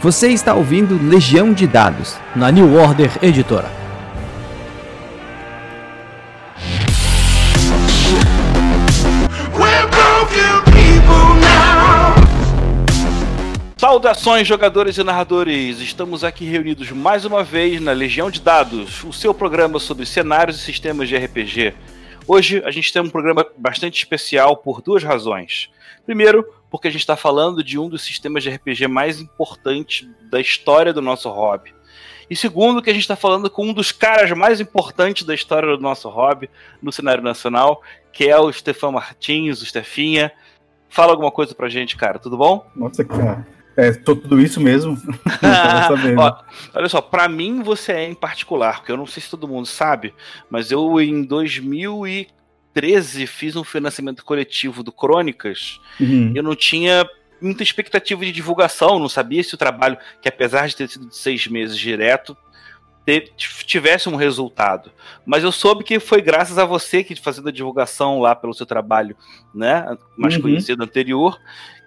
Você 0.00 0.28
está 0.28 0.54
ouvindo 0.54 0.96
Legião 0.96 1.52
de 1.52 1.66
Dados, 1.66 2.16
na 2.36 2.52
New 2.52 2.72
Order 2.76 3.10
Editora. 3.20 3.68
Saudações, 13.76 14.46
jogadores 14.46 14.98
e 14.98 15.02
narradores! 15.02 15.80
Estamos 15.80 16.22
aqui 16.22 16.44
reunidos 16.44 16.92
mais 16.92 17.24
uma 17.24 17.42
vez 17.42 17.80
na 17.80 17.90
Legião 17.90 18.30
de 18.30 18.40
Dados, 18.40 19.02
o 19.02 19.12
seu 19.12 19.34
programa 19.34 19.80
sobre 19.80 20.06
cenários 20.06 20.58
e 20.58 20.60
sistemas 20.60 21.08
de 21.08 21.16
RPG. 21.16 21.74
Hoje 22.28 22.62
a 22.62 22.70
gente 22.70 22.92
tem 22.92 23.00
um 23.00 23.08
programa 23.08 23.46
bastante 23.56 23.96
especial 23.96 24.54
por 24.54 24.82
duas 24.82 25.02
razões. 25.02 25.70
Primeiro, 26.04 26.46
porque 26.70 26.86
a 26.86 26.90
gente 26.90 27.00
está 27.00 27.16
falando 27.16 27.64
de 27.64 27.78
um 27.78 27.88
dos 27.88 28.02
sistemas 28.02 28.42
de 28.42 28.50
RPG 28.50 28.86
mais 28.86 29.18
importantes 29.18 30.06
da 30.30 30.38
história 30.38 30.92
do 30.92 31.00
nosso 31.00 31.30
hobby. 31.30 31.74
E 32.28 32.36
segundo, 32.36 32.82
que 32.82 32.90
a 32.90 32.92
gente 32.92 33.02
está 33.02 33.16
falando 33.16 33.48
com 33.48 33.64
um 33.64 33.72
dos 33.72 33.92
caras 33.92 34.30
mais 34.32 34.60
importantes 34.60 35.22
da 35.22 35.34
história 35.34 35.74
do 35.74 35.82
nosso 35.82 36.06
hobby 36.10 36.50
no 36.82 36.92
cenário 36.92 37.24
nacional, 37.24 37.82
que 38.12 38.28
é 38.28 38.38
o 38.38 38.52
Stefan 38.52 38.92
Martins, 38.92 39.62
o 39.62 39.66
Stefinha. 39.66 40.30
Fala 40.90 41.12
alguma 41.12 41.30
coisa 41.30 41.54
pra 41.54 41.70
gente, 41.70 41.96
cara, 41.96 42.18
tudo 42.18 42.36
bom? 42.36 42.70
Nossa, 42.76 43.02
cara. 43.06 43.46
É, 43.78 43.92
tô 43.92 44.16
tudo 44.16 44.40
isso 44.40 44.60
mesmo. 44.60 44.96
Ó, 46.18 46.42
olha 46.74 46.88
só, 46.88 47.00
para 47.00 47.28
mim 47.28 47.62
você 47.62 47.92
é 47.92 48.08
em 48.08 48.14
particular, 48.14 48.78
porque 48.78 48.92
eu 48.92 48.96
não 48.96 49.06
sei 49.06 49.22
se 49.22 49.30
todo 49.30 49.48
mundo 49.48 49.66
sabe, 49.66 50.12
mas 50.50 50.70
eu 50.70 51.00
em 51.00 51.22
2000 51.22 52.06
e 52.06 52.28
2013 52.78 53.26
fiz 53.26 53.56
um 53.56 53.64
financiamento 53.64 54.24
coletivo 54.24 54.82
do 54.82 54.92
Crônicas, 54.92 55.80
uhum. 56.00 56.32
eu 56.34 56.42
não 56.42 56.54
tinha 56.54 57.06
muita 57.40 57.62
expectativa 57.62 58.24
de 58.24 58.32
divulgação, 58.32 58.98
não 58.98 59.08
sabia 59.08 59.42
se 59.42 59.54
o 59.54 59.58
trabalho, 59.58 59.98
que 60.20 60.28
apesar 60.28 60.68
de 60.68 60.76
ter 60.76 60.88
sido 60.88 61.08
de 61.08 61.16
seis 61.16 61.46
meses 61.46 61.76
direto, 61.76 62.36
tivesse 63.64 64.08
um 64.08 64.16
resultado. 64.16 64.92
Mas 65.24 65.42
eu 65.42 65.50
soube 65.50 65.82
que 65.82 65.98
foi 65.98 66.20
graças 66.20 66.58
a 66.58 66.66
você 66.66 67.02
que 67.02 67.16
fazendo 67.16 67.48
a 67.48 67.52
divulgação 67.52 68.20
lá 68.20 68.34
pelo 68.34 68.52
seu 68.52 68.66
trabalho, 68.66 69.16
né, 69.54 69.96
mais 70.16 70.36
uhum. 70.36 70.42
conhecido 70.42 70.82
anterior, 70.82 71.38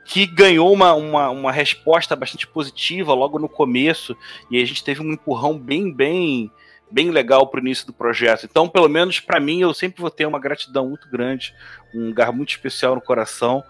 que 0.06 0.26
ganhou 0.26 0.72
uma, 0.74 0.94
uma, 0.94 1.30
uma 1.30 1.52
resposta 1.52 2.16
bastante 2.16 2.48
positiva 2.48 3.14
logo 3.14 3.40
no 3.40 3.48
começo, 3.48 4.16
e 4.50 4.62
a 4.62 4.66
gente 4.66 4.84
teve 4.84 5.02
um 5.02 5.12
empurrão 5.12 5.58
bem, 5.58 5.92
bem 5.92 6.52
bem 6.92 7.10
legal 7.10 7.48
para 7.48 7.60
o 7.60 7.64
início 7.64 7.88
do 7.88 7.94
projeto. 7.94 8.46
Então, 8.46 8.68
pelo 8.68 8.90
menos 8.90 9.20
para 9.20 9.40
mim, 9.40 9.62
eu 9.62 9.74
sempre 9.74 10.02
vou 10.02 10.12
ter 10.12 10.26
uma 10.26 10.40
gratidão 10.40 10.90
muito 10.90 11.10
grande, 11.10 11.56
um 11.96 12.08
lugar 12.08 12.34
muito 12.34 12.50
especial 12.50 12.96
no 12.96 13.02
coração. 13.02 13.64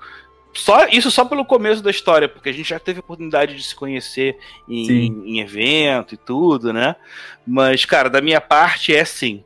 Só 0.53 0.87
isso 0.87 1.09
só 1.09 1.23
pelo 1.23 1.45
começo 1.45 1.81
da 1.81 1.91
história, 1.91 2.27
porque 2.27 2.49
a 2.49 2.51
gente 2.51 2.69
já 2.69 2.79
teve 2.79 2.99
a 2.99 3.01
oportunidade 3.01 3.55
de 3.55 3.63
se 3.63 3.75
conhecer 3.75 4.37
em, 4.67 5.07
em 5.25 5.39
evento 5.39 6.15
e 6.15 6.17
tudo, 6.17 6.73
né? 6.73 6.95
Mas, 7.47 7.85
cara, 7.85 8.09
da 8.09 8.21
minha 8.21 8.41
parte 8.41 8.93
é 8.93 9.01
assim. 9.01 9.43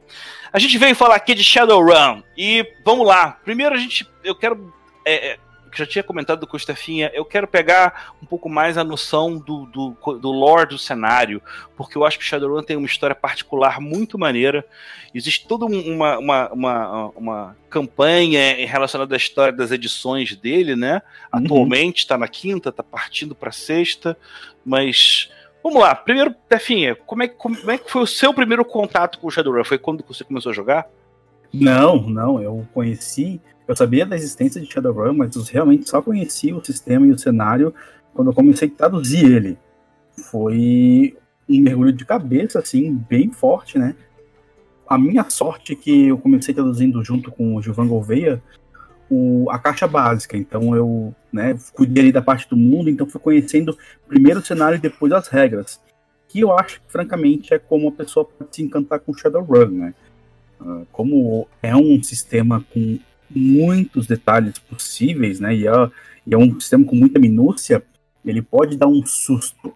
A 0.52 0.58
gente 0.58 0.78
veio 0.78 0.96
falar 0.96 1.16
aqui 1.16 1.36
de 1.36 1.44
Shadowrun 1.44 2.24
e 2.38 2.66
vamos 2.84 3.06
lá. 3.06 3.34
Primeiro 3.44 3.76
a 3.76 3.78
gente, 3.78 4.10
eu 4.24 4.34
quero 4.34 4.74
é, 5.06 5.34
é 5.34 5.40
que 5.76 5.80
já 5.80 5.86
tinha 5.86 6.04
comentado 6.04 6.48
com 6.48 6.56
o 6.56 6.60
Stefinha, 6.60 7.12
eu 7.14 7.26
quero 7.26 7.46
pegar 7.46 8.16
um 8.24 8.26
pouco 8.26 8.48
mais 8.48 8.78
a 8.78 8.84
noção 8.84 9.38
do, 9.38 9.66
do, 9.66 10.18
do 10.18 10.32
lore 10.32 10.70
do 10.70 10.78
cenário, 10.78 11.42
porque 11.76 11.98
eu 11.98 12.06
acho 12.06 12.18
que 12.18 12.24
Shadowrun 12.24 12.64
tem 12.64 12.78
uma 12.78 12.88
história 12.88 13.14
particular 13.14 13.82
muito 13.82 14.18
maneira. 14.18 14.66
Existe 15.14 15.46
toda 15.46 15.66
uma, 15.66 16.18
uma, 16.18 16.50
uma, 16.54 17.10
uma 17.10 17.58
campanha 17.70 18.66
relacionada 18.66 19.14
à 19.14 19.18
história 19.18 19.52
das 19.52 19.70
edições 19.72 20.34
dele, 20.34 20.78
né? 20.78 21.02
Uhum. 21.34 21.44
Atualmente 21.44 22.00
está 22.00 22.18
na 22.18 22.30
quinta, 22.30 22.70
está 22.70 22.82
partindo 22.82 23.36
para 23.36 23.52
sexta, 23.52 24.18
mas. 24.66 25.30
Vamos 25.62 25.82
lá, 25.82 25.96
primeiro, 25.96 26.34
Tefinha, 26.48 26.96
como 26.96 27.24
é, 27.24 27.28
como 27.28 27.72
é 27.72 27.78
que 27.80 27.92
foi 27.92 28.04
o 28.04 28.08
seu 28.08 28.32
primeiro 28.32 28.64
contato 28.64 29.18
com 29.18 29.28
o 29.28 29.32
Shadowrun? 29.32 29.64
Foi 29.64 29.80
quando 29.80 30.06
você 30.08 30.24
começou 30.24 30.52
a 30.52 30.56
jogar? 30.56 30.88
Não, 31.52 32.02
não, 32.02 32.40
eu 32.40 32.68
conheci 32.72 33.42
eu 33.68 33.76
sabia 33.76 34.06
da 34.06 34.16
existência 34.16 34.62
de 34.62 34.72
Shadowrun, 34.72 35.14
mas 35.14 35.36
eu 35.36 35.44
realmente 35.44 35.90
só 35.90 36.02
conheci 36.02 36.54
o 36.54 36.64
sistema 36.64 37.08
e 37.08 37.12
o 37.12 37.18
cenário 37.18 37.74
quando 38.14 38.30
eu 38.30 38.34
comecei 38.34 38.68
a 38.68 38.78
traduzir 38.78 39.26
ele. 39.26 39.58
Foi 40.32 41.18
um 41.50 41.62
mergulho 41.62 41.92
de 41.92 42.06
cabeça, 42.06 42.60
assim, 42.60 42.94
bem 42.94 43.32
forte, 43.32 43.78
né? 43.78 43.96
A 44.88 44.98
minha 44.98 45.30
sorte 45.30 45.74
é 45.74 45.76
que 45.76 46.08
eu 46.08 46.18
comecei 46.18 46.54
traduzindo 46.54 47.04
junto 47.04 47.32
com 47.32 47.56
o 47.56 47.62
Gilvan 47.62 47.88
Gouveia 47.88 48.42
o, 49.10 49.48
a 49.50 49.58
caixa 49.58 49.88
básica. 49.88 50.38
Então 50.38 50.76
eu 50.76 51.14
né, 51.32 51.58
cuidei 51.74 52.12
da 52.12 52.22
parte 52.22 52.48
do 52.50 52.56
mundo, 52.56 52.90
então 52.90 53.08
fui 53.08 53.20
conhecendo 53.20 53.78
primeiro 54.08 54.40
o 54.40 54.46
cenário 54.46 54.78
e 54.78 54.82
depois 54.82 55.12
as 55.12 55.28
regras. 55.28 55.82
Que 56.28 56.42
eu 56.42 56.58
acho 56.58 56.82
que, 56.82 56.92
francamente, 56.92 57.54
é 57.54 57.60
como 57.60 57.90
a 57.90 57.92
pessoa 57.92 58.26
pode 58.26 58.56
se 58.56 58.64
encantar 58.64 59.00
com 59.00 59.14
Shadowrun, 59.14 59.70
né? 59.70 59.94
Uh, 60.60 60.86
como 60.92 61.48
é 61.62 61.76
um 61.76 62.02
sistema 62.02 62.64
com 62.74 62.98
muitos 63.30 64.08
detalhes 64.08 64.58
possíveis, 64.60 65.40
né? 65.40 65.56
E 65.56 65.68
é, 65.68 65.72
e 66.28 66.34
é 66.34 66.38
um 66.38 66.60
sistema 66.60 66.86
com 66.86 66.96
muita 66.96 67.20
minúcia, 67.20 67.84
ele 68.24 68.42
pode 68.42 68.78
dar 68.78 68.88
um 68.88 69.06
susto. 69.06 69.74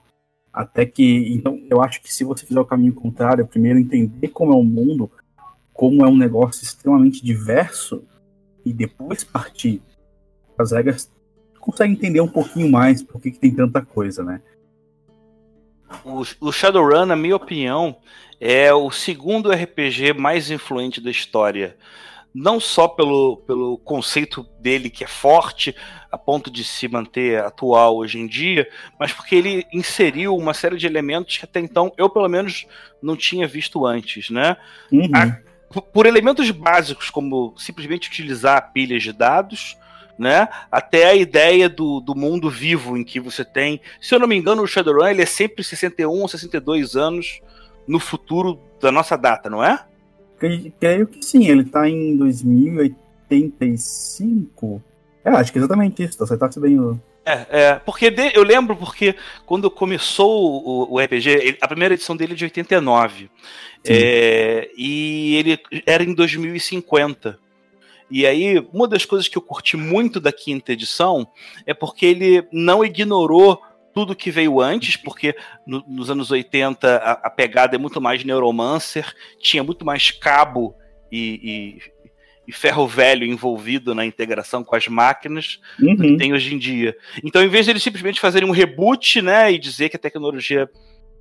Até 0.52 0.86
que, 0.86 1.32
então, 1.34 1.62
eu 1.70 1.82
acho 1.82 2.02
que 2.02 2.12
se 2.12 2.24
você 2.24 2.46
fizer 2.46 2.60
o 2.60 2.66
caminho 2.66 2.94
contrário, 2.94 3.46
primeiro 3.46 3.78
entender 3.78 4.30
como 4.30 4.52
é 4.52 4.56
o 4.56 4.64
mundo, 4.64 5.12
como 5.72 6.04
é 6.04 6.10
um 6.10 6.18
negócio 6.18 6.64
extremamente 6.64 7.24
diverso, 7.24 8.04
e 8.66 8.74
depois 8.74 9.24
partir 9.24 9.82
as 10.58 10.72
regras, 10.72 11.10
consegue 11.60 11.94
entender 11.94 12.20
um 12.20 12.28
pouquinho 12.28 12.70
mais 12.70 13.02
por 13.04 13.22
que, 13.22 13.32
que 13.32 13.40
tem 13.40 13.54
tanta 13.54 13.82
coisa, 13.82 14.24
né? 14.24 14.42
O, 16.04 16.24
o 16.42 16.52
Shadowrun, 16.52 17.06
na 17.06 17.16
minha 17.16 17.36
opinião, 17.36 17.96
é 18.40 18.74
o 18.74 18.92
segundo 18.92 19.52
RPG 19.52 20.14
mais 20.14 20.52
influente 20.52 21.00
da 21.00 21.12
história 21.12 21.78
não 22.34 22.60
só 22.60 22.88
pelo, 22.88 23.38
pelo 23.38 23.78
conceito 23.80 24.46
dele 24.60 24.90
que 24.90 25.04
é 25.04 25.08
forte, 25.08 25.76
a 26.12 26.18
ponto 26.18 26.50
de 26.50 26.64
se 26.64 26.88
manter 26.88 27.40
atual 27.44 27.98
hoje 27.98 28.20
em 28.20 28.28
dia, 28.28 28.68
mas 29.00 29.12
porque 29.12 29.36
ele 29.36 29.66
inseriu 29.74 30.36
uma 30.36 30.54
série 30.54 30.78
de 30.78 30.86
elementos 30.86 31.38
que 31.38 31.46
até 31.46 31.60
então 31.60 31.92
eu, 31.98 32.10
pelo 32.10 32.28
menos, 32.28 32.66
não 33.02 33.16
tinha 33.16 33.48
visto 33.48 33.86
antes, 33.86 34.30
né? 34.30 34.58
Uhum. 34.92 35.10
A, 35.14 35.82
por 35.82 36.06
elementos 36.06 36.50
básicos, 36.52 37.10
como 37.10 37.54
simplesmente 37.58 38.08
utilizar 38.08 38.72
pilhas 38.74 39.04
de 39.04 39.14
dados, 39.14 39.78
né? 40.18 40.50
Até 40.72 41.06
a 41.06 41.16
ideia 41.16 41.70
do, 41.70 42.00
do 42.02 42.16
mundo 42.16 42.50
vivo 42.50 42.98
em 42.98 43.04
que 43.04 43.20
você 43.20 43.46
tem. 43.46 43.80
Se 44.02 44.14
eu 44.14 44.20
não 44.20 44.28
me 44.28 44.36
engano, 44.36 44.62
o 44.62 44.68
Shadowrun 44.68 45.08
ele 45.08 45.22
é 45.22 45.26
sempre 45.26 45.64
61 45.64 46.10
ou 46.10 46.28
62 46.28 46.96
anos 46.96 47.40
no 47.88 48.00
futuro 48.00 48.60
da 48.82 48.92
nossa 48.92 49.18
data, 49.18 49.50
não 49.50 49.64
é? 49.64 49.86
Creio 50.40 51.08
que 51.08 51.24
sim, 51.24 51.48
ele 51.48 51.66
tá 51.66 51.90
em 51.90 52.16
2085. 52.18 54.82
É, 55.24 55.30
acho 55.32 55.52
que 55.52 55.58
é 55.58 55.62
exatamente 55.62 56.04
isso, 56.04 56.18
tá 56.18 56.24
acertasse 56.24 56.60
bem 56.60 56.80
o. 56.80 57.00
É, 57.26 57.46
é, 57.50 57.76
porque 57.76 58.10
de, 58.10 58.32
eu 58.34 58.44
lembro 58.44 58.76
porque 58.76 59.16
quando 59.46 59.70
começou 59.70 60.64
o, 60.66 60.94
o 60.94 61.00
RPG, 61.00 61.30
ele, 61.30 61.58
a 61.62 61.68
primeira 61.68 61.94
edição 61.94 62.16
dele 62.16 62.34
é 62.34 62.36
de 62.36 62.46
89. 62.46 63.30
É, 63.86 64.70
e 64.76 65.36
ele 65.36 65.60
era 65.86 66.04
em 66.04 66.14
2050. 66.14 67.38
E 68.12 68.26
aí, 68.26 68.58
uma 68.74 68.88
das 68.88 69.06
coisas 69.06 69.28
que 69.28 69.38
eu 69.38 69.42
curti 69.42 69.78
muito 69.78 70.20
da 70.20 70.32
quinta 70.32 70.74
edição 70.74 71.28
é 71.66 71.74
porque 71.74 72.06
ele 72.06 72.48
não 72.52 72.84
ignorou 72.84 73.62
tudo 74.00 74.16
que 74.16 74.32
veio 74.32 74.62
antes, 74.62 74.96
porque 74.96 75.36
no, 75.68 75.84
nos 75.86 76.10
anos 76.10 76.32
80 76.32 76.88
a, 76.88 77.12
a, 77.12 77.30
pegada 77.30 77.76
é 77.76 77.78
muito 77.78 78.00
mais 78.00 78.24
neuromancer, 78.24 79.14
tinha 79.42 79.62
muito 79.62 79.84
mais 79.84 80.10
cabo 80.10 80.74
e, 81.12 81.78
e, 82.08 82.12
e, 82.48 82.54
ferro 82.54 82.88
velho 82.88 83.26
envolvido 83.26 83.94
na 83.94 84.06
integração 84.06 84.64
com 84.64 84.74
as 84.74 84.88
máquinas 84.88 85.60
uhum. 85.78 85.96
do 85.96 86.04
que 86.04 86.16
tem 86.16 86.32
hoje 86.32 86.56
em 86.56 86.58
dia. 86.58 86.96
Então, 87.22 87.44
em 87.44 87.50
vez 87.50 87.66
de 87.66 87.74
eles 87.74 87.84
simplesmente 87.84 88.22
fazerem 88.22 88.48
um 88.48 88.54
reboot, 88.54 89.22
né, 89.22 89.52
e 89.52 89.60
dizer 89.60 89.90
que 89.90 89.98
a 89.98 90.00
tecnologia 90.00 90.70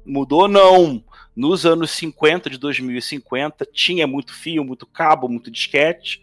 mudou, 0.06 0.46
não. 0.46 1.02
Nos 1.34 1.66
anos 1.66 1.90
50, 1.90 2.48
de 2.48 2.58
2050, 2.58 3.66
tinha 3.72 4.06
muito 4.06 4.32
fio, 4.32 4.62
muito 4.62 4.86
cabo, 4.86 5.28
muito 5.28 5.50
disquete, 5.50 6.22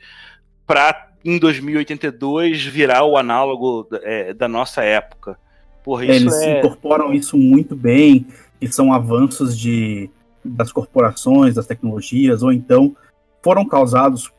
para 0.66 1.12
em 1.25 1.38
2082 1.38 2.63
virar 2.63 3.04
o 3.04 3.18
análogo 3.18 3.90
é, 4.04 4.34
da 4.34 4.48
nossa 4.48 4.86
época. 4.86 5.38
Porra, 5.86 6.06
é, 6.06 6.16
eles 6.16 6.34
é... 6.34 6.58
incorporam 6.58 7.14
isso 7.14 7.38
muito 7.38 7.76
bem, 7.76 8.26
que 8.60 8.68
são 8.68 8.92
avanços 8.92 9.56
de, 9.56 10.10
das 10.44 10.72
corporações, 10.72 11.54
das 11.54 11.68
tecnologias, 11.68 12.42
ou 12.42 12.52
então 12.52 12.96
foram 13.44 13.64
causados 13.68 14.34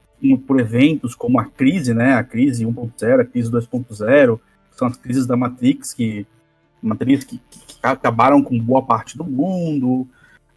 por 0.45 0.59
eventos 0.59 1.15
como 1.15 1.39
a 1.39 1.45
crise, 1.45 1.95
né? 1.95 2.15
A 2.15 2.25
crise 2.25 2.67
1.0, 2.67 3.21
a 3.21 3.25
crise 3.25 3.49
2.0, 3.49 4.41
são 4.73 4.89
as 4.89 4.97
crises 4.97 5.25
da 5.25 5.37
Matrix 5.37 5.95
que 5.95 6.27
Matrix 6.83 7.25
que, 7.25 7.39
que 7.39 7.79
acabaram 7.81 8.43
com 8.43 8.59
boa 8.59 8.83
parte 8.83 9.17
do 9.17 9.25
mundo. 9.25 10.09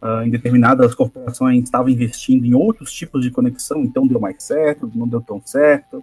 Uh, 0.02 0.22
em 0.24 0.30
determinadas 0.30 0.94
corporações 0.94 1.62
estavam 1.62 1.90
investindo 1.90 2.46
em 2.46 2.54
outros 2.54 2.90
tipos 2.90 3.22
de 3.22 3.30
conexão, 3.30 3.82
então 3.82 4.06
deu 4.06 4.18
mais 4.18 4.42
certo, 4.42 4.90
não 4.94 5.06
deu 5.06 5.20
tão 5.20 5.42
certo. 5.44 6.02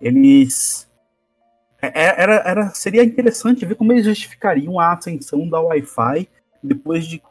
Eles 0.00 0.88
era, 1.94 2.34
era, 2.44 2.70
seria 2.70 3.04
interessante 3.04 3.66
ver 3.66 3.74
como 3.74 3.92
eles 3.92 4.04
justificariam 4.04 4.78
a 4.78 4.92
ascensão 4.92 5.48
da 5.48 5.60
Wi-Fi 5.60 6.28
depois 6.62 7.06
de 7.06 7.22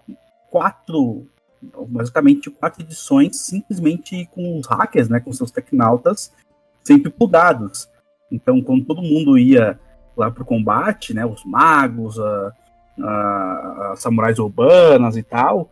quatro, 0.50 1.28
basicamente 1.88 2.50
quatro 2.50 2.82
edições, 2.84 3.38
simplesmente 3.38 4.30
com 4.34 4.60
os 4.60 4.68
hackers, 4.68 5.10
né, 5.10 5.20
com 5.20 5.34
seus 5.34 5.52
tecnautas, 5.52 6.32
sempre 6.84 7.10
plugados. 7.10 7.90
Então, 8.32 8.62
quando 8.62 8.86
todo 8.86 9.02
mundo 9.02 9.38
ia 9.38 9.80
lá 10.16 10.30
para 10.30 10.44
o 10.44 10.46
combate, 10.46 11.14
né, 11.14 11.26
os 11.26 11.44
magos, 11.44 12.20
a, 12.20 12.54
a, 13.00 13.92
a, 13.92 13.96
samurais 13.96 14.40
urbanas 14.40 15.18
e 15.18 15.24
tal, 15.24 15.72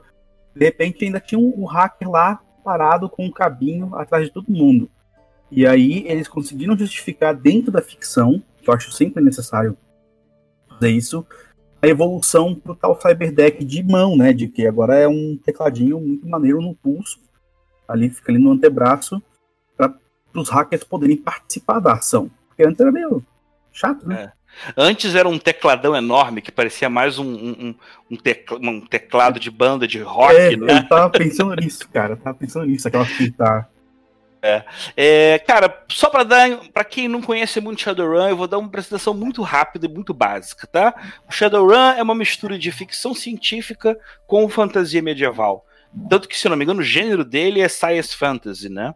de 0.55 0.65
repente 0.65 1.05
ainda 1.05 1.19
tinha 1.19 1.39
um, 1.39 1.53
um 1.57 1.65
hacker 1.65 2.09
lá 2.09 2.41
parado 2.63 3.09
com 3.09 3.25
um 3.25 3.31
cabinho 3.31 3.95
atrás 3.95 4.25
de 4.25 4.31
todo 4.31 4.51
mundo. 4.51 4.89
E 5.51 5.67
aí 5.67 6.05
eles 6.07 6.27
conseguiram 6.27 6.77
justificar 6.77 7.35
dentro 7.35 7.71
da 7.71 7.81
ficção, 7.81 8.41
eu 8.69 8.73
acho 8.73 8.91
sempre 8.91 9.23
necessário 9.23 9.77
fazer 10.69 10.89
isso, 10.89 11.25
a 11.81 11.87
evolução 11.87 12.53
pro 12.53 12.75
tal 12.75 12.99
Cyberdeck 12.99 13.65
de 13.65 13.81
mão, 13.83 14.15
né? 14.15 14.33
De 14.33 14.47
que 14.47 14.67
agora 14.67 14.95
é 14.95 15.07
um 15.07 15.37
tecladinho 15.43 15.99
muito 15.99 16.27
maneiro 16.27 16.61
no 16.61 16.75
pulso, 16.75 17.19
ali 17.87 18.09
fica 18.09 18.31
ali 18.31 18.39
no 18.39 18.51
antebraço, 18.51 19.21
para 19.75 19.93
os 20.35 20.49
hackers 20.49 20.83
poderem 20.83 21.17
participar 21.17 21.79
da 21.79 21.93
ação. 21.93 22.29
Porque 22.47 22.63
antes 22.63 22.79
era 22.79 22.91
meio 22.91 23.23
chato, 23.71 24.07
né? 24.07 24.31
É. 24.37 24.41
Antes 24.75 25.15
era 25.15 25.27
um 25.27 25.39
tecladão 25.39 25.95
enorme 25.95 26.41
que 26.41 26.51
parecia 26.51 26.89
mais 26.89 27.17
um, 27.17 27.25
um, 27.25 27.75
um, 28.11 28.17
tecla, 28.17 28.59
um 28.59 28.81
teclado 28.81 29.39
de 29.39 29.49
banda 29.49 29.87
de 29.87 30.01
rock, 30.01 30.35
é, 30.35 30.55
né? 30.57 30.79
Eu 30.79 30.87
tava 30.87 31.09
pensando 31.09 31.55
nisso, 31.55 31.87
cara. 31.89 32.13
Eu 32.13 32.17
tava 32.17 32.37
pensando 32.37 32.65
nisso, 32.65 32.87
aquela 32.87 33.05
fita. 33.05 33.67
É. 34.41 34.63
é. 34.97 35.39
cara, 35.39 35.83
só 35.89 36.09
para 36.09 36.23
dar, 36.23 36.57
para 36.73 36.83
quem 36.83 37.07
não 37.07 37.21
conhece 37.21 37.61
muito 37.61 37.81
Shadowrun, 37.81 38.29
eu 38.29 38.37
vou 38.37 38.47
dar 38.47 38.57
uma 38.57 38.67
apresentação 38.67 39.13
muito 39.13 39.41
rápida 39.41 39.85
e 39.85 39.89
muito 39.89 40.13
básica, 40.13 40.65
tá? 40.65 40.93
O 41.29 41.31
Shadowrun 41.31 41.93
é 41.97 42.01
uma 42.01 42.15
mistura 42.15 42.57
de 42.57 42.71
ficção 42.71 43.13
científica 43.13 43.97
com 44.25 44.49
fantasia 44.49 45.01
medieval. 45.01 45.65
Tanto 46.09 46.27
que, 46.27 46.37
se 46.37 46.47
não 46.49 46.55
me 46.55 46.63
engano, 46.63 46.79
o 46.79 46.83
gênero 46.83 47.23
dele 47.23 47.61
é 47.61 47.67
science 47.67 48.15
fantasy, 48.15 48.69
né? 48.69 48.95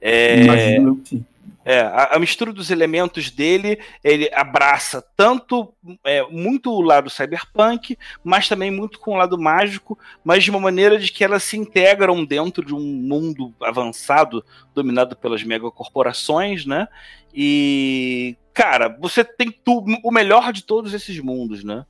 É... 0.00 0.40
Imagino 0.42 0.96
que 0.96 1.24
é, 1.68 1.80
a, 1.80 2.14
a, 2.14 2.18
mistura 2.20 2.52
dos 2.52 2.70
elementos 2.70 3.28
dele, 3.28 3.80
ele 4.04 4.30
abraça 4.32 5.04
tanto 5.16 5.74
é, 6.04 6.22
muito 6.28 6.70
o 6.70 6.80
lado 6.80 7.10
cyberpunk, 7.10 7.98
mas 8.22 8.48
também 8.48 8.70
muito 8.70 9.00
com 9.00 9.14
o 9.14 9.16
lado 9.16 9.36
mágico, 9.36 9.98
mas 10.22 10.44
de 10.44 10.50
uma 10.50 10.60
maneira 10.60 10.96
de 10.96 11.10
que 11.10 11.24
elas 11.24 11.42
se 11.42 11.56
integram 11.56 12.24
dentro 12.24 12.64
de 12.64 12.72
um 12.72 12.78
mundo 12.78 13.52
avançado 13.60 14.44
dominado 14.72 15.16
pelas 15.16 15.42
megacorporações, 15.42 16.64
né? 16.64 16.86
E, 17.34 18.36
cara, 18.54 18.88
você 19.00 19.24
tem 19.24 19.50
tudo, 19.50 19.98
o 20.04 20.12
melhor 20.12 20.52
de 20.52 20.62
todos 20.62 20.94
esses 20.94 21.18
mundos, 21.18 21.64
né? 21.64 21.84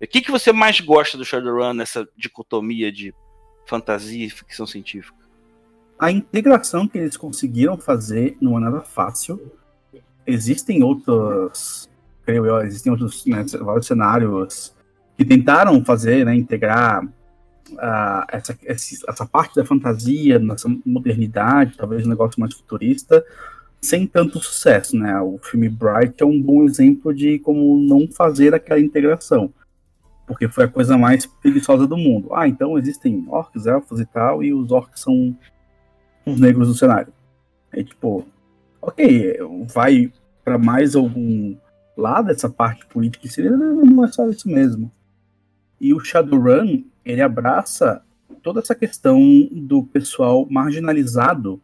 O 0.00 0.06
que, 0.06 0.22
que 0.22 0.30
você 0.30 0.52
mais 0.52 0.80
gosta 0.80 1.18
do 1.18 1.24
Shadowrun 1.26 1.74
nessa 1.74 2.08
dicotomia 2.16 2.90
de 2.90 3.12
fantasia 3.66 4.24
e 4.24 4.30
ficção 4.30 4.66
científica? 4.66 5.27
A 5.98 6.12
integração 6.12 6.86
que 6.86 6.98
eles 6.98 7.16
conseguiram 7.16 7.76
fazer 7.76 8.36
não 8.40 8.56
é 8.56 8.60
nada 8.60 8.80
fácil. 8.80 9.40
Existem 10.26 10.82
outros, 10.82 11.88
creio 12.24 12.46
eu, 12.46 12.60
existem 12.62 12.92
outros 12.92 13.26
né, 13.26 13.44
vários 13.60 13.86
cenários 13.86 14.74
que 15.16 15.24
tentaram 15.24 15.84
fazer, 15.84 16.24
né, 16.24 16.34
integrar 16.34 17.04
uh, 17.04 18.24
essa, 18.28 18.56
essa 18.64 19.26
parte 19.26 19.56
da 19.56 19.64
fantasia, 19.64 20.38
nessa 20.38 20.68
modernidade, 20.86 21.76
talvez 21.76 22.06
um 22.06 22.10
negócio 22.10 22.40
mais 22.40 22.54
futurista, 22.54 23.24
sem 23.80 24.06
tanto 24.06 24.40
sucesso, 24.40 24.96
né? 24.96 25.20
O 25.20 25.38
filme 25.38 25.68
Bright 25.68 26.22
é 26.22 26.26
um 26.26 26.40
bom 26.40 26.64
exemplo 26.64 27.14
de 27.14 27.38
como 27.40 27.78
não 27.78 28.08
fazer 28.10 28.54
aquela 28.54 28.80
integração, 28.80 29.52
porque 30.26 30.48
foi 30.48 30.64
a 30.64 30.68
coisa 30.68 30.98
mais 30.98 31.26
preguiçosa 31.26 31.86
do 31.86 31.96
mundo. 31.96 32.34
Ah, 32.34 32.48
então 32.48 32.78
existem 32.78 33.24
orcs, 33.28 33.66
elfos 33.66 34.00
e 34.00 34.06
tal, 34.06 34.42
e 34.42 34.52
os 34.52 34.70
orcs 34.72 35.00
são 35.00 35.36
os 36.32 36.40
negros 36.40 36.68
no 36.68 36.74
cenário. 36.74 37.12
É 37.72 37.82
tipo, 37.82 38.26
ok, 38.80 39.38
vai 39.72 40.12
para 40.44 40.58
mais 40.58 40.96
algum 40.96 41.56
lado 41.96 42.30
essa 42.30 42.48
parte 42.48 42.86
política 42.86 43.26
em 43.26 43.30
si, 43.30 43.42
não 43.42 44.04
é 44.04 44.08
só 44.08 44.28
isso 44.28 44.48
mesmo. 44.48 44.90
E 45.80 45.92
o 45.92 46.00
Shadowrun, 46.00 46.84
ele 47.04 47.20
abraça 47.20 48.02
toda 48.42 48.60
essa 48.60 48.74
questão 48.74 49.20
do 49.52 49.82
pessoal 49.82 50.46
marginalizado 50.48 51.60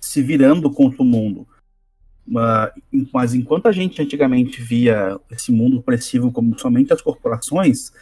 se 0.00 0.22
virando 0.22 0.70
contra 0.70 1.02
o 1.02 1.06
mundo. 1.06 1.46
Mas 3.12 3.34
enquanto 3.34 3.66
a 3.66 3.72
gente 3.72 4.00
antigamente 4.02 4.60
via 4.60 5.18
esse 5.30 5.52
mundo 5.52 5.78
opressivo 5.78 6.30
como 6.30 6.58
somente 6.58 6.92
as 6.92 7.00
corporações, 7.00 7.92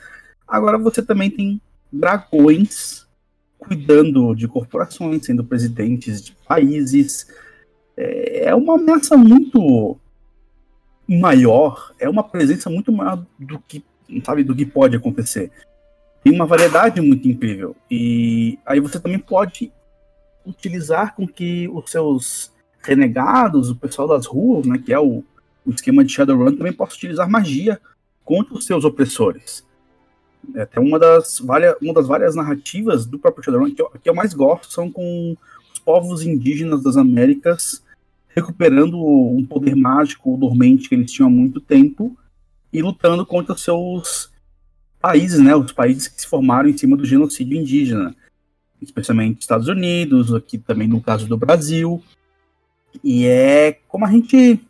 agora 0.46 0.78
você 0.78 1.02
também 1.02 1.30
tem 1.30 1.60
dragões 1.92 3.03
cuidando 3.58 4.34
de 4.34 4.46
corporações, 4.46 5.24
sendo 5.26 5.44
presidentes 5.44 6.22
de 6.22 6.32
países. 6.46 7.26
É, 7.96 8.46
é 8.46 8.54
uma 8.54 8.74
ameaça 8.74 9.16
muito 9.16 9.98
maior, 11.06 11.92
é 11.98 12.08
uma 12.08 12.24
presença 12.24 12.70
muito 12.70 12.90
maior 12.90 13.24
do 13.38 13.58
que, 13.60 13.84
sabe, 14.24 14.42
do 14.42 14.54
que 14.54 14.64
pode 14.64 14.96
acontecer. 14.96 15.50
Tem 16.22 16.32
uma 16.32 16.46
variedade 16.46 17.00
muito 17.00 17.28
incrível. 17.28 17.76
E 17.90 18.58
aí 18.64 18.80
você 18.80 18.98
também 18.98 19.18
pode 19.18 19.70
utilizar 20.46 21.14
com 21.14 21.26
que 21.26 21.68
os 21.68 21.90
seus 21.90 22.52
renegados, 22.82 23.70
o 23.70 23.76
pessoal 23.76 24.08
das 24.08 24.26
ruas, 24.26 24.66
né, 24.66 24.78
que 24.78 24.92
é 24.92 24.98
o, 24.98 25.24
o 25.64 25.70
esquema 25.70 26.04
de 26.04 26.12
Shadowrun, 26.12 26.56
também 26.56 26.72
possa 26.72 26.96
utilizar 26.96 27.28
magia 27.28 27.80
contra 28.24 28.54
os 28.54 28.64
seus 28.66 28.84
opressores. 28.84 29.64
É 30.54 30.62
até 30.62 30.80
uma 30.80 30.98
das, 30.98 31.38
várias, 31.38 31.76
uma 31.80 31.94
das 31.94 32.06
várias 32.06 32.34
narrativas 32.34 33.06
do 33.06 33.18
próprio 33.18 33.44
Shadowrun 33.44 33.74
que 33.74 33.82
eu, 33.82 33.90
que 34.02 34.08
eu 34.08 34.14
mais 34.14 34.34
gosto 34.34 34.72
são 34.72 34.90
com 34.90 35.36
os 35.72 35.78
povos 35.78 36.22
indígenas 36.22 36.82
das 36.82 36.96
Américas 36.96 37.82
recuperando 38.34 38.98
um 38.98 39.46
poder 39.46 39.76
mágico 39.76 40.36
dormente 40.36 40.88
que 40.88 40.94
eles 40.94 41.12
tinham 41.12 41.28
há 41.28 41.32
muito 41.32 41.60
tempo 41.60 42.16
e 42.72 42.82
lutando 42.82 43.24
contra 43.24 43.56
seus 43.56 44.32
países, 45.00 45.38
né, 45.38 45.54
os 45.54 45.70
países 45.70 46.08
que 46.08 46.20
se 46.20 46.26
formaram 46.26 46.68
em 46.68 46.76
cima 46.76 46.96
do 46.96 47.04
genocídio 47.04 47.56
indígena, 47.56 48.14
especialmente 48.82 49.42
Estados 49.42 49.68
Unidos, 49.68 50.34
aqui 50.34 50.58
também 50.58 50.88
no 50.88 51.00
caso 51.00 51.28
do 51.28 51.36
Brasil. 51.36 52.02
E 53.02 53.24
é 53.26 53.78
como 53.86 54.04
a 54.04 54.10
gente 54.10 54.60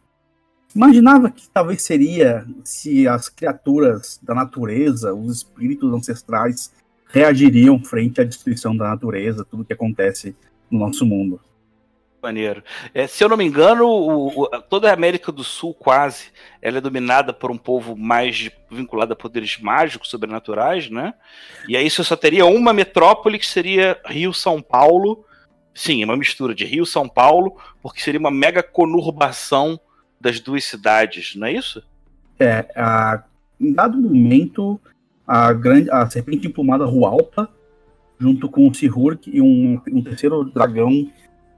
Imaginava 0.74 1.30
que 1.30 1.48
talvez 1.48 1.82
seria 1.82 2.44
se 2.64 3.06
as 3.06 3.28
criaturas 3.28 4.18
da 4.22 4.34
natureza, 4.34 5.14
os 5.14 5.36
espíritos 5.38 5.92
ancestrais, 5.92 6.72
reagiriam 7.06 7.78
frente 7.82 8.20
à 8.20 8.24
destruição 8.24 8.76
da 8.76 8.88
natureza, 8.88 9.44
tudo 9.44 9.64
que 9.64 9.72
acontece 9.72 10.34
no 10.68 10.80
nosso 10.80 11.06
mundo. 11.06 11.40
Maneiro. 12.20 12.64
É, 12.92 13.06
se 13.06 13.22
eu 13.22 13.28
não 13.28 13.36
me 13.36 13.44
engano, 13.44 13.86
o, 13.86 14.42
o, 14.42 14.48
toda 14.62 14.90
a 14.90 14.94
América 14.94 15.30
do 15.30 15.44
Sul, 15.44 15.74
quase, 15.74 16.32
ela 16.60 16.78
é 16.78 16.80
dominada 16.80 17.32
por 17.34 17.50
um 17.50 17.58
povo 17.58 17.94
mais 17.94 18.50
vinculado 18.70 19.12
a 19.12 19.16
poderes 19.16 19.58
mágicos, 19.60 20.08
sobrenaturais, 20.08 20.88
né? 20.88 21.14
E 21.68 21.76
aí 21.76 21.88
você 21.88 22.02
só 22.02 22.16
teria 22.16 22.46
uma 22.46 22.72
metrópole 22.72 23.38
que 23.38 23.46
seria 23.46 24.00
Rio-São 24.06 24.62
Paulo. 24.62 25.24
Sim, 25.74 26.02
é 26.02 26.06
uma 26.06 26.16
mistura 26.16 26.54
de 26.54 26.64
Rio-São 26.64 27.08
Paulo, 27.08 27.60
porque 27.82 28.00
seria 28.00 28.18
uma 28.18 28.30
mega 28.30 28.62
conurbação 28.62 29.78
das 30.24 30.40
duas 30.40 30.64
cidades, 30.64 31.36
não 31.36 31.46
é 31.46 31.52
isso? 31.52 31.82
É, 32.40 32.66
a, 32.74 33.22
em 33.60 33.74
dado 33.74 34.00
momento, 34.00 34.80
a, 35.26 35.52
grande, 35.52 35.90
a 35.90 36.08
serpente 36.08 36.48
emplumada 36.48 36.86
Rualpa, 36.86 37.50
junto 38.18 38.48
com 38.48 38.66
o 38.66 38.74
Sihurk 38.74 39.30
e 39.30 39.42
um, 39.42 39.78
um 39.92 40.02
terceiro 40.02 40.42
dragão 40.44 41.10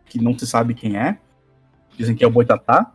que 0.06 0.20
não 0.20 0.36
se 0.36 0.48
sabe 0.48 0.74
quem 0.74 0.96
é, 0.96 1.16
dizem 1.96 2.16
que 2.16 2.24
é 2.24 2.26
o 2.26 2.30
Boitatá, 2.30 2.92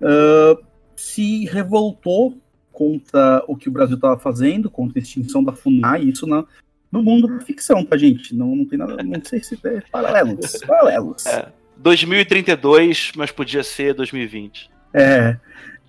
uh, 0.00 0.64
se 0.96 1.44
revoltou 1.44 2.38
contra 2.72 3.44
o 3.46 3.54
que 3.54 3.68
o 3.68 3.72
Brasil 3.72 3.96
estava 3.96 4.18
fazendo, 4.18 4.70
contra 4.70 4.98
a 4.98 5.02
extinção 5.02 5.44
da 5.44 5.52
FUNAI, 5.52 6.04
isso 6.04 6.26
na, 6.26 6.44
no 6.90 7.02
mundo 7.02 7.28
da 7.28 7.40
ficção, 7.40 7.84
tá, 7.84 7.98
gente? 7.98 8.34
Não, 8.34 8.56
não 8.56 8.64
tem 8.64 8.78
nada, 8.78 9.02
não 9.02 9.22
sei 9.22 9.42
se 9.42 9.58
é 9.62 9.82
paralelos, 9.92 10.56
paralelos. 10.66 11.26
É, 11.26 11.52
2032, 11.76 13.12
mas 13.14 13.30
podia 13.30 13.62
ser 13.62 13.92
2020. 13.94 14.75
É, 14.92 15.38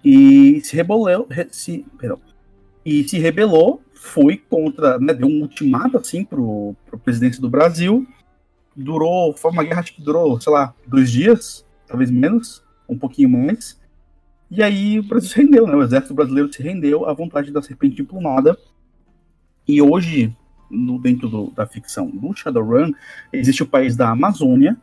e 0.04 0.62
se 0.64 0.76
rebelou, 0.76 1.28
se, 1.52 1.86
perdão, 1.98 2.20
e 2.86 3.08
se 3.08 3.18
rebelou, 3.18 3.82
foi 3.94 4.38
contra, 4.38 4.98
né, 5.00 5.14
deu 5.14 5.28
um 5.28 5.42
ultimato 5.42 5.98
assim 5.98 6.24
pro, 6.24 6.76
pro 6.86 6.98
presidente 6.98 7.42
do 7.42 7.50
Brasil. 7.50 8.08
Durou, 8.76 9.34
foi 9.34 9.52
uma 9.52 9.64
guerra 9.64 9.84
que 9.84 10.02
durou, 10.02 10.40
sei 10.40 10.54
lá, 10.54 10.74
dois 10.88 11.12
dias, 11.12 11.66
talvez 11.88 12.12
menos, 12.12 12.64
um 12.88 12.98
pouquinho 12.98 13.30
mais. 13.30 13.78
E 14.50 14.64
aí 14.64 15.00
o 15.00 15.04
Brasil 15.04 15.30
se 15.30 15.42
rendeu, 15.42 15.68
né? 15.68 15.76
O 15.76 15.84
exército 15.84 16.14
brasileiro 16.14 16.52
se 16.54 16.62
rendeu 16.62 17.06
à 17.06 17.14
vontade 17.14 17.52
da 17.52 17.62
serpente 17.62 18.02
emplumada. 18.02 18.58
E 19.68 19.82
hoje, 19.82 20.34
no, 20.72 20.98
dentro 21.02 21.28
do, 21.28 21.52
da 21.52 21.66
ficção 21.66 22.10
do 22.10 22.34
Shadowrun, 22.34 22.94
existe 23.34 23.64
o 23.64 23.68
país 23.68 23.98
da 23.98 24.12
Amazônia, 24.12 24.78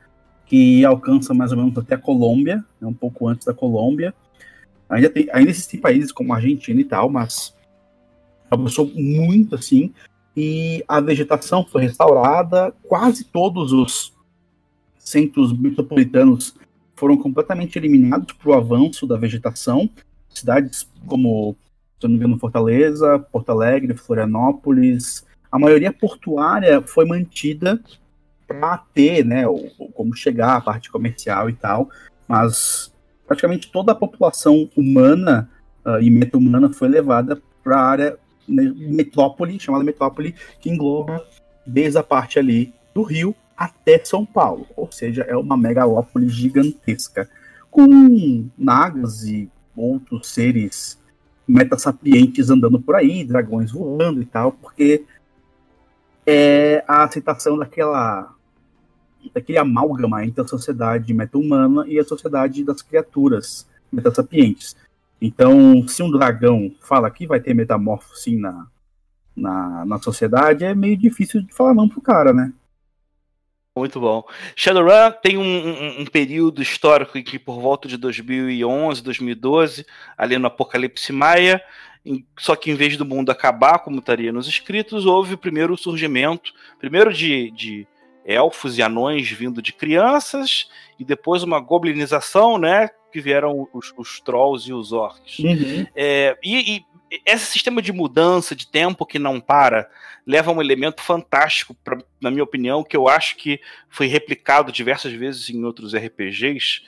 que 0.47 0.85
alcança 0.85 1.33
mais 1.33 1.53
ou 1.53 1.59
menos 1.59 1.77
até 1.77 1.95
a 1.95 1.99
Colômbia, 1.99 2.65
né, 2.81 2.87
um 2.87 2.93
pouco 2.93 3.29
antes 3.29 3.47
da 3.47 3.55
Colômbia. 3.55 4.15
Ainda, 4.89 5.09
tem, 5.09 5.29
ainda 5.33 5.51
existem 5.51 5.81
países 5.81 6.13
como 6.13 6.33
Argentina 6.33 6.81
e 6.81 6.85
tal, 6.85 7.09
mas 7.09 7.55
avançou 8.51 8.91
muito 8.95 9.55
assim. 9.55 9.93
E 10.37 10.85
a 10.87 11.01
vegetação 11.01 11.65
foi 11.65 11.83
restaurada, 11.83 12.73
quase 12.83 13.25
todos 13.25 13.73
os 13.73 14.13
centros 14.99 15.57
metropolitanos 15.57 16.55
foram 16.97 17.17
completamente 17.17 17.77
eliminados 17.77 18.35
para 18.35 18.51
o 18.51 18.55
avanço 18.55 19.07
da 19.07 19.17
vegetação. 19.17 19.89
Cidades 20.29 20.89
como, 21.07 21.57
se 22.01 22.07
não 22.07 22.11
me 22.11 22.17
engano, 22.17 22.39
Fortaleza, 22.39 23.19
Porto 23.31 23.51
Alegre, 23.51 23.97
Florianópolis, 23.97 25.25
a 25.51 25.59
maioria 25.59 25.93
portuária 25.93 26.83
foi 26.83 27.05
mantida 27.05 27.81
para 28.47 28.79
ter, 28.93 29.25
né, 29.25 29.45
como 29.95 30.15
chegar, 30.15 30.57
a 30.57 30.61
parte 30.61 30.91
comercial 30.91 31.49
e 31.49 31.53
tal, 31.55 31.89
mas 32.29 32.93
praticamente 33.27 33.71
toda 33.71 33.93
a 33.93 33.95
população 33.95 34.69
humana 34.77 35.49
uh, 35.85 36.01
e 36.01 36.11
meta-humana 36.11 36.73
foi 36.73 36.89
levada 36.89 37.41
para 37.63 37.79
a 37.79 37.85
área 37.85 38.19
né, 38.47 38.73
metrópole, 38.77 39.59
chamada 39.59 39.85
metrópole, 39.85 40.35
que 40.61 40.71
engloba 40.71 41.25
desde 41.67 41.99
a 41.99 42.03
parte 42.03 42.39
ali 42.39 42.73
do 42.95 43.03
Rio 43.03 43.35
até 43.57 44.01
São 44.05 44.27
Paulo, 44.27 44.67
ou 44.77 44.91
seja, 44.91 45.23
é 45.23 45.37
uma 45.37 45.57
megalópole 45.57 46.29
gigantesca, 46.29 47.29
com 47.71 48.49
nagas 48.59 49.25
e 49.25 49.49
outros 49.77 50.29
seres 50.29 50.99
metasapientes 51.47 52.51
andando 52.51 52.81
por 52.81 52.95
aí, 52.95 53.25
dragões 53.25 53.71
voando 53.71 54.23
e 54.23 54.25
tal, 54.25 54.53
porque 54.53 55.05
é 56.27 56.85
a 56.87 57.05
aceitação 57.05 57.59
daquela 57.59 58.35
daquele 59.33 59.59
amálgama 59.59 60.25
entre 60.25 60.43
a 60.43 60.47
sociedade 60.47 61.15
meta-humana 61.15 61.85
e 61.89 61.99
a 61.99 62.05
sociedade 62.05 62.63
das 62.63 62.83
criaturas 62.83 63.67
metasapientes. 63.91 64.77
Então, 65.21 65.87
se 65.89 66.03
um 66.03 66.11
dragão 66.11 66.71
fala 66.81 67.11
que 67.11 67.27
vai 67.27 67.41
ter 67.41 67.55
metamorfose 67.55 68.37
na, 68.37 68.67
na, 69.35 69.85
na 69.87 69.99
sociedade, 69.99 70.65
é 70.65 70.75
meio 70.75 70.97
difícil 70.97 71.43
de 71.43 71.55
falar 71.55 71.73
não 71.73 71.89
pro 71.89 72.03
cara, 72.03 72.33
né? 72.33 72.53
Muito 73.77 73.99
bom. 73.99 74.23
Shadowrun 74.55 75.13
tem 75.21 75.37
um, 75.37 75.43
um, 75.43 76.01
um, 76.03 76.07
período 76.07 76.63
histórico 76.63 77.19
em 77.19 77.25
que, 77.25 77.41
por 77.41 77.61
volta 77.61 77.89
de 77.89 77.97
2011, 77.97 79.03
2012, 79.03 79.85
ali 80.17 80.39
no 80.39 80.47
Apocalipse 80.47 81.13
Maia, 81.13 81.61
só 82.39 82.55
que 82.55 82.71
em 82.71 82.75
vez 82.75 82.97
do 82.97 83.05
mundo 83.05 83.31
acabar, 83.31 83.79
como 83.79 83.99
estaria 83.99 84.33
nos 84.33 84.47
escritos, 84.47 85.07
houve 85.07 85.35
o 85.35 85.39
primeiro 85.39 85.77
surgimento, 85.77 86.53
primeiro 86.79 87.13
de, 87.13 87.51
de 87.51 87.87
elfos 88.25 88.79
e 88.79 88.83
anões 88.83 89.31
vindo 89.31 89.63
de 89.63 89.73
crianças, 89.73 90.69
e 90.99 91.05
depois 91.05 91.43
uma 91.43 91.61
goblinização, 91.61 92.59
né? 92.59 92.91
Que 93.13 93.21
vieram 93.21 93.69
os, 93.73 93.93
os 93.97 94.21
trolls 94.21 94.69
e 94.69 94.73
os 94.73 94.93
orcs. 94.93 95.39
Uhum. 95.39 95.87
É, 95.95 96.37
e, 96.43 96.77
e, 96.77 96.85
esse 97.25 97.47
sistema 97.47 97.81
de 97.81 97.93
mudança 97.93 98.57
de 98.57 98.67
tempo 98.67 99.07
que 99.07 99.19
não 99.19 99.41
para 99.41 99.89
leva 100.27 100.51
a 100.51 100.55
um 100.55 100.61
elemento 100.61 101.01
fantástico, 101.03 101.75
pra, 101.85 101.99
na 102.21 102.31
minha 102.31 102.43
opinião, 102.43 102.83
que 102.83 102.97
eu 102.97 103.09
acho 103.09 103.37
que 103.37 103.61
foi 103.89 104.07
replicado 104.07 104.73
diversas 104.73 105.13
vezes 105.13 105.49
em 105.51 105.65
outros 105.65 105.95
RPGs, 105.95 106.83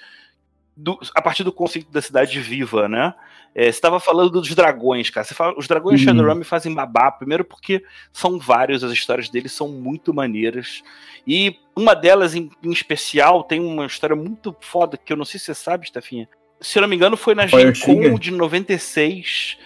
do, 0.77 0.99
a 1.15 1.23
partir 1.23 1.43
do 1.43 1.53
conceito 1.53 1.91
da 1.91 2.03
cidade 2.03 2.39
viva, 2.41 2.89
né? 2.89 3.15
É, 3.55 3.65
você 3.65 3.71
estava 3.71 3.99
falando 3.99 4.31
dos 4.31 4.55
dragões, 4.55 5.09
cara. 5.09 5.25
Você 5.25 5.35
fala, 5.35 5.55
os 5.57 5.67
dragões 5.67 6.01
uhum. 6.01 6.07
Shadowrun 6.07 6.35
me 6.35 6.45
fazem 6.45 6.75
babá, 6.75 7.11
primeiro 7.11 7.45
porque 7.45 7.83
são 8.13 8.39
vários, 8.39 8.85
as 8.85 8.93
histórias 8.93 9.31
deles 9.31 9.53
são 9.53 9.69
muito 9.69 10.13
maneiras. 10.13 10.83
E 11.27 11.57
uma 11.75 11.95
delas, 11.95 12.35
em, 12.35 12.51
em 12.63 12.71
especial, 12.71 13.43
tem 13.43 13.59
uma 13.59 13.87
história 13.87 14.15
muito 14.15 14.55
foda 14.61 14.99
que 14.99 15.13
eu 15.13 15.17
não 15.17 15.25
sei 15.25 15.41
se 15.41 15.47
você 15.47 15.55
sabe, 15.55 15.87
Stefinha. 15.87 16.29
Se 16.61 16.79
eu 16.79 16.83
não 16.83 16.89
me 16.89 16.97
engano, 16.97 17.17
foi 17.17 17.35
na 17.35 17.47
Gen 17.47 17.73
Con 17.81 18.19
de 18.19 18.31
96 18.31 19.59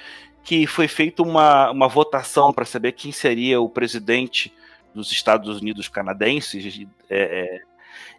que 0.42 0.66
foi 0.66 0.88
feita 0.88 1.22
uma, 1.22 1.70
uma 1.70 1.88
votação 1.88 2.52
para 2.52 2.64
saber 2.64 2.92
quem 2.92 3.12
seria 3.12 3.60
o 3.60 3.68
presidente 3.68 4.52
dos 4.94 5.12
Estados 5.12 5.60
Unidos 5.60 5.88
canadenses. 5.88 6.86
É, 7.08 7.20
é, 7.20 7.60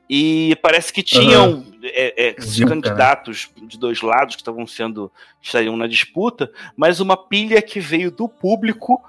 e 0.10 0.58
parece 0.62 0.92
que 0.92 1.02
tinham 1.02 1.52
uhum. 1.54 1.66
é, 1.84 2.28
é, 2.28 2.34
candidatos 2.34 3.46
cara. 3.46 3.68
de 3.68 3.80
dois 3.80 4.02
lados 4.02 4.36
que 4.36 4.42
estavam 4.42 4.68
sendo 4.68 5.12
estariam 5.42 5.78
na 5.78 5.88
disputa, 5.88 6.52
mas 6.76 7.00
uma 7.00 7.16
pilha 7.16 7.62
que 7.62 7.80
veio 7.80 8.12
do 8.12 8.28
público 8.28 9.02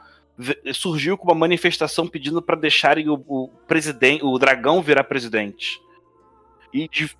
surgiu 0.72 1.16
com 1.16 1.28
uma 1.28 1.34
manifestação 1.34 2.06
pedindo 2.06 2.40
para 2.40 2.56
deixarem 2.56 3.08
o, 3.08 3.22
o 3.26 3.48
presidente, 3.66 4.24
o 4.24 4.38
dragão 4.38 4.82
virar 4.82 5.04
presidente. 5.04 5.80
E 6.72 6.88
de, 6.88 7.10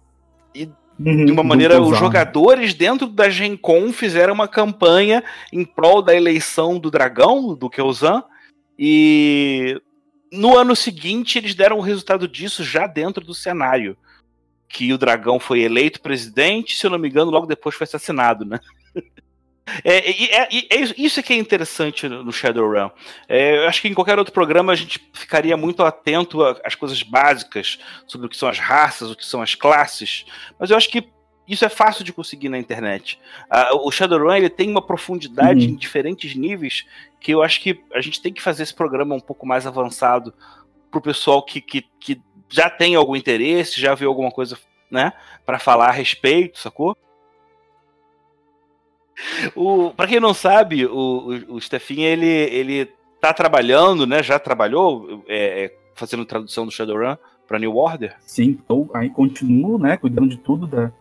e 0.55 0.69
uhum, 0.99 1.27
de 1.27 1.33
uma 1.33 1.43
maneira, 1.43 1.81
os 1.81 1.99
jogadores 1.99 2.75
dentro 2.75 3.07
da 3.07 3.29
Gen 3.29 3.57
Con 3.57 3.93
fizeram 3.93 4.33
uma 4.33 4.49
campanha 4.49 5.23
em 5.53 5.65
prol 5.65 6.03
da 6.03 6.15
eleição 6.15 6.79
do 6.79 6.91
dragão, 6.91 7.55
do 7.55 7.69
Keuzan, 7.69 8.25
e 8.79 9.81
no 10.33 10.57
ano 10.57 10.75
seguinte, 10.75 11.37
eles 11.37 11.55
deram 11.55 11.77
o 11.77 11.83
resultado 11.83 12.27
disso 12.27 12.65
já 12.65 12.87
dentro 12.87 13.23
do 13.25 13.35
cenário. 13.35 13.97
Que 14.67 14.91
o 14.91 14.99
dragão 14.99 15.39
foi 15.39 15.61
eleito 15.61 16.01
presidente, 16.01 16.75
se 16.75 16.87
eu 16.87 16.91
não 16.91 16.99
me 16.99 17.09
engano, 17.09 17.31
logo 17.31 17.47
depois 17.47 17.75
foi 17.75 17.85
assassinado, 17.85 18.45
né? 18.45 18.59
É, 19.85 20.11
é, 20.11 20.43
é, 20.43 20.81
isso 20.99 21.21
é 21.21 21.23
que 21.23 21.33
é 21.33 21.37
interessante 21.37 22.09
no 22.09 22.33
Shadowrun. 22.33 22.91
É, 23.29 23.59
eu 23.59 23.69
acho 23.69 23.81
que 23.81 23.89
em 23.89 23.95
qualquer 23.95 24.19
outro 24.19 24.35
programa 24.35 24.73
a 24.73 24.77
gente 24.77 25.01
ficaria 25.13 25.57
muito 25.57 25.85
atento 25.85 26.43
às 26.65 26.75
coisas 26.75 27.01
básicas 27.05 27.79
sobre 28.07 28.27
o 28.27 28.29
que 28.29 28.37
são 28.37 28.49
as 28.49 28.59
raças, 28.59 29.11
o 29.11 29.17
que 29.17 29.25
são 29.25 29.41
as 29.41 29.55
classes, 29.55 30.27
mas 30.59 30.71
eu 30.71 30.77
acho 30.77 30.91
que 30.91 31.09
isso 31.47 31.65
é 31.65 31.69
fácil 31.69 32.05
de 32.05 32.13
conseguir 32.13 32.49
na 32.49 32.59
internet. 32.59 33.19
Uh, 33.51 33.87
o 33.87 33.91
Shadowrun 33.91 34.35
ele 34.35 34.51
tem 34.51 34.69
uma 34.69 34.83
profundidade 34.83 35.67
uhum. 35.67 35.73
em 35.73 35.77
diferentes 35.77 36.35
níveis 36.35 36.85
que 37.23 37.33
eu 37.33 37.43
acho 37.43 37.61
que 37.61 37.83
a 37.95 38.01
gente 38.01 38.21
tem 38.21 38.33
que 38.33 38.43
fazer 38.43 38.65
esse 38.65 38.75
programa 38.75 39.15
um 39.15 39.21
pouco 39.21 39.47
mais 39.47 39.67
avançado 39.67 40.35
para 40.91 40.99
o 40.99 41.03
pessoal 41.03 41.43
que, 41.43 41.61
que, 41.61 41.83
que 42.01 42.21
já 42.49 42.69
tem 42.69 42.95
algum 42.95 43.17
interesse, 43.17 43.81
já 43.81 43.95
viu 43.95 44.09
alguma 44.09 44.31
coisa, 44.31 44.59
né, 44.91 45.13
para 45.47 45.59
falar 45.59 45.89
a 45.89 45.93
respeito, 45.93 46.59
sacou? 46.59 46.97
O, 49.55 49.93
quem 50.09 50.21
não 50.21 50.35
sabe, 50.35 50.85
o, 50.85 50.91
o, 50.91 51.57
o 51.57 51.61
ele, 51.99 52.27
ele 52.27 52.93
tá 53.21 53.33
trabalhando, 53.33 54.07
né, 54.07 54.23
já 54.23 54.39
trabalhou 54.39 55.25
é, 55.29 55.65
é 55.65 55.77
fazendo 55.95 56.25
tradução 56.25 56.67
do 56.67 56.73
Shadowrun 56.73 57.17
para 57.47 57.59
New 57.59 57.77
Order? 57.77 58.17
Sim, 58.21 58.59
então 58.65 58.91
aí 58.93 59.09
continuo, 59.11 59.79
né, 59.79 59.97
cuidando 59.97 60.29
de 60.29 60.39
tudo 60.39 60.67
da, 60.67 60.93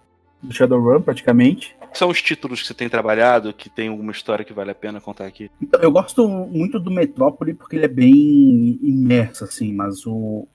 do 0.42 0.54
Shadowrun, 0.54 1.02
praticamente. 1.02 1.76
São 1.94 2.10
os 2.10 2.22
títulos 2.22 2.62
que 2.62 2.68
você 2.68 2.74
tem 2.74 2.88
trabalhado, 2.88 3.54
que 3.54 3.70
tem 3.70 3.90
alguma 3.90 4.12
história 4.12 4.46
que 4.46 4.54
vale 4.54 4.72
a 4.72 4.76
pena 4.76 5.02
contar 5.02 5.26
aqui? 5.26 5.52
Então, 5.62 5.80
eu 5.82 5.92
gosto 5.92 6.28
muito 6.28 6.80
do 6.80 6.90
Metrópole 6.90 7.54
porque 7.54 7.76
ele 7.76 7.86
é 7.86 7.90
bem 7.90 8.80
imerso, 8.82 9.44
assim, 9.44 9.74
mas 9.74 10.06
o 10.06 10.48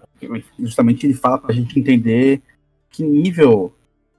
justamente 0.59 1.07
ele 1.07 1.15
fala 1.15 1.39
pra 1.39 1.55
gente 1.55 1.79
entender 1.79 2.41
que 2.91 3.03
nível 3.05 3.73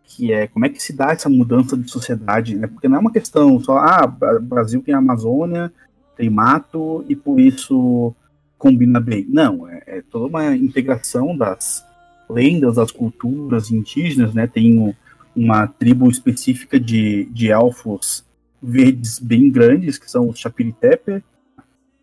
que 0.04 0.32
é, 0.32 0.48
como 0.48 0.66
é 0.66 0.70
que 0.70 0.82
se 0.82 0.94
dá 0.94 1.12
essa 1.12 1.28
mudança 1.28 1.76
de 1.76 1.90
sociedade, 1.92 2.56
né? 2.56 2.68
Porque 2.68 2.88
não 2.88 2.98
é 2.98 3.00
uma 3.00 3.12
questão 3.12 3.60
só, 3.60 3.78
ah, 3.78 4.08
Brasil 4.42 4.82
tem 4.82 4.94
a 4.96 5.00
Amazônia, 5.00 5.72
tem 6.16 6.30
mato 6.30 7.04
e 7.10 7.16
por 7.16 7.40
isso 7.40 8.16
combina 8.58 9.00
bem. 9.00 9.26
Não, 9.28 9.68
é, 9.68 9.84
é 9.86 10.02
toda 10.02 10.28
uma 10.28 10.56
integração 10.56 11.36
das 11.36 11.86
lendas, 12.30 12.76
das 12.76 12.92
culturas 12.92 13.70
indígenas, 13.70 14.34
né? 14.34 14.48
Tem 14.48 14.80
o, 14.80 14.96
uma 15.38 15.68
tribo 15.68 16.10
específica 16.10 16.80
de, 16.80 17.26
de 17.26 17.52
elfos 17.52 18.26
verdes 18.62 19.20
bem 19.20 19.52
grandes, 19.52 20.00
que 20.00 20.10
são 20.10 20.28
os 20.28 20.40
Chapiritepe. 20.40 21.24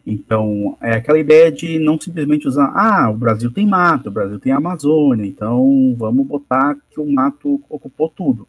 Então, 0.07 0.79
é 0.81 0.93
aquela 0.93 1.19
ideia 1.19 1.51
de 1.51 1.79
não 1.81 2.01
simplesmente 2.01 2.47
usar, 2.47 2.73
ah, 2.75 3.11
o 3.11 3.17
Brasil 3.17 3.51
tem 3.51 3.67
mato, 3.67 4.09
o 4.09 4.13
Brasil 4.13 4.39
tem 4.39 4.53
Amazônia, 4.53 5.27
então 5.27 5.97
vamos 5.99 6.27
botar 6.27 6.77
que 6.91 7.01
o 7.01 7.11
mato 7.11 7.61
ocupou 7.69 8.09
tudo. 8.09 8.47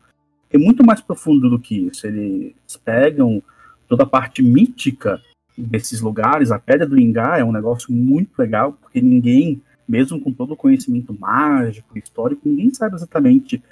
É 0.52 0.58
muito 0.58 0.86
mais 0.86 1.02
profundo 1.02 1.50
do 1.50 1.58
que 1.58 1.88
isso. 1.88 2.06
Eles 2.06 2.54
pegam 2.84 3.42
toda 3.88 4.04
a 4.04 4.08
parte 4.08 4.44
mítica 4.44 5.20
desses 5.58 6.02
lugares. 6.02 6.52
A 6.52 6.60
Pedra 6.60 6.86
do 6.86 7.00
Ingá 7.00 7.38
é 7.38 7.44
um 7.44 7.52
negócio 7.52 7.92
muito 7.92 8.38
legal, 8.38 8.74
porque 8.74 9.02
ninguém, 9.02 9.62
mesmo 9.88 10.20
com 10.20 10.32
todo 10.32 10.52
o 10.52 10.58
conhecimento 10.58 11.18
mágico, 11.18 11.98
histórico, 11.98 12.48
ninguém 12.48 12.74
sabe 12.74 12.96
exatamente 12.96 13.64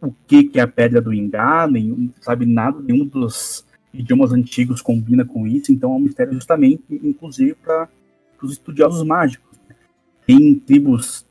o 0.00 0.12
que, 0.26 0.44
que 0.44 0.58
é 0.58 0.62
a 0.62 0.68
pedra 0.68 1.00
do 1.00 1.12
Ingá, 1.12 1.66
nenhum, 1.66 2.10
sabe 2.20 2.46
nada, 2.46 2.80
nenhum 2.80 3.04
dos 3.04 3.64
idiomas 3.92 4.32
antigos 4.32 4.80
combina 4.80 5.24
com 5.24 5.46
isso, 5.46 5.72
então 5.72 5.92
é 5.92 5.96
um 5.96 6.00
mistério 6.00 6.32
justamente, 6.32 6.82
inclusive, 6.90 7.54
para 7.54 7.88
os 8.42 8.52
estudiosos 8.52 9.02
mágicos. 9.02 9.58
Tem 10.26 10.54
tribos 10.54 11.26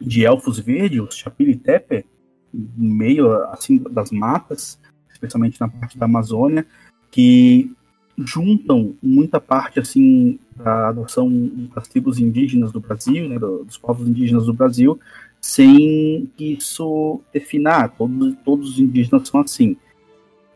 de 0.00 0.24
elfos 0.24 0.58
verdes, 0.58 1.00
os 1.00 1.16
Chapilitepe, 1.16 2.04
no 2.52 2.94
meio 2.94 3.32
assim 3.44 3.78
das 3.78 4.10
matas, 4.10 4.78
especialmente 5.12 5.60
na 5.60 5.68
parte 5.68 5.98
da 5.98 6.06
Amazônia, 6.06 6.66
que 7.10 7.70
juntam 8.18 8.94
muita 9.02 9.40
parte 9.40 9.78
assim 9.78 10.38
da 10.56 10.88
adoção 10.88 11.30
das 11.74 11.88
tribos 11.88 12.18
indígenas 12.18 12.72
do 12.72 12.80
Brasil, 12.80 13.28
né, 13.28 13.38
dos 13.38 13.78
povos 13.78 14.08
indígenas 14.08 14.46
do 14.46 14.52
Brasil, 14.52 14.98
sem 15.40 16.30
isso 16.38 17.20
definar, 17.32 17.94
todos, 17.96 18.34
todos 18.44 18.70
os 18.70 18.78
indígenas 18.78 19.28
são 19.28 19.40
assim. 19.40 19.76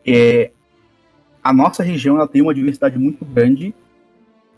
É, 0.05 0.51
a 1.43 1.51
nossa 1.51 1.83
região 1.83 2.17
ela 2.17 2.27
tem 2.27 2.41
uma 2.41 2.53
diversidade 2.53 2.97
muito 2.97 3.25
grande 3.25 3.73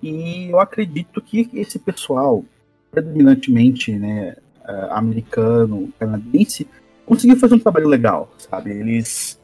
e 0.01 0.49
eu 0.49 0.59
acredito 0.59 1.21
que 1.21 1.49
esse 1.53 1.79
pessoal, 1.79 2.43
predominantemente 2.91 3.91
né, 3.93 4.35
uh, 4.67 4.91
americano, 4.93 5.91
canadense, 5.99 6.67
conseguiu 7.05 7.37
fazer 7.37 7.55
um 7.55 7.59
trabalho 7.59 7.87
legal, 7.87 8.31
sabe? 8.37 8.71
Eles 8.71 9.39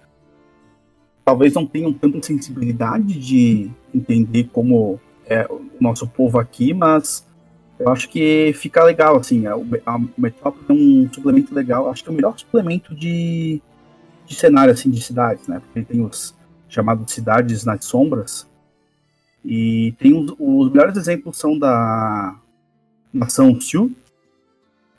talvez 1.25 1.53
não 1.53 1.65
tenham 1.65 1.93
tanta 1.93 2.21
sensibilidade 2.21 3.17
de 3.17 3.71
entender 3.95 4.49
como 4.51 4.99
é 5.25 5.47
o 5.49 5.61
nosso 5.79 6.07
povo 6.07 6.37
aqui, 6.37 6.73
mas 6.73 7.25
eu 7.83 7.91
acho 7.91 8.07
que 8.07 8.53
fica 8.55 8.81
legal, 8.81 9.17
assim, 9.17 9.45
a, 9.45 9.55
a 9.85 9.99
Metrópole 10.17 10.65
é 10.69 10.73
um 10.73 11.09
suplemento 11.11 11.53
legal, 11.53 11.89
acho 11.89 12.01
que 12.01 12.09
é 12.09 12.13
o 12.13 12.15
melhor 12.15 12.37
suplemento 12.39 12.95
de, 12.95 13.61
de 14.25 14.35
cenário, 14.35 14.73
assim, 14.73 14.89
de 14.89 15.01
cidades, 15.01 15.47
né? 15.49 15.59
Porque 15.59 15.81
tem 15.81 16.01
os 16.01 16.33
chamados 16.69 17.11
Cidades 17.11 17.65
nas 17.65 17.83
Sombras, 17.83 18.49
e 19.43 19.93
tem 19.99 20.13
os, 20.13 20.33
os 20.39 20.71
melhores 20.71 20.95
exemplos 20.95 21.37
são 21.37 21.59
da 21.59 22.39
nação 23.13 23.59
Sioux, 23.59 23.93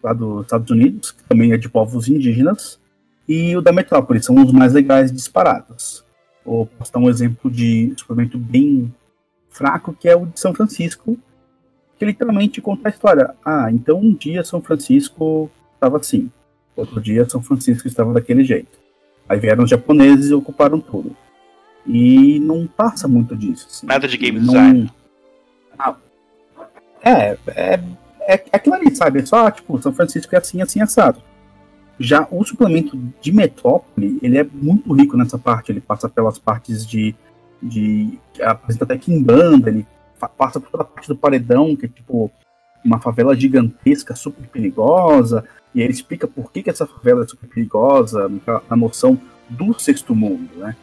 lá 0.03 0.13
dos 0.13 0.43
Estados 0.43 0.71
Unidos, 0.71 1.11
que 1.11 1.25
também 1.25 1.53
é 1.53 1.57
de 1.57 1.71
povos 1.71 2.07
indígenas, 2.07 2.79
e 3.27 3.57
o 3.57 3.63
da 3.63 3.73
Metrópole, 3.73 4.23
são 4.23 4.37
os 4.37 4.53
mais 4.53 4.75
legais 4.75 5.11
disparados. 5.11 6.05
Vou 6.45 6.67
posso 6.67 6.93
dar 6.93 7.01
um 7.01 7.09
exemplo 7.09 7.51
de 7.51 7.95
suplemento 7.97 8.39
bem 8.39 8.93
fraco, 9.49 9.95
que 9.95 10.07
é 10.07 10.15
o 10.15 10.27
de 10.27 10.39
São 10.39 10.53
Francisco, 10.53 11.19
que 11.99 12.05
literalmente 12.05 12.61
conta 12.61 12.89
a 12.89 12.91
história. 12.91 13.35
Ah, 13.45 13.71
então 13.71 13.99
um 13.99 14.13
dia 14.13 14.45
São 14.45 14.61
Francisco 14.61 15.51
estava 15.75 15.99
assim, 15.99 16.31
outro 16.77 17.01
dia 17.01 17.29
São 17.29 17.43
Francisco 17.43 17.87
estava 17.87 18.13
daquele 18.13 18.45
jeito. 18.45 18.79
Aí 19.29 19.39
vieram 19.39 19.65
os 19.65 19.71
japoneses 19.71 20.31
e 20.31 20.35
ocuparam 20.35 20.81
tudo. 20.81 21.17
E 21.87 22.39
não 22.41 22.67
passa 22.67 23.07
muito 23.07 23.37
disso. 23.37 23.67
Assim. 23.71 23.87
Nada 23.87 24.09
de 24.09 24.17
game 24.17 24.39
não... 24.39 24.47
design. 24.47 24.91
Ah, 25.79 25.97
é, 27.03 27.37
é, 27.49 27.81
é 28.27 28.35
aquilo 28.53 28.75
ali, 28.75 28.95
sabe? 28.95 29.21
É 29.21 29.27
só, 29.27 29.51
tipo, 29.51 29.81
São 29.83 29.93
Francisco 29.93 30.35
é 30.35 30.39
assim, 30.39 30.63
assim, 30.63 30.81
assado. 30.81 31.21
Já 31.99 32.27
o 32.31 32.43
suplemento 32.45 32.99
de 33.21 33.33
Metrópole, 33.33 34.19
ele 34.23 34.39
é 34.39 34.45
muito 34.45 34.93
rico 34.93 35.17
nessa 35.17 35.39
parte. 35.39 35.71
Ele 35.71 35.81
passa 35.81 36.09
pelas 36.09 36.39
partes 36.39 36.87
de. 36.87 37.15
de 37.63 38.19
apresenta 38.43 38.85
até 38.85 38.99
Kimbanda, 38.99 39.69
ele 39.69 39.87
passa 40.29 40.61
por 40.61 40.71
toda 40.71 40.83
a 40.83 40.87
parte 40.87 41.09
do 41.09 41.17
paredão, 41.17 41.77
que 41.77 41.87
é 41.87 41.89
tipo 41.89 42.31
uma 42.85 43.01
favela 43.01 43.35
gigantesca, 43.35 44.15
super 44.15 44.47
perigosa, 44.49 45.45
e 45.75 45.81
ele 45.81 45.93
explica 45.93 46.29
por 46.29 46.53
que, 46.53 46.63
que 46.63 46.71
essa 46.71 46.87
favela 46.87 47.25
é 47.25 47.27
super 47.27 47.49
perigosa, 47.49 48.31
a 48.69 48.77
noção 48.77 49.19
do 49.49 49.79
sexto 49.79 50.15
mundo, 50.15 50.51
né? 50.57 50.77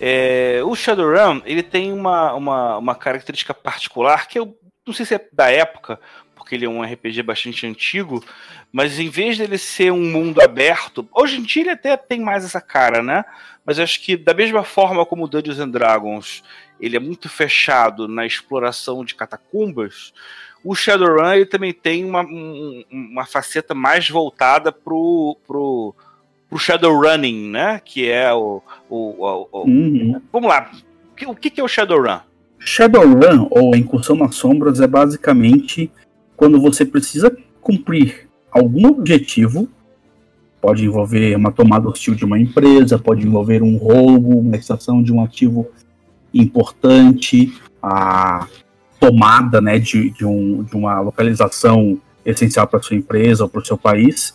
É, 0.00 0.62
o 0.64 0.74
Shadowrun, 0.74 1.42
ele 1.44 1.62
tem 1.62 1.92
uma, 1.92 2.32
uma, 2.34 2.78
uma 2.78 2.94
característica 2.94 3.52
particular 3.52 4.26
que 4.26 4.38
eu 4.38 4.56
não 4.86 4.94
sei 4.94 5.06
se 5.06 5.14
é 5.14 5.28
da 5.32 5.50
época, 5.50 5.98
porque 6.34 6.54
ele 6.54 6.66
é 6.66 6.68
um 6.68 6.82
RPG 6.82 7.22
bastante 7.22 7.66
antigo, 7.66 8.22
mas 8.70 8.98
em 8.98 9.08
vez 9.08 9.38
dele 9.38 9.56
ser 9.56 9.92
um 9.92 10.02
mundo 10.02 10.42
aberto, 10.42 11.08
hoje 11.12 11.38
em 11.38 11.42
dia 11.42 11.62
ele 11.62 11.70
até 11.70 11.96
tem 11.96 12.20
mais 12.20 12.44
essa 12.44 12.60
cara, 12.60 13.02
né? 13.02 13.24
Mas 13.64 13.78
acho 13.78 14.00
que 14.02 14.16
da 14.16 14.34
mesma 14.34 14.62
forma 14.62 15.06
como 15.06 15.26
Dungeons 15.26 15.58
and 15.58 15.70
Dragons 15.70 16.42
ele 16.84 16.96
é 16.96 17.00
muito 17.00 17.28
fechado 17.28 18.06
na 18.06 18.26
exploração 18.26 19.04
de 19.04 19.14
catacumbas, 19.14 20.12
o 20.64 20.74
Shadowrun 20.74 21.32
ele 21.32 21.46
também 21.46 21.72
tem 21.72 22.04
uma, 22.04 22.22
um, 22.22 22.82
uma 22.90 23.26
faceta 23.26 23.74
mais 23.74 24.08
voltada 24.08 24.72
pro, 24.72 25.36
pro, 25.46 25.94
pro 26.48 26.58
Shadowrunning, 26.58 27.50
né? 27.50 27.80
Que 27.84 28.08
é 28.08 28.32
o. 28.32 28.62
o, 28.88 28.96
o, 28.96 29.48
o 29.52 29.68
uhum. 29.68 30.20
Vamos 30.32 30.48
lá. 30.48 30.70
O 31.26 31.34
que, 31.34 31.50
que 31.50 31.60
é 31.60 31.64
o 31.64 31.68
Shadowrun? 31.68 32.20
Shadowrun, 32.58 33.46
ou 33.50 33.76
Incursão 33.76 34.16
nas 34.16 34.36
Sombras, 34.36 34.80
é 34.80 34.86
basicamente 34.86 35.90
quando 36.34 36.58
você 36.60 36.84
precisa 36.84 37.36
cumprir 37.60 38.26
algum 38.50 38.88
objetivo. 38.88 39.68
Pode 40.62 40.82
envolver 40.82 41.36
uma 41.36 41.52
tomada 41.52 41.90
hostil 41.90 42.14
de 42.14 42.24
uma 42.24 42.38
empresa, 42.38 42.98
pode 42.98 43.26
envolver 43.26 43.62
um 43.62 43.76
roubo, 43.76 44.38
uma 44.38 44.56
extração 44.56 45.02
de 45.02 45.12
um 45.12 45.22
ativo 45.22 45.70
importante, 46.34 47.54
a 47.82 48.46
tomada 48.98 49.60
né, 49.60 49.78
de, 49.78 50.10
de, 50.10 50.24
um, 50.24 50.62
de 50.62 50.74
uma 50.76 51.00
localização 51.00 51.98
essencial 52.24 52.66
para 52.66 52.82
sua 52.82 52.96
empresa 52.96 53.44
ou 53.44 53.48
para 53.48 53.60
o 53.60 53.64
seu 53.64 53.76
país, 53.76 54.34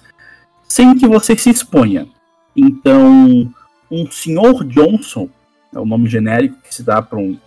sem 0.68 0.96
que 0.96 1.08
você 1.08 1.36
se 1.36 1.50
exponha. 1.50 2.08
Então, 2.56 3.52
um 3.90 4.10
senhor 4.10 4.64
Johnson, 4.66 5.28
é 5.74 5.80
o 5.80 5.86
nome 5.86 6.08
genérico 6.08 6.58
que 6.64 6.74
se 6.74 6.84
dá 6.84 7.02
para 7.02 7.18
um, 7.18 7.38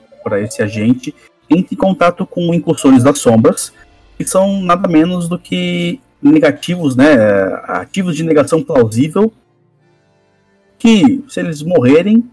esse 0.40 0.62
agente, 0.62 1.14
entre 1.48 1.74
em 1.74 1.78
contato 1.78 2.26
com 2.26 2.54
incursores 2.54 3.02
das 3.02 3.18
sombras, 3.18 3.72
que 4.16 4.24
são 4.24 4.60
nada 4.62 4.88
menos 4.88 5.28
do 5.28 5.38
que 5.38 6.00
negativos, 6.20 6.94
né, 6.96 7.14
ativos 7.64 8.16
de 8.16 8.22
negação 8.22 8.62
plausível, 8.62 9.32
que 10.78 11.24
se 11.28 11.40
eles 11.40 11.62
morrerem, 11.62 12.28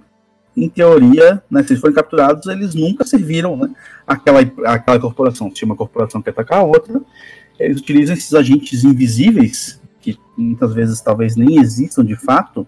em 0.64 0.70
teoria, 0.70 1.42
né, 1.50 1.64
se 1.64 1.74
eles 1.74 1.82
forem 1.82 1.96
capturados, 1.96 2.48
eles 2.48 2.76
nunca 2.76 3.06
serviram 3.06 3.56
né, 3.56 3.70
aquela, 4.06 4.42
aquela 4.42 5.00
corporação. 5.00 5.54
Se 5.54 5.64
uma 5.64 5.76
corporação 5.76 6.22
quer 6.22 6.32
atacar 6.32 6.60
a 6.60 6.64
outra, 6.64 7.02
eles 7.60 7.80
utilizam 7.80 8.16
esses 8.16 8.34
agentes 8.34 8.84
invisíveis, 8.84 9.82
que 10.00 10.18
muitas 10.38 10.74
vezes 10.74 11.02
talvez 11.02 11.36
nem 11.36 11.60
existam 11.60 12.04
de 12.04 12.16
fato, 12.16 12.68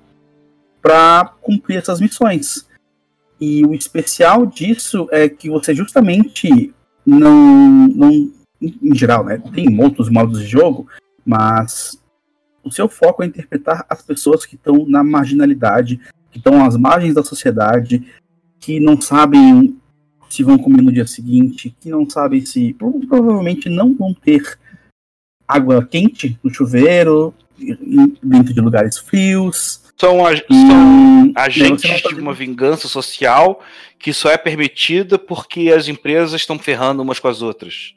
para 0.81 1.33
cumprir 1.41 1.77
essas 1.77 1.99
missões. 1.99 2.67
E 3.39 3.65
o 3.65 3.73
especial 3.73 4.45
disso 4.45 5.07
é 5.11 5.27
que 5.27 5.49
você 5.49 5.73
justamente 5.73 6.73
não, 7.05 7.87
não 7.87 8.31
em 8.61 8.95
geral, 8.95 9.25
né, 9.25 9.41
tem 9.53 9.81
outros 9.81 10.09
modos 10.09 10.39
de 10.39 10.47
jogo, 10.47 10.87
mas 11.25 11.99
o 12.63 12.71
seu 12.71 12.87
foco 12.87 13.23
é 13.23 13.25
interpretar 13.25 13.85
as 13.89 14.01
pessoas 14.03 14.45
que 14.45 14.55
estão 14.55 14.85
na 14.87 15.03
marginalidade, 15.03 15.99
que 16.31 16.37
estão 16.37 16.65
às 16.65 16.77
margens 16.77 17.13
da 17.13 17.23
sociedade, 17.23 18.03
que 18.59 18.79
não 18.79 18.99
sabem 18.99 19.75
se 20.29 20.43
vão 20.43 20.57
comer 20.57 20.81
no 20.81 20.91
dia 20.91 21.05
seguinte, 21.05 21.75
que 21.79 21.89
não 21.89 22.09
sabem 22.09 22.45
se 22.45 22.73
provavelmente 23.07 23.69
não 23.69 23.93
vão 23.93 24.13
ter 24.13 24.57
água 25.47 25.85
quente 25.85 26.39
no 26.41 26.49
chuveiro, 26.49 27.33
dentro 28.23 28.53
de 28.53 28.61
lugares 28.61 28.97
frios. 28.97 29.81
São, 29.97 30.25
ag 30.25 30.43
e, 30.49 30.53
são 30.53 31.31
agentes 31.35 32.01
de 32.01 32.19
uma 32.19 32.33
vingança 32.33 32.87
social 32.87 33.61
que 33.99 34.11
só 34.11 34.31
é 34.31 34.37
permitida 34.37 35.19
porque 35.19 35.71
as 35.71 35.87
empresas 35.87 36.41
estão 36.41 36.57
ferrando 36.57 37.03
umas 37.03 37.19
com 37.19 37.27
as 37.27 37.41
outras. 37.41 37.93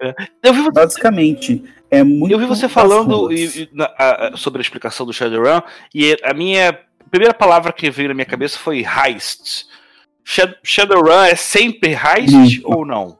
É. 0.00 0.14
Você... 0.44 0.70
Basicamente, 0.70 1.64
é 1.90 2.04
muito. 2.04 2.32
Eu 2.32 2.38
vi 2.38 2.46
você 2.46 2.68
falando 2.68 3.32
e, 3.32 3.62
e, 3.62 3.68
na, 3.72 3.86
a, 3.98 4.36
sobre 4.36 4.60
a 4.60 4.62
explicação 4.62 5.04
do 5.06 5.12
Shadowrun 5.12 5.62
e 5.94 6.16
a 6.22 6.34
minha 6.34 6.78
primeira 7.14 7.32
palavra 7.32 7.72
que 7.72 7.88
veio 7.92 8.08
na 8.08 8.14
minha 8.14 8.26
cabeça 8.26 8.58
foi 8.58 8.84
heist. 8.84 9.68
Shadowrun 10.64 11.22
é 11.22 11.36
sempre 11.36 11.92
heist 11.94 12.60
ou 12.64 12.84
não? 12.84 13.16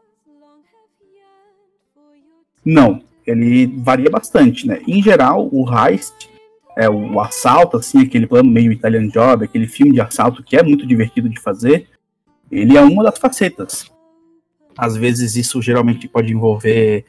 Não, 2.65 3.05
ele 3.25 3.69
varia 3.69 4.11
bastante, 4.11 4.67
né? 4.67 4.83
Em 4.89 5.01
geral, 5.01 5.49
o 5.53 5.65
heist 5.73 6.29
é 6.77 6.91
o 6.91 7.21
assalto, 7.21 7.77
assim, 7.77 8.03
aquele 8.03 8.27
plano 8.27 8.51
meio 8.51 8.73
Italian 8.73 9.07
Job, 9.07 9.45
aquele 9.45 9.69
filme 9.69 9.93
de 9.93 10.01
assalto 10.01 10.43
que 10.43 10.57
é 10.57 10.63
muito 10.65 10.85
divertido 10.85 11.29
de 11.29 11.39
fazer, 11.39 11.89
ele 12.51 12.77
é 12.77 12.81
uma 12.81 13.05
das 13.05 13.17
facetas. 13.17 13.93
Às 14.77 14.97
vezes 14.97 15.37
isso 15.37 15.63
geralmente 15.63 16.09
pode 16.09 16.33
envolver 16.33 17.05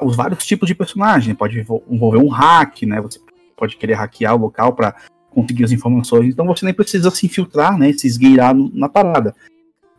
os 0.00 0.14
vários 0.14 0.46
tipos 0.46 0.68
de 0.68 0.76
personagem, 0.76 1.34
pode 1.34 1.58
envolver 1.58 2.18
um 2.18 2.28
hack, 2.28 2.82
né? 2.82 3.00
Você 3.00 3.18
pode 3.56 3.76
querer 3.76 3.94
hackear 3.94 4.36
o 4.36 4.38
local 4.38 4.74
para 4.74 4.94
conseguir 5.30 5.64
as 5.64 5.72
informações. 5.72 6.28
Então 6.28 6.46
você 6.46 6.64
nem 6.64 6.74
precisa 6.74 7.10
se 7.10 7.26
infiltrar, 7.26 7.78
né, 7.78 7.92
se 7.92 8.06
esgueirar 8.06 8.54
na 8.54 8.88
parada. 8.88 9.34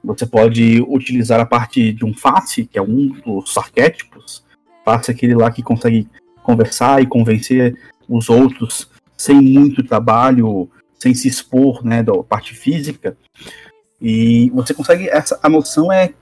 Você 0.03 0.25
pode 0.25 0.81
utilizar 0.87 1.39
a 1.39 1.45
parte 1.45 1.93
de 1.93 2.03
um 2.03 2.13
face, 2.13 2.65
que 2.65 2.77
é 2.77 2.81
um 2.81 3.07
dos 3.07 3.55
arquétipos. 3.57 4.43
Face 4.83 5.11
é 5.11 5.13
aquele 5.13 5.35
lá 5.35 5.51
que 5.51 5.61
consegue 5.61 6.07
conversar 6.43 7.01
e 7.01 7.07
convencer 7.07 7.77
os 8.09 8.29
outros 8.29 8.89
sem 9.15 9.39
muito 9.39 9.83
trabalho, 9.83 10.67
sem 10.97 11.13
se 11.13 11.27
expor, 11.27 11.85
né, 11.85 12.01
da 12.01 12.13
parte 12.23 12.55
física. 12.55 13.15
E 14.01 14.49
você 14.49 14.73
consegue 14.73 15.07
essa 15.07 15.39
a 15.43 15.47
noção 15.47 15.91
é 15.91 16.13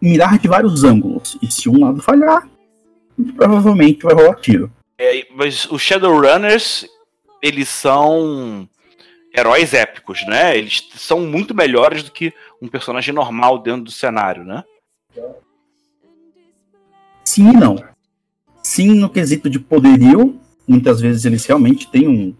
mirar 0.00 0.38
de 0.38 0.48
vários 0.48 0.82
ângulos. 0.82 1.38
E 1.42 1.50
se 1.50 1.68
um 1.68 1.80
lado 1.80 2.00
falhar, 2.00 2.48
provavelmente 3.36 4.02
vai 4.02 4.14
rolar 4.14 4.36
tiro. 4.36 4.70
É, 4.98 5.26
mas 5.34 5.66
os 5.70 5.82
Shadowrunners, 5.82 6.86
eles 7.44 7.68
são 7.68 8.68
heróis 9.36 9.74
épicos, 9.74 10.24
né? 10.26 10.56
Eles 10.56 10.88
são 10.94 11.20
muito 11.20 11.54
melhores 11.54 12.02
do 12.02 12.10
que 12.10 12.32
um 12.60 12.68
personagem 12.68 13.12
normal 13.12 13.58
dentro 13.58 13.82
do 13.82 13.90
cenário, 13.90 14.44
né? 14.44 14.64
Sim 17.24 17.50
e 17.50 17.52
não. 17.52 17.76
Sim 18.62 18.94
no 18.94 19.10
quesito 19.10 19.50
de 19.50 19.58
poderio, 19.58 20.40
Muitas 20.66 21.00
vezes 21.00 21.24
eles 21.26 21.44
realmente 21.44 21.90
têm 21.90 22.08
um, 22.08 22.34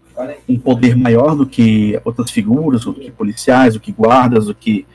um 0.49 0.57
poder 0.57 0.95
maior 0.95 1.35
do 1.35 1.45
que 1.45 1.99
outras 2.03 2.31
figuras, 2.31 2.83
do 2.83 2.93
que 2.93 3.11
policiais, 3.11 3.75
do 3.75 3.79
que 3.79 3.91
guardas, 3.91 4.47
do 4.47 4.55
que 4.55 4.85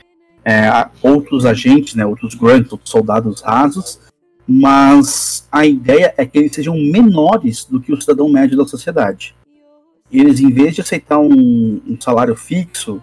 é, 0.45 0.69
outros 1.01 1.47
agentes, 1.47 1.95
né, 1.95 2.05
outros 2.05 2.35
grunts, 2.35 2.73
outros 2.73 2.91
soldados 2.91 3.41
rasos, 3.41 4.01
mas 4.49 5.47
a 5.53 5.65
ideia 5.65 6.13
é 6.17 6.27
que 6.27 6.39
eles 6.39 6.53
sejam 6.53 6.75
menores 6.75 7.65
do 7.65 7.81
que 7.81 7.93
o 7.93 8.01
cidadão 8.01 8.29
médio 8.29 8.59
da 8.59 8.67
sociedade. 8.67 9.35
Eles, 10.13 10.41
em 10.41 10.51
vez 10.51 10.75
de 10.75 10.81
aceitar 10.81 11.19
um, 11.19 11.81
um 11.87 12.01
salário 12.01 12.35
fixo 12.35 13.03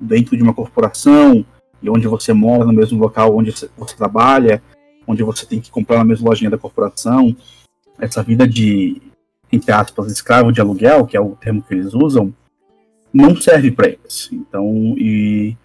dentro 0.00 0.36
de 0.36 0.42
uma 0.42 0.52
corporação, 0.52 1.44
e 1.82 1.90
onde 1.90 2.06
você 2.06 2.32
mora 2.32 2.64
no 2.64 2.72
mesmo 2.72 2.98
local 2.98 3.36
onde 3.36 3.50
você 3.50 3.96
trabalha, 3.96 4.62
onde 5.06 5.22
você 5.22 5.46
tem 5.46 5.60
que 5.60 5.70
comprar 5.70 5.98
na 5.98 6.04
mesma 6.04 6.28
lojinha 6.28 6.50
da 6.50 6.58
corporação, 6.58 7.36
essa 7.98 8.22
vida 8.22 8.46
de, 8.46 9.00
entre 9.52 9.72
aspas, 9.72 10.10
escravo 10.10 10.52
de 10.52 10.60
aluguel, 10.60 11.06
que 11.06 11.16
é 11.16 11.20
o 11.20 11.36
termo 11.36 11.62
que 11.62 11.74
eles 11.74 11.94
usam, 11.94 12.32
não 13.12 13.36
serve 13.36 13.70
para 13.70 13.88
eles. 13.88 14.28
Então, 14.32 14.66
e, 14.96 15.56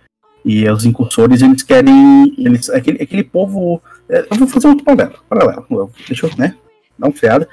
e 0.45 0.69
os 0.69 0.85
incursores, 0.85 1.41
eles 1.41 1.63
querem. 1.63 2.33
Eles, 2.37 2.69
aquele, 2.69 3.01
aquele 3.01 3.23
povo. 3.23 3.81
É, 4.07 4.27
eu 4.29 4.37
vou 4.37 4.47
fazer 4.47 4.67
outro 4.67 4.85
paralelo. 4.85 5.19
paralelo 5.27 5.91
deixa 6.07 6.27
eu 6.27 6.31
né, 6.37 6.55
dar 6.97 7.07
um 7.07 7.13
freada. 7.13 7.47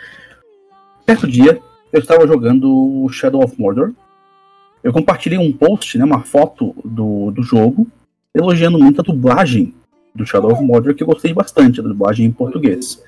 Certo 1.08 1.26
dia, 1.26 1.60
eu 1.96 2.00
estava 2.00 2.26
jogando 2.26 3.08
Shadow 3.10 3.42
of 3.42 3.58
Mordor. 3.58 3.92
Eu 4.84 4.92
compartilhei 4.92 5.38
um 5.38 5.52
post, 5.52 5.96
né, 5.96 6.04
uma 6.04 6.20
foto 6.20 6.74
do, 6.84 7.30
do 7.30 7.42
jogo, 7.42 7.86
elogiando 8.34 8.78
muito 8.78 9.00
a 9.00 9.04
dublagem 9.04 9.74
do 10.14 10.26
Shadow 10.26 10.52
of 10.52 10.62
Mordor, 10.62 10.94
que 10.94 11.02
eu 11.02 11.06
gostei 11.06 11.32
bastante, 11.32 11.80
a 11.80 11.82
dublagem 11.82 12.26
em 12.26 12.30
português. 12.30 13.02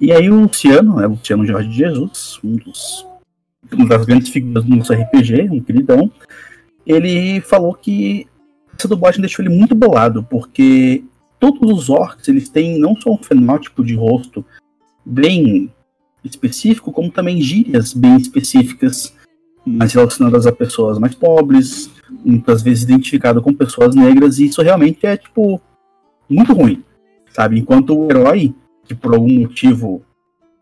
E 0.00 0.12
aí 0.12 0.28
o 0.28 0.40
Luciano, 0.40 0.96
né, 0.96 1.06
Luciano 1.06 1.46
Jorge 1.46 1.68
de 1.68 1.76
Jesus, 1.76 2.40
um 2.42 2.56
dos, 2.56 3.06
uma 3.72 3.86
das 3.86 4.04
grandes 4.04 4.30
figuras 4.30 4.64
do 4.64 4.76
nosso 4.76 4.92
RPG, 4.92 5.48
um 5.50 5.60
queridão, 5.60 6.10
ele 6.84 7.40
falou 7.40 7.72
que 7.72 8.26
essa 8.76 8.88
dublagem 8.88 9.20
deixou 9.20 9.44
ele 9.44 9.54
muito 9.54 9.76
bolado, 9.76 10.24
porque 10.24 11.04
todos 11.38 11.70
os 11.70 11.88
orcs 11.88 12.26
eles 12.26 12.48
têm 12.48 12.80
não 12.80 12.96
só 13.00 13.12
um 13.12 13.22
fenótipo 13.22 13.84
de 13.84 13.94
rosto 13.94 14.44
bem 15.04 15.72
específico, 16.24 16.92
como 16.92 17.10
também 17.10 17.40
gírias 17.40 17.92
bem 17.92 18.16
específicas, 18.16 19.14
mais 19.64 19.92
relacionadas 19.92 20.46
a 20.46 20.52
pessoas 20.52 20.98
mais 20.98 21.14
pobres, 21.14 21.90
muitas 22.24 22.62
vezes 22.62 22.84
identificado 22.84 23.40
com 23.42 23.54
pessoas 23.54 23.94
negras, 23.94 24.38
e 24.38 24.46
isso 24.46 24.62
realmente 24.62 25.06
é, 25.06 25.16
tipo, 25.16 25.60
muito 26.28 26.52
ruim, 26.52 26.82
sabe? 27.30 27.58
Enquanto 27.58 27.96
o 27.96 28.10
herói, 28.10 28.54
que 28.84 28.94
por 28.94 29.14
algum 29.14 29.40
motivo 29.40 30.02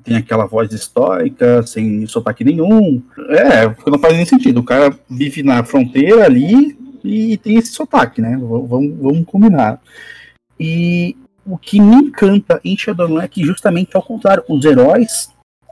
tem 0.03 0.17
aquela 0.17 0.47
voz 0.47 0.73
estoica, 0.73 1.63
sem 1.63 2.07
sotaque 2.07 2.45
nenhum, 2.45 3.03
é, 3.29 3.67
não 3.87 3.99
faz 3.99 4.17
nem 4.17 4.25
sentido. 4.25 4.61
O 4.61 4.65
cara 4.65 4.99
vive 5.09 5.43
na 5.43 5.63
fronteira 5.63 6.25
ali 6.25 6.77
e 7.05 7.37
tem 7.37 7.57
esse 7.57 7.73
sotaque, 7.73 8.21
né? 8.21 8.37
Vamos, 8.39 8.99
vamos 8.99 9.25
combinar. 9.27 9.81
E 10.59 11.17
o 11.45 11.59
que 11.59 11.81
me 11.81 11.97
encanta 11.97 12.61
em 12.65 12.77
Shadowrun 12.77 13.21
é 13.21 13.29
que 13.29 13.43
justamente 13.45 13.97
ao 13.97 14.03
contrário, 14.03 14.45
os 14.49 14.65
heróis 14.65 15.31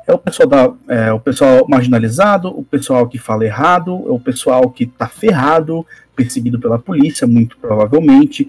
é 0.08 0.14
o 0.14 0.18
pessoal 0.18 0.48
da, 0.48 0.72
é, 0.88 1.12
o 1.12 1.20
pessoal 1.20 1.66
marginalizado, 1.68 2.48
o 2.48 2.64
pessoal 2.64 3.06
que 3.06 3.18
fala 3.18 3.44
errado, 3.44 3.90
é 4.06 4.10
o 4.10 4.18
pessoal 4.18 4.70
que 4.70 4.86
tá 4.86 5.06
ferrado, 5.06 5.86
perseguido 6.16 6.58
pela 6.58 6.78
polícia, 6.78 7.26
muito 7.26 7.58
provavelmente, 7.58 8.48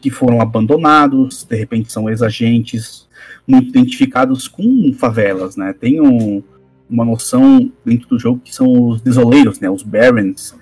que 0.00 0.10
foram 0.10 0.40
abandonados, 0.40 1.46
de 1.48 1.56
repente 1.56 1.92
são 1.92 2.10
ex-agentes 2.10 3.06
muito 3.46 3.68
identificados 3.68 4.48
com 4.48 4.92
favelas, 4.98 5.56
né? 5.56 5.72
Tem 5.72 6.00
um, 6.00 6.42
uma 6.90 7.04
noção 7.04 7.70
dentro 7.84 8.08
do 8.08 8.18
jogo 8.18 8.40
que 8.44 8.52
são 8.52 8.88
os 8.88 9.00
desoleiros, 9.00 9.60
né? 9.60 9.70
Os 9.70 9.84
barons, 9.84 10.56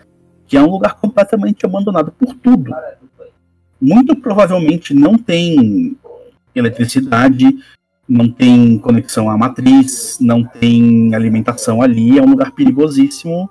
que 0.46 0.59
é 0.59 0.62
um 0.62 0.70
lugar 0.70 0.96
completamente 1.00 1.64
abandonado 1.64 2.12
por 2.12 2.35
tudo. 2.35 2.70
Muito 3.80 4.14
provavelmente 4.14 4.92
não 4.92 5.16
tem 5.16 5.96
eletricidade, 6.54 7.59
não 8.08 8.28
tem 8.28 8.78
conexão 8.78 9.30
à 9.30 9.36
matriz, 9.36 10.18
não 10.20 10.44
tem 10.44 11.14
alimentação 11.14 11.82
ali, 11.82 12.18
é 12.18 12.22
um 12.22 12.30
lugar 12.30 12.52
perigosíssimo. 12.52 13.48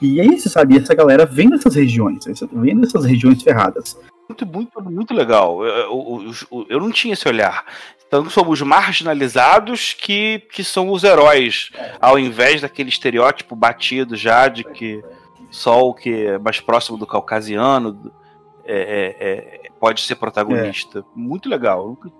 E 0.00 0.20
é 0.20 0.24
isso, 0.24 0.48
sabe? 0.48 0.76
Essa 0.76 0.94
galera 0.94 1.24
vem 1.24 1.48
dessas 1.48 1.74
regiões, 1.74 2.24
vem 2.52 2.76
dessas 2.80 3.04
regiões 3.04 3.42
ferradas. 3.42 3.96
Muito, 4.28 4.46
muito, 4.46 4.82
muito 4.82 5.14
legal. 5.14 5.64
Eu, 5.64 5.72
eu, 5.74 6.32
eu, 6.50 6.66
eu 6.68 6.80
não 6.80 6.90
tinha 6.90 7.14
esse 7.14 7.28
olhar. 7.28 7.64
Então 8.06 8.28
somos 8.28 8.60
marginalizados 8.60 9.94
que, 9.94 10.40
que 10.52 10.62
são 10.62 10.90
os 10.90 11.02
heróis, 11.02 11.70
ao 12.00 12.18
invés 12.18 12.60
daquele 12.60 12.88
estereótipo 12.88 13.56
batido 13.56 14.16
já 14.16 14.48
de 14.48 14.64
que 14.64 15.02
só 15.50 15.80
o 15.80 15.94
que 15.94 16.26
é 16.26 16.38
mais 16.38 16.60
próximo 16.60 16.98
do 16.98 17.06
caucasiano 17.06 18.12
é, 18.64 18.76
é, 18.76 19.66
é, 19.66 19.70
pode 19.78 20.02
ser 20.02 20.16
protagonista. 20.16 21.00
É. 21.00 21.02
Muito 21.14 21.48
legal. 21.48 21.88
Nunca, 21.88 22.10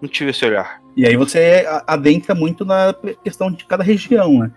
não 0.00 0.08
tive 0.08 0.30
esse 0.30 0.44
olhar. 0.44 0.80
E 0.96 1.06
aí 1.06 1.16
você 1.16 1.64
adentra 1.86 2.34
muito 2.34 2.64
na 2.64 2.94
questão 3.22 3.50
de 3.50 3.64
cada 3.64 3.84
região, 3.84 4.40
né? 4.40 4.50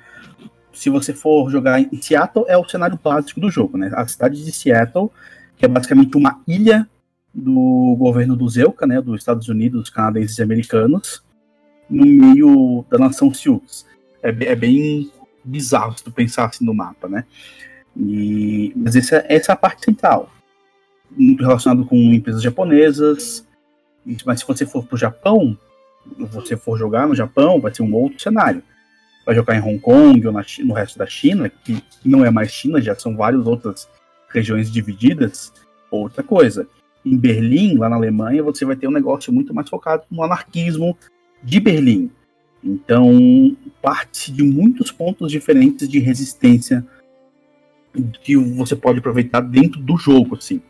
Se 0.73 0.89
você 0.89 1.13
for 1.13 1.49
jogar 1.51 1.79
em 1.79 2.01
Seattle, 2.01 2.45
é 2.47 2.57
o 2.57 2.67
cenário 2.67 2.99
básico 3.01 3.39
do 3.39 3.51
jogo, 3.51 3.77
né? 3.77 3.91
A 3.93 4.07
cidade 4.07 4.43
de 4.43 4.51
Seattle, 4.51 5.11
que 5.57 5.65
é 5.65 5.67
basicamente 5.67 6.15
uma 6.15 6.41
ilha 6.47 6.87
do 7.33 7.95
governo 7.97 8.35
do 8.35 8.47
Zeuca, 8.47 8.87
né? 8.87 9.01
Dos 9.01 9.19
Estados 9.19 9.49
Unidos, 9.49 9.89
canadenses 9.89 10.37
e 10.37 10.43
americanos, 10.43 11.23
no 11.89 12.05
meio 12.05 12.85
da 12.89 12.97
nação 12.97 13.33
Sioux. 13.33 13.85
É, 14.23 14.29
é 14.29 14.55
bem 14.55 15.11
bizarro 15.43 15.97
se 15.97 16.03
tu 16.03 16.11
pensar 16.11 16.45
assim 16.45 16.65
no 16.65 16.73
mapa, 16.73 17.07
né? 17.07 17.25
E, 17.95 18.71
mas 18.75 18.95
essa, 18.95 19.25
essa 19.27 19.51
é 19.51 19.53
a 19.53 19.57
parte 19.57 19.83
central. 19.83 20.31
Muito 21.09 21.43
relacionado 21.43 21.85
com 21.85 21.95
empresas 21.95 22.41
japonesas, 22.41 23.45
mas 24.25 24.39
se 24.39 24.47
você 24.47 24.65
for 24.65 24.83
para 24.83 24.95
o 24.95 24.99
Japão, 24.99 25.57
você 26.17 26.57
for 26.57 26.77
jogar 26.77 27.07
no 27.07 27.15
Japão, 27.15 27.59
vai 27.59 27.73
ser 27.73 27.83
um 27.83 27.93
outro 27.93 28.19
cenário. 28.19 28.63
Vai 29.25 29.35
jogar 29.35 29.55
em 29.55 29.61
Hong 29.61 29.79
Kong 29.79 30.25
ou 30.25 30.33
na, 30.33 30.43
no 30.63 30.73
resto 30.73 30.97
da 30.97 31.05
China, 31.05 31.49
que 31.49 31.83
não 32.03 32.25
é 32.25 32.31
mais 32.31 32.51
China, 32.51 32.81
já 32.81 32.95
são 32.95 33.15
várias 33.15 33.45
outras 33.45 33.87
regiões 34.29 34.71
divididas, 34.71 35.53
outra 35.89 36.23
coisa. 36.23 36.67
Em 37.05 37.17
Berlim, 37.17 37.77
lá 37.77 37.89
na 37.89 37.95
Alemanha, 37.95 38.43
você 38.43 38.65
vai 38.65 38.75
ter 38.75 38.87
um 38.87 38.91
negócio 38.91 39.31
muito 39.31 39.53
mais 39.53 39.69
focado 39.69 40.03
no 40.09 40.23
anarquismo 40.23 40.97
de 41.43 41.59
Berlim. 41.59 42.09
Então, 42.63 43.55
parte 43.81 44.31
de 44.31 44.43
muitos 44.43 44.91
pontos 44.91 45.31
diferentes 45.31 45.87
de 45.87 45.99
resistência 45.99 46.85
que 48.23 48.35
você 48.35 48.75
pode 48.75 48.99
aproveitar 48.99 49.41
dentro 49.41 49.81
do 49.81 49.97
jogo, 49.97 50.35
assim. 50.35 50.61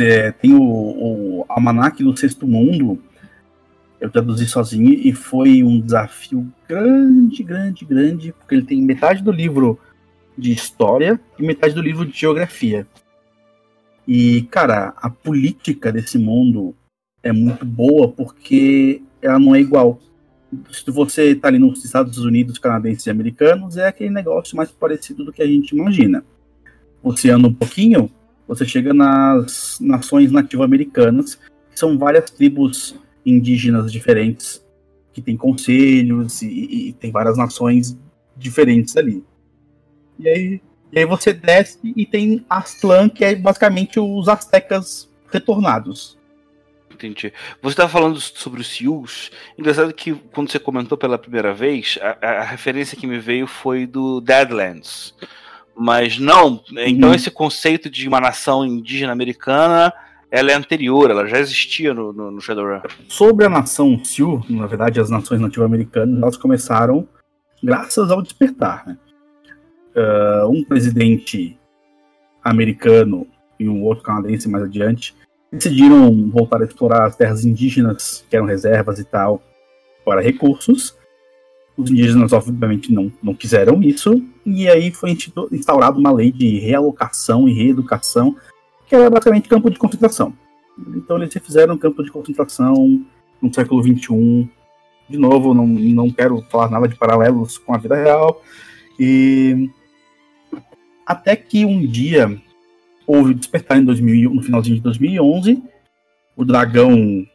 É, 0.00 0.32
tem 0.32 0.54
o, 0.54 0.62
o 0.62 1.44
Almanac 1.46 2.02
do 2.02 2.16
Sexto 2.16 2.46
Mundo, 2.46 2.98
eu 4.00 4.08
traduzi 4.08 4.46
sozinho 4.46 4.94
e 4.94 5.12
foi 5.12 5.62
um 5.62 5.78
desafio 5.78 6.50
grande, 6.66 7.42
grande, 7.42 7.84
grande, 7.84 8.32
porque 8.32 8.54
ele 8.54 8.64
tem 8.64 8.80
metade 8.80 9.22
do 9.22 9.30
livro 9.30 9.78
de 10.38 10.52
história 10.52 11.20
e 11.38 11.42
metade 11.42 11.74
do 11.74 11.82
livro 11.82 12.06
de 12.06 12.18
geografia. 12.18 12.86
E, 14.08 14.42
cara, 14.50 14.94
a 14.96 15.10
política 15.10 15.92
desse 15.92 16.18
mundo 16.18 16.74
é 17.22 17.30
muito 17.30 17.66
boa 17.66 18.08
porque 18.08 19.02
ela 19.20 19.38
não 19.38 19.54
é 19.54 19.60
igual. 19.60 20.00
Se 20.72 20.90
você 20.90 21.34
tá 21.34 21.48
ali 21.48 21.58
nos 21.58 21.84
Estados 21.84 22.16
Unidos, 22.18 22.58
canadenses 22.58 23.04
e 23.04 23.10
americanos, 23.10 23.76
é 23.76 23.86
aquele 23.86 24.10
negócio 24.10 24.56
mais 24.56 24.70
parecido 24.70 25.24
do 25.26 25.32
que 25.32 25.42
a 25.42 25.46
gente 25.46 25.76
imagina. 25.76 26.24
Você 27.02 27.32
um 27.34 27.52
pouquinho, 27.52 28.10
você 28.50 28.66
chega 28.66 28.92
nas 28.92 29.78
nações 29.80 30.32
nativo-americanas, 30.32 31.36
que 31.70 31.78
são 31.78 31.96
várias 31.96 32.32
tribos 32.32 32.96
indígenas 33.24 33.92
diferentes, 33.92 34.60
que 35.12 35.22
tem 35.22 35.36
conselhos 35.36 36.42
e, 36.42 36.88
e, 36.88 36.92
tem 36.94 37.12
várias 37.12 37.38
nações 37.38 37.96
diferentes 38.36 38.96
ali. 38.96 39.24
E 40.18 40.28
aí, 40.28 40.60
e 40.90 40.98
aí 40.98 41.04
você 41.04 41.32
desce 41.32 41.78
e 41.84 42.04
tem 42.04 42.44
Aztlán, 42.50 43.08
que 43.08 43.24
é 43.24 43.36
basicamente 43.36 44.00
os 44.00 44.28
astecas 44.28 45.08
retornados. 45.30 46.18
Entendi. 46.90 47.32
Você 47.62 47.72
estava 47.72 47.88
falando 47.88 48.20
sobre 48.20 48.62
os 48.62 48.66
Sioux. 48.66 49.30
Engraçado 49.56 49.94
que 49.94 50.12
quando 50.32 50.50
você 50.50 50.58
comentou 50.58 50.98
pela 50.98 51.16
primeira 51.16 51.54
vez, 51.54 52.00
a, 52.02 52.40
a 52.40 52.42
referência 52.42 52.98
que 52.98 53.06
me 53.06 53.20
veio 53.20 53.46
foi 53.46 53.86
do 53.86 54.20
Deadlands 54.20 55.14
mas 55.82 56.18
não, 56.18 56.62
então 56.76 57.08
uhum. 57.08 57.14
esse 57.14 57.30
conceito 57.30 57.88
de 57.88 58.06
uma 58.06 58.20
nação 58.20 58.66
indígena 58.66 59.12
americana 59.12 59.90
ela 60.30 60.52
é 60.52 60.54
anterior, 60.54 61.10
ela 61.10 61.26
já 61.26 61.38
existia 61.38 61.94
no, 61.94 62.12
no, 62.12 62.30
no 62.30 62.40
Shadowrun. 62.40 62.82
Sobre 63.08 63.46
a 63.46 63.48
nação 63.48 63.98
Sioux, 64.04 64.44
na 64.50 64.66
verdade, 64.66 65.00
as 65.00 65.08
nações 65.08 65.40
nativo-americanas, 65.40 66.22
elas 66.22 66.36
começaram 66.36 67.08
graças 67.62 68.10
ao 68.10 68.20
despertar. 68.20 68.86
Né? 68.86 68.98
Uh, 69.96 70.48
um 70.50 70.62
presidente 70.62 71.58
americano 72.44 73.26
e 73.58 73.66
um 73.66 73.82
outro 73.82 74.04
canadense 74.04 74.48
mais 74.50 74.64
adiante 74.64 75.16
decidiram 75.50 76.30
voltar 76.30 76.60
a 76.60 76.64
explorar 76.64 77.06
as 77.06 77.16
terras 77.16 77.44
indígenas, 77.44 78.24
que 78.28 78.36
eram 78.36 78.46
reservas 78.46 78.98
e 78.98 79.04
tal, 79.04 79.42
para 80.04 80.20
recursos. 80.20 80.94
Os 81.80 81.90
indígenas, 81.90 82.32
obviamente, 82.32 82.92
não, 82.92 83.10
não 83.22 83.34
quiseram 83.34 83.82
isso, 83.82 84.22
e 84.44 84.68
aí 84.68 84.90
foi 84.90 85.16
instaurada 85.50 85.98
uma 85.98 86.12
lei 86.12 86.30
de 86.30 86.58
realocação 86.58 87.48
e 87.48 87.52
reeducação, 87.52 88.36
que 88.86 88.94
era 88.94 89.08
basicamente 89.08 89.48
campo 89.48 89.70
de 89.70 89.78
concentração. 89.78 90.34
Então 90.94 91.16
eles 91.16 91.32
fizeram 91.32 91.74
um 91.74 91.78
campo 91.78 92.02
de 92.02 92.10
concentração 92.10 93.04
no 93.40 93.52
século 93.52 93.82
XXI. 93.82 94.48
De 95.08 95.18
novo, 95.18 95.54
não, 95.54 95.66
não 95.66 96.10
quero 96.10 96.42
falar 96.50 96.70
nada 96.70 96.86
de 96.86 96.96
paralelos 96.96 97.58
com 97.58 97.74
a 97.74 97.78
vida 97.78 97.96
real. 97.96 98.42
E 98.98 99.70
até 101.06 101.34
que 101.34 101.64
um 101.64 101.84
dia 101.84 102.40
houve 103.06 103.34
despertar 103.34 103.78
em 103.78 103.84
2000, 103.84 104.34
no 104.34 104.42
finalzinho 104.42 104.76
de 104.76 104.82
2011, 104.82 105.62
o 106.36 106.44
dragão 106.44 107.26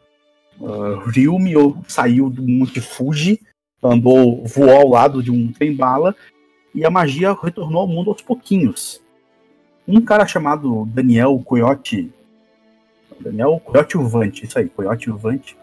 uh, 0.59 0.99
Ryumio 1.09 1.77
saiu 1.87 2.29
do 2.29 2.47
Monte 2.47 2.79
Fuji, 2.79 3.41
andou, 3.81 4.45
voou 4.45 4.71
ao 4.71 4.89
lado 4.89 5.21
de 5.21 5.31
um 5.31 5.51
trem-bala, 5.51 6.15
e 6.73 6.85
a 6.85 6.89
magia 6.89 7.35
retornou 7.41 7.81
ao 7.81 7.87
mundo 7.87 8.09
aos 8.09 8.21
pouquinhos. 8.21 9.01
Um 9.87 10.01
cara 10.01 10.25
chamado 10.25 10.85
Daniel 10.87 11.39
Coyote, 11.45 12.11
Daniel 13.19 13.61
Coyote 13.63 13.97
Uvante, 13.97 14.45
isso 14.45 14.57
aí, 14.57 14.67
Coyote 14.67 15.09
Uvante, 15.09 15.55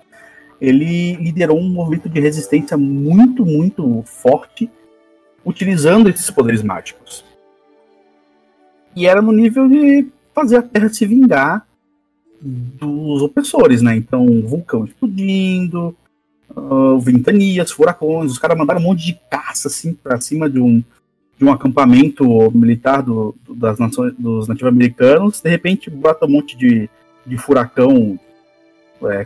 ele 0.61 1.14
liderou 1.16 1.59
um 1.59 1.68
movimento 1.68 2.09
de 2.09 2.20
resistência 2.20 2.77
muito, 2.77 3.44
muito 3.44 4.03
forte, 4.07 4.70
utilizando 5.44 6.09
esses 6.09 6.31
poderes 6.31 6.62
mágicos. 6.62 7.25
E 8.94 9.07
era 9.07 9.20
no 9.20 9.33
nível 9.33 9.68
de 9.68 10.07
fazer 10.33 10.59
a 10.59 10.62
Terra 10.62 10.88
se 10.88 11.05
vingar 11.05 11.66
dos 12.40 13.22
opressores, 13.22 13.83
né? 13.83 13.96
Então, 13.96 14.25
vulcão 14.42 14.85
explodindo, 14.85 15.96
uh, 16.57 16.99
ventanias, 16.99 17.71
furacões, 17.71 18.33
os 18.33 18.38
caras 18.38 18.57
mandaram 18.57 18.81
um 18.81 18.85
monte 18.85 19.07
de 19.07 19.19
caça 19.31 19.69
assim 19.69 19.95
para 19.95 20.21
cima 20.21 20.49
de 20.49 20.61
um, 20.61 20.83
de 21.38 21.45
um 21.45 21.53
acampamento 21.53 22.25
militar 22.53 23.03
do, 23.03 23.35
das 23.49 23.79
nações, 23.79 24.15
dos 24.19 24.49
nativos 24.49 24.73
americanos. 24.73 25.41
De 25.41 25.51
repente, 25.51 25.91
brota 25.91 26.27
um 26.27 26.31
monte 26.31 26.57
de, 26.57 26.88
de 27.27 27.37
furacão 27.37 28.19
é, 29.09 29.25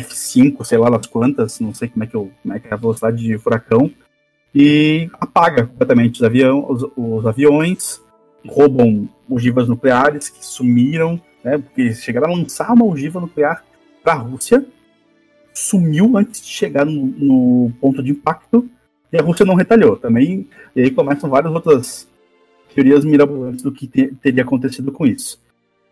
F5, 0.00 0.64
sei 0.64 0.78
lá 0.78 0.90
das 0.90 1.06
quantas, 1.06 1.60
não 1.60 1.72
sei 1.72 1.88
como 1.88 2.04
é 2.04 2.06
que, 2.06 2.14
eu, 2.14 2.30
como 2.42 2.54
é, 2.54 2.58
que 2.58 2.68
é 2.68 2.74
a 2.74 2.76
velocidade 2.76 3.22
de 3.22 3.38
furacão, 3.38 3.90
e 4.54 5.10
apaga 5.20 5.66
completamente 5.66 6.16
os, 6.16 6.22
avião, 6.22 6.66
os, 6.68 6.84
os 6.96 7.26
aviões, 7.26 8.00
roubam 8.46 9.08
ogivas 9.28 9.68
nucleares 9.68 10.28
que 10.28 10.44
sumiram, 10.44 11.20
né, 11.42 11.58
porque 11.58 11.92
chegaram 11.94 12.32
a 12.32 12.36
lançar 12.36 12.72
uma 12.72 12.84
ogiva 12.84 13.20
nuclear 13.20 13.64
para 14.02 14.14
a 14.14 14.16
Rússia, 14.16 14.64
sumiu 15.56 16.18
antes 16.18 16.42
de 16.42 16.48
chegar 16.48 16.84
no, 16.84 17.06
no, 17.06 17.72
ponto 17.80 18.02
de 18.02 18.12
impacto 18.12 18.68
e 19.10 19.18
a 19.18 19.22
Rússia 19.22 19.46
não 19.46 19.54
retalhou 19.54 19.96
também. 19.96 20.46
E 20.74 20.82
aí 20.82 20.90
começam 20.90 21.30
várias 21.30 21.52
outras 21.52 22.06
teorias 22.74 23.04
mirabolantes 23.06 23.62
do 23.62 23.72
que 23.72 23.86
te, 23.86 24.08
teria 24.22 24.42
acontecido 24.42 24.92
com 24.92 25.06
isso. 25.06 25.40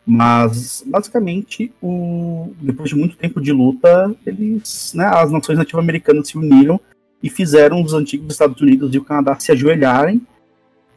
Mas, 0.06 0.84
basicamente, 0.86 1.72
o, 1.82 2.52
depois 2.60 2.90
de 2.90 2.94
muito 2.94 3.16
tempo 3.16 3.40
de 3.40 3.52
luta, 3.52 4.14
eles, 4.26 4.92
né, 4.94 5.06
as 5.06 5.30
nações 5.32 5.56
nativas-americanas 5.56 6.28
se 6.28 6.36
uniram 6.36 6.78
e 7.22 7.30
fizeram 7.30 7.82
os 7.82 7.94
antigos 7.94 8.34
Estados 8.34 8.60
Unidos 8.60 8.94
e 8.94 8.98
o 8.98 9.04
Canadá 9.04 9.34
se 9.40 9.50
ajoelharem 9.50 10.20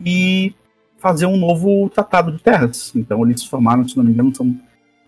e 0.05 0.53
fazer 0.97 1.25
um 1.25 1.37
novo 1.37 1.89
tratado 1.89 2.33
de 2.33 2.43
terras. 2.43 2.91
Então 2.93 3.23
eles 3.23 3.45
formaram, 3.45 3.87
se 3.87 3.95
não 3.95 4.03
me 4.03 4.11
engano, 4.11 4.35
são 4.35 4.53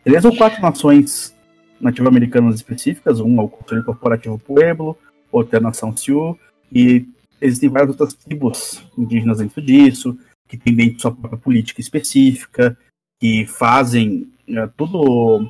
três 0.01 0.23
ou 0.23 0.33
quatro 0.33 0.61
nações 0.61 1.35
nativo-americanas 1.79 2.55
específicas, 2.55 3.19
um 3.19 3.39
é 3.39 3.43
o 3.43 3.47
Conselho 3.47 3.83
Corporativo 3.83 4.37
Pueblo, 4.39 4.97
outra 5.31 5.57
é 5.57 5.59
a 5.59 5.63
Nação 5.63 5.95
Sioux, 5.95 6.37
e 6.71 7.05
existem 7.41 7.69
várias 7.69 7.89
outras 7.89 8.13
tribos 8.13 8.83
indígenas 8.97 9.39
dentro 9.39 9.61
disso, 9.61 10.17
que 10.47 10.57
têm 10.57 10.75
dentro 10.75 11.01
sua 11.01 11.11
própria 11.11 11.39
política 11.39 11.79
específica, 11.79 12.77
que 13.19 13.45
fazem 13.45 14.27
é, 14.47 14.67
tudo. 14.75 15.49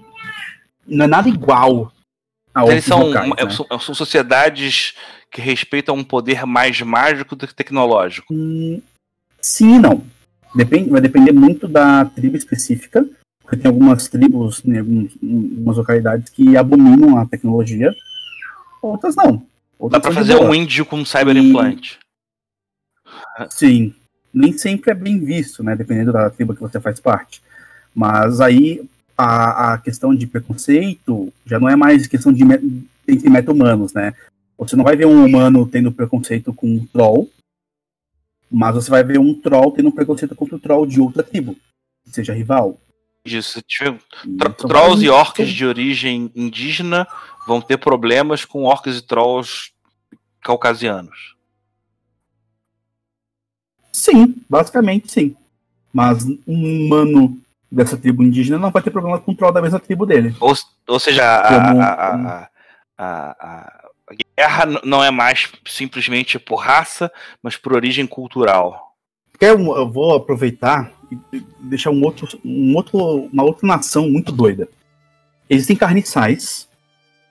Não 0.85 1.05
é 1.05 1.07
nada 1.07 1.29
igual 1.29 1.91
a 2.53 2.61
outros 2.61 2.73
Eles 2.73 2.85
são, 2.85 3.07
locais, 3.07 3.29
né? 3.29 3.49
são, 3.49 3.79
são 3.79 3.95
sociedades 3.95 4.93
que 5.31 5.41
respeitam 5.41 5.95
um 5.95 6.03
poder 6.03 6.45
mais 6.45 6.81
mágico 6.81 7.35
do 7.35 7.47
que 7.47 7.53
tecnológico. 7.53 8.33
Hum, 8.33 8.81
sim 9.41 9.75
e 9.75 9.79
não. 9.79 10.03
Depende, 10.53 10.89
vai 10.89 10.99
depender 10.99 11.31
muito 11.31 11.67
da 11.67 12.05
tribo 12.05 12.35
específica, 12.35 13.07
porque 13.49 13.63
tem 13.63 13.71
algumas 13.71 14.07
tribos, 14.07 14.63
né, 14.63 14.77
algumas 14.77 15.77
localidades 15.77 16.29
que 16.29 16.55
abominam 16.55 17.17
a 17.17 17.25
tecnologia, 17.25 17.95
outras 18.79 19.15
não. 19.15 19.43
Outras 19.79 19.99
Dá 19.99 20.07
pra 20.07 20.11
fazer 20.11 20.35
um 20.35 20.53
índio 20.53 20.85
com 20.85 20.97
um 20.97 21.05
cyber 21.05 21.35
implante. 21.35 21.97
Sim. 23.49 23.95
Nem 24.31 24.55
sempre 24.55 24.91
é 24.91 24.93
bem 24.93 25.17
visto, 25.17 25.63
né? 25.63 25.75
Dependendo 25.75 26.13
da 26.13 26.29
tribo 26.29 26.53
que 26.53 26.61
você 26.61 26.79
faz 26.79 26.99
parte. 26.99 27.41
Mas 27.95 28.39
aí 28.39 28.87
a, 29.17 29.73
a 29.73 29.77
questão 29.79 30.13
de 30.13 30.27
preconceito 30.27 31.33
já 31.43 31.59
não 31.59 31.67
é 31.67 31.75
mais 31.75 32.05
questão 32.05 32.31
de 32.31 32.43
entre 33.07 33.29
meta-humanos, 33.31 33.93
né? 33.93 34.13
Você 34.59 34.75
não 34.75 34.83
vai 34.83 34.95
ver 34.95 35.07
um 35.07 35.25
humano 35.25 35.67
tendo 35.67 35.91
preconceito 35.91 36.53
com 36.53 36.67
um 36.67 36.85
troll, 36.85 37.27
mas 38.51 38.75
você 38.75 38.91
vai 38.91 39.03
ver 39.03 39.17
um 39.17 39.33
troll 39.33 39.71
tendo 39.71 39.91
preconceito 39.91 40.35
contra 40.35 40.55
o 40.55 40.59
troll 40.59 40.85
de 40.85 41.01
outra 41.01 41.23
tribo, 41.23 41.55
que 42.03 42.11
seja 42.11 42.33
rival. 42.33 42.77
Isso, 43.25 43.61
tiver 43.61 43.99
trolls 44.57 45.03
e 45.03 45.09
orcs 45.09 45.49
de 45.49 45.65
origem 45.65 46.31
indígena 46.35 47.07
vão 47.45 47.61
ter 47.61 47.77
problemas 47.77 48.45
com 48.45 48.63
orcs 48.63 48.97
e 48.97 49.01
trolls 49.01 49.71
caucasianos. 50.41 51.35
Sim, 53.91 54.35
basicamente 54.49 55.11
sim. 55.11 55.35
Mas 55.91 56.25
um 56.47 56.85
humano 56.85 57.37
dessa 57.71 57.97
tribo 57.97 58.23
indígena 58.23 58.57
não 58.57 58.71
vai 58.71 58.81
ter 58.81 58.91
problema 58.91 59.19
com 59.19 59.31
o 59.31 59.35
troll 59.35 59.51
da 59.51 59.61
mesma 59.61 59.79
tribo 59.79 60.05
dele. 60.05 60.35
Ou, 60.39 60.53
ou 60.87 60.99
seja, 60.99 61.23
a, 61.23 62.43
a, 62.43 62.49
a, 62.97 63.31
a 64.07 64.15
guerra 64.37 64.65
não 64.83 65.03
é 65.03 65.11
mais 65.11 65.51
simplesmente 65.65 66.39
por 66.39 66.55
raça, 66.55 67.11
mas 67.43 67.57
por 67.57 67.73
origem 67.73 68.07
cultural. 68.07 68.88
Eu 69.39 69.89
vou 69.89 70.15
aproveitar 70.15 70.91
e 71.31 71.43
deixar 71.61 71.91
um 71.91 72.03
outro, 72.03 72.39
um 72.43 72.75
outro, 72.75 73.29
uma 73.31 73.43
outra 73.43 73.67
nação 73.67 74.09
muito 74.09 74.31
doida. 74.31 74.67
Existem 75.49 75.75
carniçais, 75.75 76.67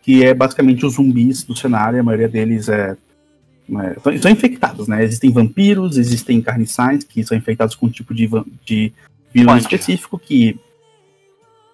que 0.02 0.24
é 0.24 0.34
basicamente 0.34 0.84
os 0.84 0.94
zumbis 0.94 1.44
do 1.44 1.54
cenário, 1.54 2.00
a 2.00 2.02
maioria 2.02 2.28
deles 2.28 2.68
é, 2.68 2.96
é 3.70 4.18
são 4.18 4.30
infectados, 4.30 4.88
né? 4.88 5.04
Existem 5.04 5.30
vampiros, 5.30 5.96
existem 5.98 6.40
carniçais 6.40 7.04
que 7.04 7.22
são 7.24 7.36
infectados 7.36 7.74
com 7.74 7.86
um 7.86 7.90
tipo 7.90 8.14
de, 8.14 8.28
de 8.64 8.92
vírus 9.32 9.52
Onde? 9.52 9.62
específico 9.62 10.18
que. 10.18 10.58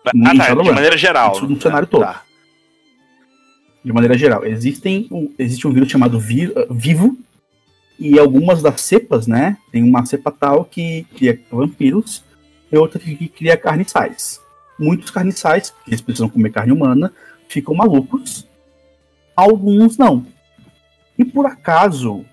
Ah, 0.07 0.11
tá, 0.37 0.55
de 0.55 0.71
maneira 0.71 0.99
geral. 0.99 1.41
No 1.41 1.61
cenário 1.61 1.87
todo. 1.87 2.03
Tá 2.03 2.25
de 3.85 3.93
maneira 3.93 4.17
geral. 4.17 4.45
Existem, 4.47 5.09
existe 5.39 5.69
um 5.69 5.73
vírus 5.73 5.91
chamado 5.91 6.19
vir, 6.19 6.53
Vivo, 6.71 7.17
e 7.99 8.19
algumas 8.19 8.63
das 8.63 8.81
cepas, 8.81 9.27
né? 9.27 9.57
Tem 9.71 9.83
uma 9.83 10.05
cepa 10.05 10.31
tal 10.31 10.65
que 10.65 11.05
cria 11.17 11.41
vampiros 11.51 12.25
e 12.71 12.77
outra 12.77 12.99
que 12.99 13.29
cria 13.29 13.57
carniçais. 13.57 14.41
Muitos 14.79 15.11
carniçais, 15.11 15.71
que 15.71 15.91
eles 15.91 16.01
precisam 16.01 16.29
comer 16.29 16.51
carne 16.51 16.73
humana, 16.73 17.13
ficam 17.49 17.75
malucos. 17.75 18.49
Alguns 19.37 19.97
não. 19.97 20.27
E 21.17 21.25
por 21.25 21.47
acaso, 21.47 22.25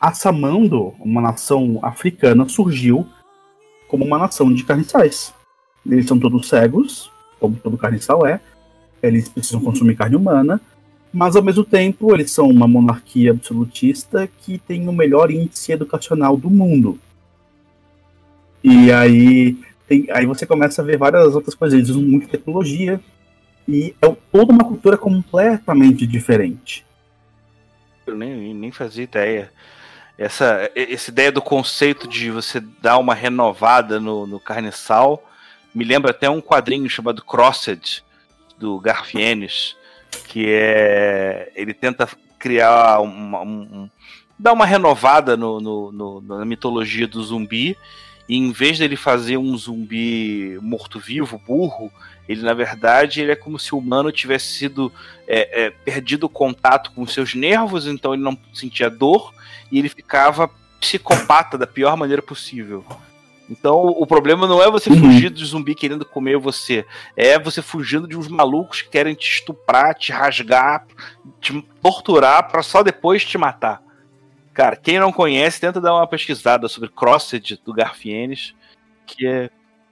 a 0.00 0.14
Samando, 0.14 0.94
uma 0.98 1.20
nação 1.20 1.78
africana, 1.82 2.48
surgiu 2.48 3.06
como 3.88 4.04
uma 4.04 4.18
nação 4.18 4.52
de 4.52 4.64
carniçais. 4.64 5.34
Eles 5.84 6.06
são 6.06 6.18
todos 6.18 6.48
cegos, 6.48 7.10
como 7.38 7.56
todo 7.56 7.76
carniçal 7.76 8.26
é, 8.26 8.40
eles 9.02 9.28
precisam 9.28 9.60
consumir 9.60 9.94
carne 9.94 10.16
humana, 10.16 10.60
mas 11.16 11.34
ao 11.34 11.42
mesmo 11.42 11.64
tempo 11.64 12.14
eles 12.14 12.30
são 12.30 12.46
uma 12.46 12.68
monarquia 12.68 13.30
absolutista 13.30 14.28
que 14.42 14.58
tem 14.58 14.86
o 14.86 14.92
melhor 14.92 15.30
índice 15.30 15.72
educacional 15.72 16.36
do 16.36 16.50
mundo. 16.50 17.00
E 18.62 18.92
aí, 18.92 19.56
tem, 19.88 20.06
aí 20.10 20.26
você 20.26 20.44
começa 20.44 20.82
a 20.82 20.84
ver 20.84 20.98
várias 20.98 21.34
outras 21.34 21.54
coisas. 21.54 21.78
Eles 21.78 21.88
usam 21.88 22.02
muita 22.02 22.28
tecnologia 22.28 23.00
e 23.66 23.94
é 24.02 24.16
toda 24.30 24.52
uma 24.52 24.64
cultura 24.64 24.98
completamente 24.98 26.06
diferente. 26.06 26.84
Eu 28.06 28.14
nem, 28.14 28.52
nem 28.52 28.70
fazia 28.70 29.04
ideia. 29.04 29.50
Essa, 30.18 30.70
essa 30.74 31.10
ideia 31.10 31.32
do 31.32 31.40
conceito 31.40 32.06
de 32.06 32.30
você 32.30 32.60
dar 32.82 32.98
uma 32.98 33.14
renovada 33.14 33.98
no, 33.98 34.26
no 34.26 34.38
carniçal 34.38 35.26
me 35.74 35.82
lembra 35.82 36.10
até 36.10 36.28
um 36.28 36.42
quadrinho 36.42 36.90
chamado 36.90 37.24
Crossed, 37.24 38.04
do 38.58 38.78
Garfienes, 38.78 39.76
que 40.16 40.46
é. 40.48 41.52
Ele 41.54 41.74
tenta 41.74 42.08
criar 42.38 43.00
uma. 43.00 43.42
Um, 43.42 43.90
dar 44.38 44.52
uma 44.52 44.66
renovada 44.66 45.36
no, 45.36 45.60
no, 45.60 45.92
no, 45.92 46.20
na 46.20 46.44
mitologia 46.44 47.06
do 47.06 47.22
zumbi. 47.22 47.76
e 48.28 48.36
em 48.36 48.52
vez 48.52 48.78
dele 48.78 48.96
fazer 48.96 49.36
um 49.38 49.56
zumbi 49.56 50.58
morto-vivo, 50.60 51.40
burro, 51.46 51.90
ele 52.28 52.42
na 52.42 52.52
verdade 52.52 53.20
ele 53.20 53.32
é 53.32 53.36
como 53.36 53.58
se 53.58 53.74
o 53.74 53.78
humano 53.78 54.12
tivesse 54.12 54.46
sido 54.46 54.92
é, 55.26 55.66
é, 55.66 55.70
perdido 55.70 56.24
o 56.24 56.28
contato 56.28 56.90
com 56.92 57.06
seus 57.06 57.34
nervos, 57.34 57.86
então 57.86 58.12
ele 58.12 58.22
não 58.22 58.36
sentia 58.52 58.90
dor 58.90 59.32
e 59.70 59.78
ele 59.78 59.88
ficava 59.88 60.50
psicopata 60.80 61.56
da 61.56 61.66
pior 61.66 61.96
maneira 61.96 62.22
possível. 62.22 62.84
Então 63.48 63.76
o 63.76 64.06
problema 64.06 64.46
não 64.46 64.62
é 64.62 64.70
você 64.70 64.90
uhum. 64.90 64.98
fugir 64.98 65.30
do 65.30 65.44
zumbi 65.44 65.74
querendo 65.74 66.04
comer 66.04 66.36
você, 66.36 66.84
é 67.16 67.38
você 67.38 67.62
fugindo 67.62 68.08
de 68.08 68.16
uns 68.16 68.28
malucos 68.28 68.82
que 68.82 68.90
querem 68.90 69.14
te 69.14 69.28
estuprar, 69.28 69.94
te 69.94 70.10
rasgar, 70.12 70.84
te 71.40 71.62
torturar 71.80 72.50
para 72.50 72.62
só 72.62 72.82
depois 72.82 73.24
te 73.24 73.38
matar. 73.38 73.80
Cara, 74.52 74.74
quem 74.74 74.98
não 74.98 75.12
conhece, 75.12 75.60
tenta 75.60 75.80
dar 75.80 75.94
uma 75.94 76.06
pesquisada 76.06 76.66
sobre 76.66 76.88
Crossed 76.88 77.60
do 77.64 77.72
Garfienes, 77.72 78.54
que 79.06 79.26
é 79.26 79.50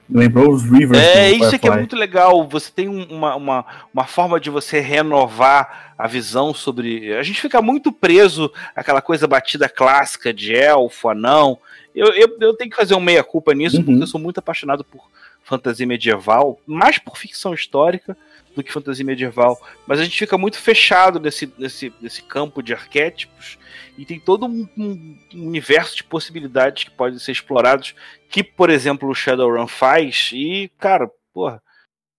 Lembrou 0.09 0.53
os 0.53 0.63
Rivers. 0.65 0.99
É, 0.99 1.31
isso 1.31 1.55
aqui 1.55 1.67
é 1.67 1.71
muito 1.71 1.97
legal. 1.97 2.47
Você 2.47 2.71
tem 2.71 2.89
uma, 2.89 3.35
uma, 3.37 3.65
uma 3.93 4.05
forma 4.05 4.39
de 4.39 4.51
você 4.51 4.79
renovar 4.79 5.95
a 5.97 6.07
visão 6.07 6.53
sobre. 6.53 7.15
A 7.15 7.23
gente 7.23 7.41
fica 7.41 7.63
muito 7.63 7.91
preso 7.91 8.53
àquela 8.77 9.01
coisa 9.01 9.27
batida 9.27 9.69
clássica 9.69 10.33
de 10.33 10.55
elfo, 10.55 11.09
anão. 11.09 11.59
Eu, 11.95 12.09
eu, 12.09 12.37
eu 12.41 12.55
tenho 12.55 12.71
que 12.71 12.77
fazer 12.77 12.95
um 12.95 13.01
meia-culpa 13.01 13.55
nisso, 13.55 13.77
uhum. 13.77 13.85
porque 13.85 14.03
eu 14.03 14.07
sou 14.07 14.21
muito 14.21 14.39
apaixonado 14.39 14.83
por 14.85 15.09
fantasia 15.45 15.87
medieval, 15.87 16.61
mais 16.67 16.99
por 16.99 17.17
ficção 17.17 17.55
histórica 17.55 18.17
do 18.57 18.65
que 18.65 18.73
fantasia 18.73 19.05
medieval. 19.05 19.61
Mas 19.87 20.01
a 20.01 20.05
gente 20.05 20.19
fica 20.19 20.37
muito 20.37 20.59
fechado 20.59 21.21
nesse, 21.21 21.53
nesse, 21.57 21.93
nesse 22.01 22.23
campo 22.23 22.63
de 22.63 22.73
arquétipos 22.73 23.59
e 23.97 24.05
tem 24.05 24.19
todo 24.19 24.47
um, 24.47 24.69
um, 24.77 25.19
universo 25.35 25.97
de 25.97 26.05
possibilidades 26.05 26.85
que 26.85 26.91
podem 26.91 27.19
ser 27.19 27.33
explorados, 27.33 27.95
que, 28.29 28.43
por 28.43 28.71
exemplo, 28.71 29.09
o 29.09 29.15
Shadowrun 29.15 29.69
faz, 29.69 30.31
e, 30.33 30.71
cara, 30.79 31.09
porra, 31.33 31.63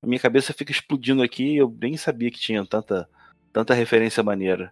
a 0.02 0.08
minha 0.08 0.20
cabeça 0.20 0.54
fica 0.54 0.72
explodindo 0.72 1.22
aqui, 1.22 1.58
eu 1.58 1.76
nem 1.82 1.98
sabia 1.98 2.32
que 2.32 2.40
tinha 2.40 2.66
tanta, 2.66 3.10
tanta 3.52 3.74
referência 3.74 4.24
maneira. 4.24 4.72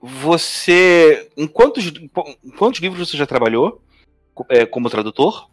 Você. 0.00 1.30
Em 1.36 1.46
quantos, 1.46 1.86
em 1.86 2.50
quantos 2.50 2.80
livros 2.80 3.08
você 3.08 3.16
já 3.16 3.26
trabalhou 3.26 3.82
é, 4.48 4.66
como 4.66 4.90
tradutor? 4.90 5.48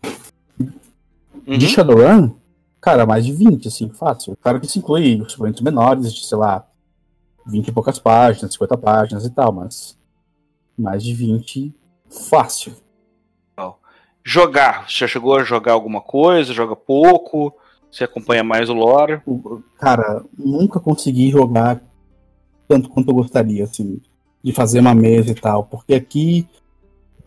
Uhum. 0.59 1.57
De 1.57 1.67
Shadowrun? 1.67 2.35
Cara, 2.79 3.05
mais 3.05 3.25
de 3.25 3.31
20, 3.31 3.67
assim, 3.67 3.89
fácil. 3.89 4.37
Claro 4.41 4.59
que 4.59 4.65
isso 4.65 4.79
inclui 4.79 5.23
suplementos 5.27 5.61
menores, 5.61 6.13
de, 6.13 6.25
sei 6.25 6.37
lá, 6.37 6.65
20 7.45 7.67
e 7.67 7.71
poucas 7.71 7.99
páginas, 7.99 8.53
50 8.53 8.77
páginas 8.77 9.25
e 9.25 9.29
tal, 9.29 9.51
mas 9.51 9.97
mais 10.77 11.03
de 11.03 11.13
20, 11.13 11.73
fácil. 12.09 12.73
Jogar, 14.23 14.87
você 14.87 14.99
já 14.99 15.07
chegou 15.07 15.35
a 15.35 15.43
jogar 15.43 15.73
alguma 15.73 15.99
coisa? 15.99 16.53
Joga 16.53 16.75
pouco? 16.75 17.53
Você 17.91 18.03
acompanha 18.03 18.43
mais 18.43 18.69
o 18.69 18.73
lore? 18.73 19.19
Cara, 19.79 20.23
nunca 20.37 20.79
consegui 20.79 21.31
jogar 21.31 21.81
tanto 22.67 22.87
quanto 22.89 23.09
eu 23.09 23.15
gostaria, 23.15 23.63
assim, 23.63 23.99
de 24.43 24.53
fazer 24.53 24.79
uma 24.79 24.93
mesa 24.93 25.31
e 25.31 25.35
tal, 25.35 25.65
porque 25.65 25.93
aqui, 25.93 26.47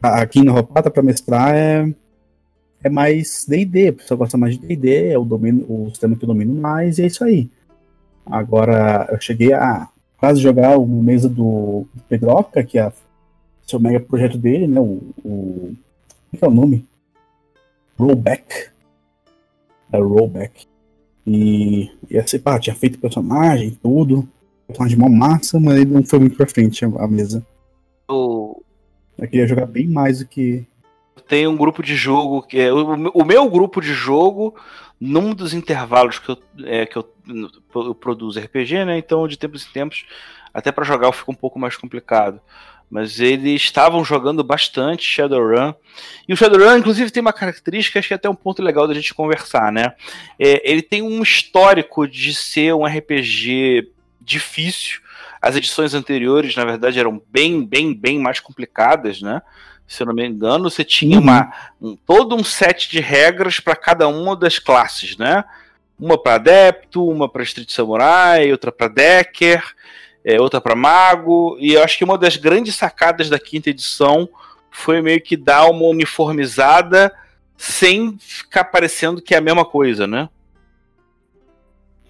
aqui 0.08 0.42
na 0.42 0.52
Ropata 0.52 0.90
para 0.90 1.02
mestrar 1.02 1.54
é, 1.54 1.92
é 2.82 2.88
mais 2.88 3.46
D&D, 3.48 3.88
a 3.88 3.92
pessoa 3.92 4.18
gosta 4.18 4.36
mais 4.36 4.58
de 4.58 4.66
D&D, 4.66 5.08
é 5.08 5.18
o, 5.18 5.24
domínio, 5.24 5.64
o 5.68 5.88
sistema 5.90 6.16
que 6.16 6.24
eu 6.24 6.28
domino 6.28 6.54
mais, 6.54 6.98
e 6.98 7.02
é 7.02 7.06
isso 7.06 7.24
aí. 7.24 7.50
Agora, 8.26 9.08
eu 9.10 9.20
cheguei 9.20 9.52
a 9.52 9.88
quase 10.18 10.40
jogar 10.40 10.78
uma 10.78 11.02
mesa 11.02 11.28
do 11.28 11.86
Pedroca, 12.08 12.64
que 12.64 12.78
é 12.78 12.82
a 12.82 12.92
seu 13.66 13.80
mega 13.80 14.00
projeto 14.00 14.38
dele, 14.38 14.66
né? 14.66 14.80
O. 14.80 15.02
o 15.24 15.76
é, 16.32 16.44
é 16.44 16.48
o 16.48 16.50
nome? 16.50 16.86
Rollback. 17.98 18.68
É 19.92 19.98
Rollback. 19.98 20.66
E, 21.26 21.90
e 22.10 22.18
assim, 22.18 22.38
pá, 22.38 22.58
tinha 22.58 22.74
feito 22.74 22.98
personagem, 22.98 23.78
tudo. 23.82 24.28
Personagem 24.66 24.98
uma 24.98 25.08
massa, 25.08 25.60
mas 25.60 25.76
ele 25.76 25.92
não 25.92 26.02
foi 26.02 26.18
muito 26.18 26.36
pra 26.36 26.46
frente 26.46 26.84
a, 26.84 27.08
mesa. 27.08 27.44
O... 28.08 28.62
Eu 29.18 29.28
queria 29.28 29.46
jogar 29.46 29.66
bem 29.66 29.88
mais 29.88 30.20
do 30.20 30.26
que. 30.26 30.66
Tem 31.28 31.46
um 31.46 31.56
grupo 31.56 31.82
de 31.82 31.96
jogo 31.96 32.42
que 32.42 32.58
é. 32.58 32.72
O, 32.72 33.24
meu 33.24 33.48
grupo 33.48 33.80
de 33.80 33.94
jogo, 33.94 34.54
num 35.00 35.34
dos 35.34 35.54
intervalos 35.54 36.18
que 36.18 36.30
eu, 36.30 36.38
é, 36.64 36.86
que 36.86 36.96
eu, 36.96 37.08
eu 37.74 37.94
produzo 37.94 38.40
RPG, 38.40 38.84
né? 38.84 38.98
Então, 38.98 39.26
de 39.26 39.38
tempos 39.38 39.66
em 39.66 39.72
tempos, 39.72 40.04
até 40.52 40.70
para 40.70 40.84
jogar 40.84 41.12
fica 41.12 41.30
um 41.30 41.34
pouco 41.34 41.58
mais 41.58 41.76
complicado 41.76 42.40
mas 42.94 43.18
eles 43.18 43.62
estavam 43.62 44.04
jogando 44.04 44.44
bastante 44.44 45.02
Shadowrun. 45.02 45.74
E 46.28 46.32
o 46.32 46.36
Shadowrun, 46.36 46.76
inclusive, 46.76 47.10
tem 47.10 47.20
uma 47.20 47.32
característica, 47.32 47.98
acho 47.98 48.06
que 48.06 48.14
é 48.14 48.16
até 48.16 48.30
um 48.30 48.36
ponto 48.36 48.62
legal 48.62 48.86
da 48.86 48.94
gente 48.94 49.12
conversar, 49.12 49.72
né? 49.72 49.94
É, 50.38 50.70
ele 50.70 50.80
tem 50.80 51.02
um 51.02 51.20
histórico 51.20 52.06
de 52.06 52.32
ser 52.32 52.72
um 52.72 52.84
RPG 52.84 53.90
difícil. 54.20 55.00
As 55.46 55.56
edições 55.56 55.94
anteriores, 55.94 56.56
na 56.56 56.64
verdade, 56.64 56.98
eram 56.98 57.20
bem, 57.30 57.64
bem, 57.64 57.94
bem 57.94 58.18
mais 58.18 58.40
complicadas, 58.40 59.20
né? 59.20 59.42
Se 59.86 60.02
eu 60.02 60.06
não 60.06 60.14
me 60.14 60.26
engano, 60.26 60.70
você 60.70 60.82
tinha 60.82 61.18
uma, 61.18 61.52
um, 61.80 61.94
todo 61.94 62.34
um 62.34 62.42
set 62.42 62.88
de 62.90 63.00
regras 63.00 63.60
para 63.60 63.76
cada 63.76 64.08
uma 64.08 64.34
das 64.34 64.58
classes, 64.58 65.16
né? 65.16 65.44
Uma 65.98 66.16
para 66.16 66.36
adepto, 66.36 67.06
uma 67.06 67.28
para 67.28 67.42
Street 67.42 67.70
Samurai, 67.70 68.50
outra 68.50 68.72
para 68.72 68.88
Decker 68.88 69.62
é, 70.24 70.40
outra 70.40 70.60
para 70.60 70.74
Mago, 70.74 71.56
e 71.60 71.74
eu 71.74 71.84
acho 71.84 71.98
que 71.98 72.04
uma 72.04 72.16
das 72.16 72.36
grandes 72.36 72.74
sacadas 72.74 73.28
da 73.28 73.38
quinta 73.38 73.68
edição 73.68 74.28
foi 74.70 75.02
meio 75.02 75.20
que 75.20 75.36
dar 75.36 75.66
uma 75.66 75.84
uniformizada 75.84 77.14
sem 77.56 78.16
ficar 78.18 78.64
parecendo 78.64 79.20
que 79.20 79.34
é 79.34 79.38
a 79.38 79.42
mesma 79.42 79.64
coisa, 79.64 80.06
né? 80.06 80.28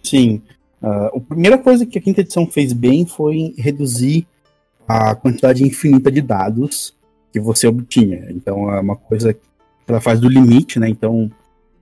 Sim. 0.03 0.42
Uh, 0.85 1.16
a 1.16 1.20
primeira 1.20 1.57
coisa 1.57 1.87
que 1.87 1.99
a 1.99 2.01
quinta 2.01 2.20
edição 2.20 2.47
fez 2.47 2.75
bem 2.75 3.07
foi 3.07 3.55
reduzir 3.57 4.27
a 4.87 5.14
quantidade 5.14 5.64
infinita 5.64 6.12
de 6.12 6.20
dados 6.20 6.94
que 7.33 7.40
você 7.40 7.66
obtinha. 7.66 8.27
Então 8.31 8.70
é 8.70 8.81
uma 8.81 8.94
coisa 8.94 9.33
que 9.33 9.40
ela 9.88 10.01
faz 10.01 10.20
do 10.20 10.29
limite, 10.29 10.79
né? 10.79 10.87
Então 10.87 11.31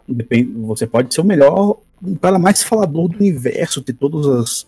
depende, 0.09 0.53
você 0.53 0.87
pode 0.87 1.13
ser 1.13 1.21
o 1.21 1.25
melhor, 1.25 1.81
o 2.01 2.17
cara 2.17 2.39
mais 2.39 2.63
falador 2.63 3.09
do 3.09 3.19
universo, 3.19 3.83
ter 3.83 3.95
todas 3.95 4.27
as 4.27 4.67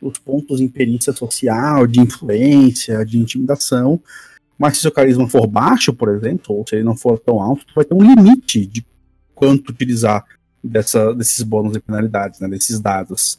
os 0.00 0.18
pontos 0.18 0.60
em 0.60 0.68
perícia 0.68 1.12
social, 1.12 1.86
de 1.86 2.00
influência, 2.00 3.04
de 3.04 3.18
intimidação. 3.18 4.00
Mas 4.58 4.76
se 4.76 4.82
seu 4.82 4.92
carisma 4.92 5.28
for 5.28 5.46
baixo, 5.46 5.92
por 5.92 6.08
exemplo, 6.08 6.56
ou 6.56 6.64
se 6.66 6.76
ele 6.76 6.84
não 6.84 6.96
for 6.96 7.18
tão 7.18 7.40
alto, 7.40 7.66
vai 7.74 7.84
ter 7.84 7.94
um 7.94 8.02
limite 8.02 8.66
de 8.66 8.84
quanto 9.34 9.70
utilizar 9.70 10.24
dessa, 10.62 11.14
desses 11.14 11.42
bônus 11.42 11.76
e 11.76 11.80
penalidades, 11.80 12.40
né, 12.40 12.48
desses 12.48 12.80
dados. 12.80 13.38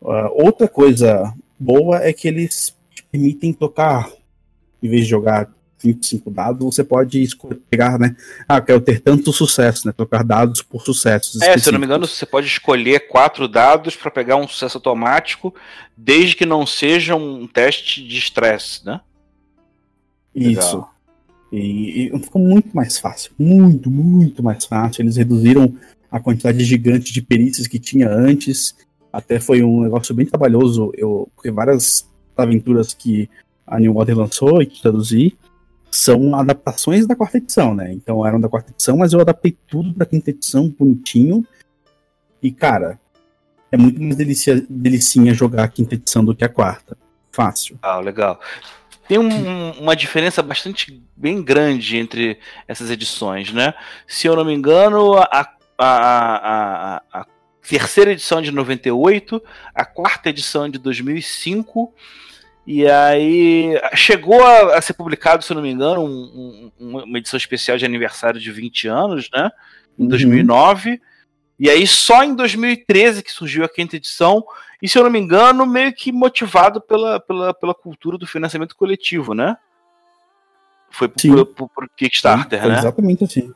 Uh, 0.00 0.44
outra 0.44 0.68
coisa 0.68 1.34
boa 1.58 1.98
é 1.98 2.12
que 2.12 2.28
eles 2.28 2.76
permitem 3.10 3.52
tocar, 3.52 4.10
em 4.82 4.88
vez 4.88 5.04
de 5.04 5.10
jogar 5.10 5.50
25 5.80 6.30
dados, 6.30 6.64
você 6.74 6.82
pode 6.82 7.24
pegar, 7.70 7.98
né? 7.98 8.16
Ah, 8.48 8.60
quero 8.60 8.80
ter 8.80 9.00
tanto 9.00 9.32
sucesso, 9.32 9.86
né? 9.86 9.92
Trocar 9.92 10.24
dados 10.24 10.60
por 10.60 10.82
sucessos. 10.82 11.40
É, 11.40 11.56
se 11.56 11.68
eu 11.68 11.72
não 11.72 11.80
me 11.80 11.86
engano, 11.86 12.06
você 12.06 12.26
pode 12.26 12.46
escolher 12.46 13.08
quatro 13.08 13.46
dados 13.46 13.94
para 13.94 14.10
pegar 14.10 14.36
um 14.36 14.48
sucesso 14.48 14.78
automático, 14.78 15.54
desde 15.96 16.36
que 16.36 16.44
não 16.44 16.66
seja 16.66 17.14
um 17.14 17.46
teste 17.46 18.06
de 18.06 18.18
estresse, 18.18 18.84
né? 18.84 19.00
Isso. 20.34 20.84
E, 21.52 22.10
e, 22.12 22.18
ficou 22.18 22.42
muito 22.42 22.70
mais 22.74 22.98
fácil. 22.98 23.32
Muito, 23.38 23.90
muito 23.90 24.42
mais 24.42 24.64
fácil. 24.64 25.02
Eles 25.02 25.16
reduziram 25.16 25.74
a 26.10 26.20
quantidade 26.20 26.62
gigante 26.64 27.12
de 27.12 27.22
perícias 27.22 27.66
que 27.66 27.78
tinha 27.78 28.10
antes. 28.10 28.74
Até 29.12 29.40
foi 29.40 29.62
um 29.62 29.82
negócio 29.82 30.14
bem 30.14 30.26
trabalhoso. 30.26 30.92
Eu, 30.96 31.28
porque 31.34 31.50
várias 31.50 32.08
aventuras 32.36 32.94
que 32.94 33.28
a 33.66 33.78
New 33.78 33.96
Order 33.96 34.16
lançou 34.16 34.62
e 34.62 34.66
que 34.66 34.80
traduzi 34.80 35.36
são 35.90 36.34
adaptações 36.34 37.06
da 37.06 37.16
quarta 37.16 37.38
edição, 37.38 37.74
né? 37.74 37.92
Então 37.92 38.26
eram 38.26 38.40
da 38.40 38.48
quarta 38.48 38.70
edição, 38.70 38.96
mas 38.96 39.12
eu 39.12 39.20
adaptei 39.20 39.56
tudo 39.66 39.92
pra 39.94 40.06
quinta 40.06 40.30
edição, 40.30 40.68
bonitinho. 40.68 41.44
E, 42.42 42.50
cara, 42.50 43.00
é 43.72 43.76
muito 43.76 44.00
mais 44.00 44.16
delicia, 44.16 44.64
delicinha 44.68 45.34
jogar 45.34 45.64
a 45.64 45.68
quinta 45.68 45.94
edição 45.94 46.24
do 46.24 46.34
que 46.34 46.44
a 46.44 46.48
quarta. 46.48 46.96
Fácil. 47.32 47.78
Ah, 47.82 48.00
legal. 48.00 48.40
Tem 49.06 49.18
um, 49.18 49.70
uma 49.72 49.96
diferença 49.96 50.42
bastante 50.42 51.02
bem 51.16 51.42
grande 51.42 51.96
entre 51.96 52.38
essas 52.66 52.90
edições, 52.90 53.52
né? 53.52 53.72
Se 54.06 54.26
eu 54.26 54.36
não 54.36 54.44
me 54.44 54.52
engano, 54.52 55.14
a, 55.14 55.48
a, 55.78 56.96
a, 56.98 57.02
a 57.12 57.26
terceira 57.68 58.12
edição 58.12 58.40
de 58.40 58.50
98, 58.50 59.42
a 59.74 59.84
quarta 59.84 60.30
edição 60.30 60.68
de 60.68 60.78
2005 60.78 61.92
e 62.70 62.86
aí 62.86 63.80
chegou 63.94 64.44
a, 64.44 64.76
a, 64.76 64.82
ser 64.82 64.92
publicado, 64.92 65.42
se 65.42 65.50
eu 65.50 65.54
não 65.54 65.62
me 65.62 65.70
engano, 65.70 66.04
um, 66.04 66.70
um, 66.78 66.98
uma 66.98 67.18
edição 67.18 67.38
especial 67.38 67.78
de 67.78 67.86
aniversário 67.86 68.38
de 68.38 68.52
20 68.52 68.88
anos, 68.88 69.30
né? 69.32 69.50
Em 69.98 70.02
uhum. 70.02 70.08
2009. 70.08 71.00
E 71.58 71.70
aí 71.70 71.86
só 71.86 72.22
em 72.22 72.34
2013 72.34 73.22
que 73.22 73.32
surgiu 73.32 73.64
a 73.64 73.70
quinta 73.70 73.96
edição, 73.96 74.44
e 74.82 74.88
se 74.88 74.98
eu 74.98 75.02
não 75.02 75.10
me 75.10 75.18
engano, 75.18 75.64
meio 75.64 75.94
que 75.94 76.12
motivado 76.12 76.78
pela, 76.78 77.18
pela, 77.18 77.54
pela 77.54 77.74
cultura 77.74 78.18
do 78.18 78.26
financiamento 78.26 78.76
coletivo, 78.76 79.32
né? 79.32 79.56
Foi 80.90 81.08
por, 81.08 81.46
por, 81.46 81.68
por 81.70 81.88
Kickstarter, 81.96 82.60
Sim, 82.60 82.68
né? 82.68 82.78
Exatamente 82.78 83.24
assim. 83.24 83.54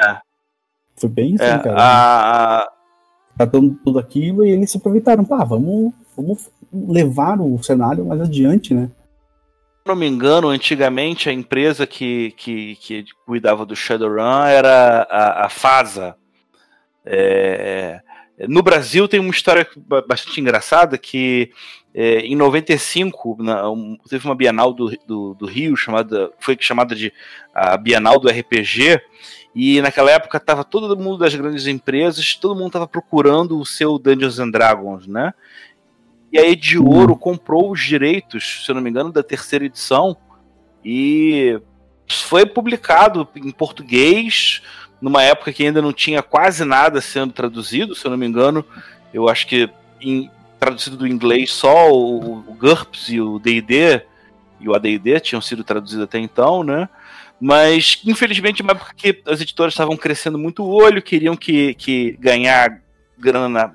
É. 0.00 0.27
Foi 0.98 1.08
bem 1.08 1.34
assim, 1.34 1.44
é, 1.44 1.58
cara. 1.58 1.76
A... 1.78 2.70
Tá 3.36 3.44
dando 3.44 3.74
tudo 3.84 3.98
aquilo 3.98 4.44
e 4.44 4.50
eles 4.50 4.70
se 4.70 4.78
aproveitaram. 4.78 5.24
Pá, 5.24 5.44
vamos, 5.44 5.92
vamos 6.16 6.50
levar 6.72 7.40
o 7.40 7.62
cenário 7.62 8.04
mais 8.04 8.20
adiante, 8.20 8.74
né? 8.74 8.90
Se 9.82 9.88
não 9.88 9.94
me 9.94 10.06
engano, 10.06 10.48
antigamente 10.48 11.28
a 11.28 11.32
empresa 11.32 11.86
que, 11.86 12.32
que, 12.36 12.76
que 12.76 13.04
cuidava 13.24 13.64
do 13.64 13.76
Shadowrun 13.76 14.44
era 14.44 15.06
a, 15.08 15.46
a 15.46 15.48
FASA. 15.48 16.16
É, 17.06 18.00
no 18.46 18.62
Brasil 18.62 19.08
tem 19.08 19.18
uma 19.18 19.30
história 19.30 19.66
bastante 20.06 20.40
engraçada 20.40 20.96
que 20.96 21.50
é, 21.94 22.20
em 22.20 22.36
95 22.36 23.42
na, 23.42 23.68
um, 23.70 23.96
teve 24.08 24.24
uma 24.26 24.34
Bienal 24.34 24.72
do, 24.72 24.90
do, 25.06 25.34
do, 25.34 25.46
Rio 25.46 25.74
chamada 25.76 26.30
foi 26.38 26.56
chamada 26.60 26.94
de 26.94 27.12
a 27.52 27.76
Bienal 27.76 28.20
do 28.20 28.28
RPG 28.28 29.00
e 29.54 29.80
naquela 29.80 30.10
época 30.10 30.36
estava 30.36 30.62
todo 30.62 30.96
mundo 30.96 31.18
das 31.18 31.34
grandes 31.34 31.66
empresas 31.66 32.34
todo 32.34 32.54
mundo 32.54 32.68
estava 32.68 32.86
procurando 32.86 33.58
o 33.58 33.66
seu 33.66 33.98
Dungeons 33.98 34.38
and 34.38 34.50
Dragons, 34.50 35.06
né? 35.06 35.32
E 36.30 36.38
a 36.38 36.46
Ed 36.46 36.78
Ouro 36.78 37.16
comprou 37.16 37.70
os 37.70 37.80
direitos, 37.80 38.64
se 38.64 38.70
eu 38.70 38.74
não 38.74 38.82
me 38.82 38.90
engano, 38.90 39.10
da 39.10 39.22
terceira 39.22 39.64
edição 39.64 40.16
e 40.84 41.60
foi 42.06 42.46
publicado 42.46 43.26
em 43.36 43.50
português 43.50 44.62
numa 45.00 45.22
época 45.22 45.52
que 45.52 45.64
ainda 45.64 45.80
não 45.80 45.92
tinha 45.92 46.22
quase 46.22 46.64
nada 46.64 47.00
sendo 47.00 47.32
traduzido, 47.32 47.94
se 47.94 48.04
eu 48.04 48.10
não 48.10 48.18
me 48.18 48.26
engano. 48.26 48.64
Eu 49.12 49.28
acho 49.28 49.46
que 49.46 49.70
em, 50.00 50.30
traduzido 50.58 50.96
do 50.96 51.06
inglês 51.06 51.52
só 51.52 51.90
o, 51.90 52.38
o 52.40 52.54
GURPS 52.54 53.08
e 53.10 53.20
o 53.20 53.38
D&D 53.38 54.02
e 54.60 54.68
o 54.68 54.74
AD&D 54.74 55.20
tinham 55.20 55.40
sido 55.40 55.62
traduzidos 55.62 56.04
até 56.04 56.18
então, 56.18 56.64
né? 56.64 56.88
Mas, 57.40 58.00
infelizmente, 58.04 58.62
uma 58.62 58.72
época 58.72 58.92
que 58.96 59.22
as 59.26 59.40
editoras 59.40 59.72
estavam 59.72 59.96
crescendo 59.96 60.38
muito 60.38 60.64
o 60.64 60.70
olho, 60.70 61.00
queriam 61.00 61.36
que, 61.36 61.74
que 61.74 62.12
ganhar 62.18 62.82
grana, 63.16 63.74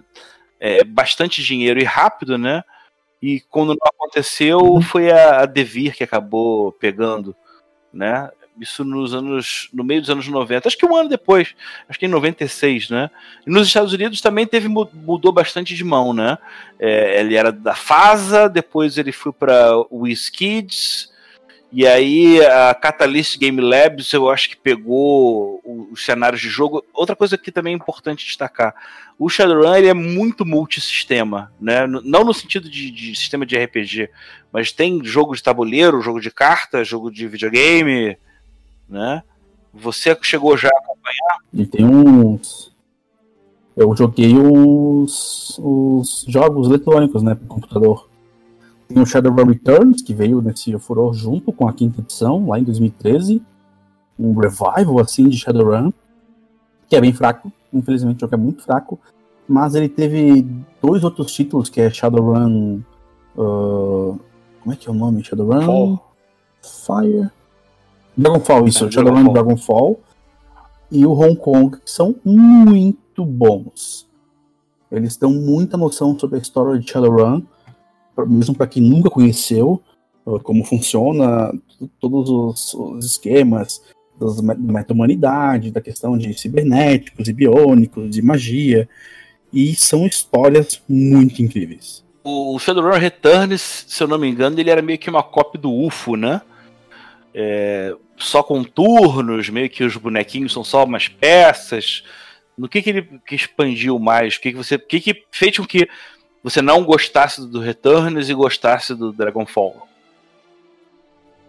é, 0.60 0.84
bastante 0.84 1.42
dinheiro 1.42 1.80
e 1.80 1.84
rápido, 1.84 2.38
né? 2.38 2.64
E 3.22 3.40
quando 3.50 3.70
não 3.70 3.88
aconteceu, 3.88 4.60
uhum. 4.60 4.82
foi 4.82 5.10
a, 5.10 5.44
a 5.44 5.46
Devir 5.46 5.96
que 5.96 6.04
acabou 6.04 6.74
pegando, 6.74 7.34
né? 7.94 8.30
Isso 8.60 8.84
nos 8.84 9.14
anos. 9.14 9.70
no 9.74 9.84
meio 9.84 10.02
dos 10.02 10.10
anos 10.10 10.28
90, 10.28 10.68
acho 10.68 10.78
que 10.78 10.86
um 10.86 10.96
ano 10.96 11.10
depois, 11.10 11.56
acho 11.88 11.98
que 11.98 12.06
em 12.06 12.10
96, 12.10 12.90
né? 12.90 13.10
E 13.48 13.50
nos 13.50 13.68
Estados 13.68 13.94
Unidos 13.94 14.20
também 14.20 14.46
teve 14.46 14.68
mudou 14.68 15.32
bastante 15.32 15.74
de 15.74 15.84
mão, 15.86 16.14
né? 16.14 16.38
É, 16.78 17.22
ele 17.22 17.36
era 17.36 17.52
da 17.52 17.74
FASA, 17.74 18.50
depois 18.50 18.98
ele 18.98 19.14
foi 19.14 19.32
para 19.32 19.78
o 19.90 20.02
WizKids, 20.02 21.13
e 21.76 21.88
aí 21.88 22.40
a 22.46 22.72
Catalyst 22.76 23.40
Game 23.40 23.60
Labs 23.60 24.14
eu 24.14 24.30
acho 24.30 24.48
que 24.48 24.56
pegou 24.56 25.60
os 25.92 26.06
cenários 26.06 26.40
de 26.40 26.48
jogo. 26.48 26.86
Outra 26.94 27.16
coisa 27.16 27.36
que 27.36 27.52
também 27.52 27.74
é 27.74 27.76
importante 27.76 28.24
destacar: 28.24 28.76
o 29.18 29.28
Shadowrun 29.28 29.74
ele 29.74 29.88
é 29.88 29.94
muito 29.94 30.46
multissistema, 30.46 31.52
né? 31.60 31.88
Não 31.88 32.24
no 32.24 32.32
sentido 32.32 32.70
de, 32.70 32.92
de, 32.92 33.16
sistema 33.16 33.44
de 33.44 33.58
RPG, 33.58 34.08
mas 34.52 34.72
tem 34.72 35.04
jogo 35.04 35.36
de 35.36 35.42
tabuleiro, 35.42 36.00
jogo 36.00 36.22
de 36.22 36.30
carta, 36.30 36.84
jogo 36.84 37.10
de 37.10 37.28
videogame, 37.28 38.20
né? 38.88 39.24
Você 39.74 40.16
chegou 40.22 40.56
já 40.56 40.70
a 40.70 40.78
acompanhar? 40.78 41.40
E 41.52 41.66
tem 41.66 41.84
uns. 41.84 42.72
Eu 43.76 43.96
joguei 43.96 44.38
os, 44.38 45.58
os 45.58 46.24
jogos 46.28 46.68
eletrônicos, 46.68 47.24
né, 47.24 47.34
para 47.34 47.48
computador. 47.48 48.13
Tem 48.94 49.02
o 49.02 49.06
Shadowrun 49.06 49.46
Returns, 49.46 50.02
que 50.04 50.14
veio 50.14 50.42
nesse 50.42 50.78
furor 50.78 51.14
junto 51.14 51.52
com 51.52 51.68
a 51.68 51.74
quinta 51.74 52.00
edição, 52.00 52.48
lá 52.48 52.60
em 52.60 52.64
2013. 52.64 53.42
Um 54.20 54.34
revival, 54.36 55.00
assim, 55.00 55.28
de 55.28 55.38
Shadowrun, 55.38 55.92
que 56.88 56.96
é 56.96 57.02
bem 57.02 57.12
fraco. 57.12 57.52
Infelizmente, 57.74 58.18
o 58.18 58.20
jogo 58.22 58.36
é 58.36 58.38
muito 58.38 58.62
fraco. 58.62 59.00
Mas 59.48 59.74
ele 59.74 59.90
teve 59.90 60.48
dois 60.82 61.04
outros 61.04 61.32
títulos, 61.32 61.70
que 61.70 61.82
é 61.82 61.90
Shadowrun... 61.90 62.82
Uh, 63.36 64.20
como 64.62 64.74
é 64.74 64.76
que 64.76 64.88
é 64.88 64.92
o 64.92 64.96
nome? 64.96 65.24
Shadowrun... 65.24 65.66
Fall. 65.66 66.14
Fire... 66.62 67.32
Dragonfall, 68.16 68.68
isso, 68.68 68.86
é, 68.86 68.92
Shadowrun 68.92 69.24
Dragonfall. 69.24 69.34
Dragonfall 69.34 70.00
e 70.92 71.04
o 71.08 71.12
Hong 71.12 71.36
Kong, 71.36 71.80
que 71.80 71.90
são 71.90 72.16
muito 72.24 73.26
bons. 73.26 74.08
Eles 74.92 75.18
dão 75.18 75.32
muita 75.32 75.76
noção 75.76 76.18
sobre 76.20 76.38
a 76.38 76.42
história 76.42 76.80
de 76.80 76.90
Shadowrun, 76.90 77.42
mesmo 78.28 78.56
para 78.56 78.68
quem 78.68 78.82
nunca 78.82 79.10
conheceu 79.10 79.82
uh, 80.26 80.40
como 80.40 80.64
funciona, 80.64 81.52
todos 82.00 82.30
os, 82.30 82.74
os 82.74 83.06
esquemas 83.06 83.82
da 84.20 84.56
meta-humanidade, 84.56 85.72
da 85.72 85.82
questão 85.82 86.18
de 86.18 86.34
cibernéticos 86.34 87.28
e 87.28 87.34
biônicos, 87.34 88.10
de 88.10 88.22
magia, 88.22 88.88
e 89.52 89.76
são 89.76 90.06
histórias 90.06 90.82
muito 90.88 91.42
incríveis. 91.42 92.04
O 92.24 92.58
Shadowrun 92.58 92.98
Returns, 92.98 93.86
se 93.88 94.02
eu 94.02 94.08
não 94.08 94.18
me 94.18 94.30
engano, 94.30 94.58
ele 94.60 94.70
era 94.70 94.82
meio 94.82 94.98
que 94.98 95.10
uma 95.10 95.24
cópia 95.24 95.60
do 95.60 95.72
UFO, 95.72 96.16
né? 96.16 96.42
É, 97.34 97.94
só 98.18 98.42
com 98.42 98.64
turnos, 98.64 99.50
meio 99.50 99.70
que 99.70 99.84
os 99.84 99.98
bonequinhos 99.98 100.54
são 100.54 100.64
só 100.64 100.86
umas 100.86 101.08
peças. 101.08 102.04
No 102.58 102.70
que, 102.70 102.82
que 102.82 102.90
ele 102.92 103.20
que 103.26 103.36
expandiu 103.36 104.00
mais? 104.00 104.36
O 104.36 104.42
que, 104.42 104.52
que 104.52 104.58
você. 104.58 104.78
que, 104.78 105.02
que 105.02 105.24
fez 105.32 105.58
com 105.58 105.66
que 105.66 105.90
você 106.44 106.62
não 106.62 106.84
gostasse 106.84 107.48
do 107.48 107.60
Returns 107.60 108.30
e 108.30 108.34
gostasse 108.34 108.94
do 108.94 109.12
Dragonfall? 109.12 109.88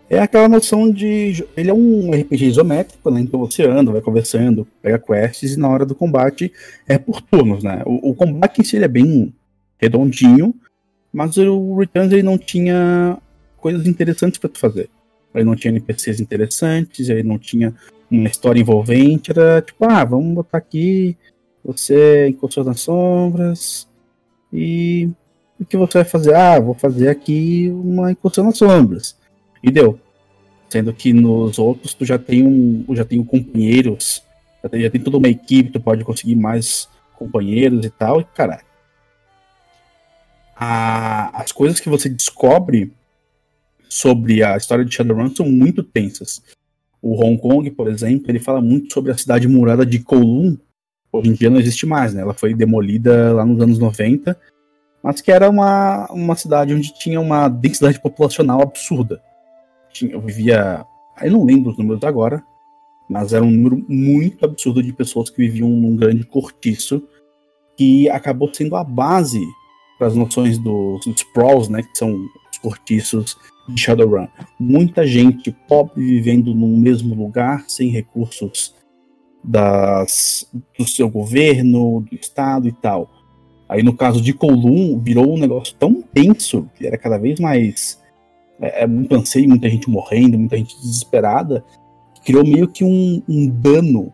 É 0.08 0.18
aquela 0.18 0.48
noção 0.48 0.90
de. 0.90 1.44
Ele 1.56 1.70
é 1.70 1.74
um 1.74 2.10
RPG 2.10 2.46
isométrico, 2.46 3.10
né? 3.10 3.20
Então 3.20 3.40
você 3.40 3.64
anda, 3.64 3.90
vai 3.90 4.00
conversando, 4.00 4.66
pega 4.80 4.98
quests 4.98 5.54
e 5.54 5.58
na 5.58 5.68
hora 5.68 5.84
do 5.84 5.94
combate 5.94 6.52
é 6.86 6.98
por 6.98 7.20
turnos, 7.20 7.64
né? 7.64 7.82
O, 7.84 8.10
o 8.10 8.14
combate 8.14 8.60
em 8.60 8.64
si 8.64 8.76
é 8.76 8.86
bem 8.86 9.34
redondinho, 9.78 10.54
mas 11.12 11.36
o 11.36 11.76
Returns 11.76 12.12
ele 12.12 12.22
não 12.22 12.38
tinha 12.38 13.18
coisas 13.56 13.86
interessantes 13.86 14.38
para 14.38 14.50
tu 14.50 14.58
fazer 14.58 14.88
aí 15.34 15.44
não 15.44 15.56
tinha 15.56 15.72
NPCs 15.72 16.20
interessantes, 16.20 17.10
aí 17.10 17.22
não 17.22 17.38
tinha 17.38 17.74
uma 18.10 18.28
história 18.28 18.60
envolvente, 18.60 19.32
era 19.32 19.60
tipo, 19.60 19.84
ah, 19.84 20.04
vamos 20.04 20.34
botar 20.34 20.58
aqui 20.58 21.16
você 21.64 22.28
encostou 22.28 22.62
nas 22.62 22.80
sombras 22.80 23.88
e 24.54 25.10
o 25.58 25.64
que 25.64 25.76
você 25.76 25.98
vai 25.98 26.04
fazer? 26.04 26.34
Ah, 26.34 26.60
vou 26.60 26.74
fazer 26.74 27.08
aqui 27.08 27.68
uma 27.70 28.12
encostou 28.12 28.44
nas 28.44 28.56
sombras. 28.56 29.16
E 29.60 29.70
deu. 29.70 29.98
Sendo 30.68 30.94
que 30.94 31.12
nos 31.12 31.58
outros 31.58 31.92
tu 31.92 32.04
já 32.04 32.18
tem 32.18 32.46
um, 32.46 32.84
já 32.94 33.04
tem 33.04 33.18
um 33.18 33.24
companheiros, 33.24 34.22
já 34.62 34.68
tem, 34.68 34.82
já 34.82 34.90
tem 34.90 35.00
toda 35.00 35.18
uma 35.18 35.28
equipe, 35.28 35.72
tu 35.72 35.80
pode 35.80 36.04
conseguir 36.04 36.36
mais 36.36 36.88
companheiros 37.14 37.84
e 37.84 37.90
tal, 37.90 38.20
e 38.20 38.24
caralho. 38.24 38.64
A, 40.56 41.40
as 41.40 41.50
coisas 41.50 41.80
que 41.80 41.88
você 41.88 42.08
descobre 42.08 42.92
sobre 43.88 44.42
a 44.42 44.56
história 44.56 44.84
de 44.84 44.94
Shadowrun 44.94 45.34
são 45.34 45.46
muito 45.46 45.82
tensas. 45.82 46.42
O 47.02 47.22
Hong 47.22 47.38
Kong, 47.38 47.70
por 47.72 47.88
exemplo, 47.88 48.30
ele 48.30 48.38
fala 48.38 48.60
muito 48.60 48.92
sobre 48.92 49.10
a 49.10 49.18
cidade 49.18 49.48
murada 49.48 49.84
de 49.84 49.98
Kowloon. 49.98 50.56
Hoje 51.14 51.30
em 51.30 51.32
dia 51.34 51.48
não 51.48 51.60
existe 51.60 51.86
mais, 51.86 52.12
né? 52.12 52.22
Ela 52.22 52.34
foi 52.34 52.52
demolida 52.54 53.32
lá 53.32 53.46
nos 53.46 53.62
anos 53.62 53.78
90, 53.78 54.36
mas 55.00 55.20
que 55.20 55.30
era 55.30 55.48
uma, 55.48 56.10
uma 56.10 56.34
cidade 56.34 56.74
onde 56.74 56.92
tinha 56.92 57.20
uma 57.20 57.48
densidade 57.48 58.00
populacional 58.00 58.60
absurda. 58.60 59.22
Tinha, 59.92 60.10
eu 60.10 60.20
vivia. 60.20 60.84
Eu 61.22 61.30
não 61.30 61.44
lembro 61.44 61.70
os 61.70 61.78
números 61.78 62.02
agora, 62.02 62.42
mas 63.08 63.32
era 63.32 63.44
um 63.44 63.50
número 63.50 63.86
muito 63.88 64.44
absurdo 64.44 64.82
de 64.82 64.92
pessoas 64.92 65.30
que 65.30 65.36
viviam 65.36 65.68
num 65.68 65.94
grande 65.94 66.24
cortiço, 66.24 67.00
que 67.76 68.10
acabou 68.10 68.52
sendo 68.52 68.74
a 68.74 68.82
base 68.82 69.40
para 69.96 70.08
as 70.08 70.16
noções 70.16 70.58
dos, 70.58 71.06
dos 71.06 71.20
sprawls, 71.20 71.68
né? 71.68 71.80
Que 71.80 71.96
são 71.96 72.12
os 72.50 72.58
cortiços 72.58 73.36
de 73.68 73.80
Shadowrun. 73.80 74.26
Muita 74.58 75.06
gente 75.06 75.52
pobre 75.68 76.04
vivendo 76.04 76.52
no 76.52 76.66
mesmo 76.76 77.14
lugar, 77.14 77.66
sem 77.68 77.88
recursos 77.88 78.74
das, 79.44 80.48
do 80.78 80.86
seu 80.88 81.08
governo, 81.08 82.00
do 82.00 82.14
estado 82.16 82.66
e 82.66 82.72
tal. 82.72 83.10
Aí 83.68 83.82
no 83.82 83.94
caso 83.94 84.20
de 84.20 84.32
Kowloon, 84.32 84.98
virou 84.98 85.34
um 85.34 85.38
negócio 85.38 85.74
tão 85.78 86.02
tenso, 86.02 86.68
que 86.74 86.86
era 86.86 86.96
cada 86.96 87.18
vez 87.18 87.38
mais. 87.38 88.02
É, 88.60 88.84
é 88.84 88.86
muito 88.86 89.14
anseio, 89.14 89.48
muita 89.48 89.68
gente 89.68 89.90
morrendo, 89.90 90.38
muita 90.38 90.56
gente 90.56 90.76
desesperada, 90.80 91.64
criou 92.24 92.44
meio 92.44 92.68
que 92.68 92.82
um, 92.82 93.22
um 93.28 93.48
dano 93.48 94.12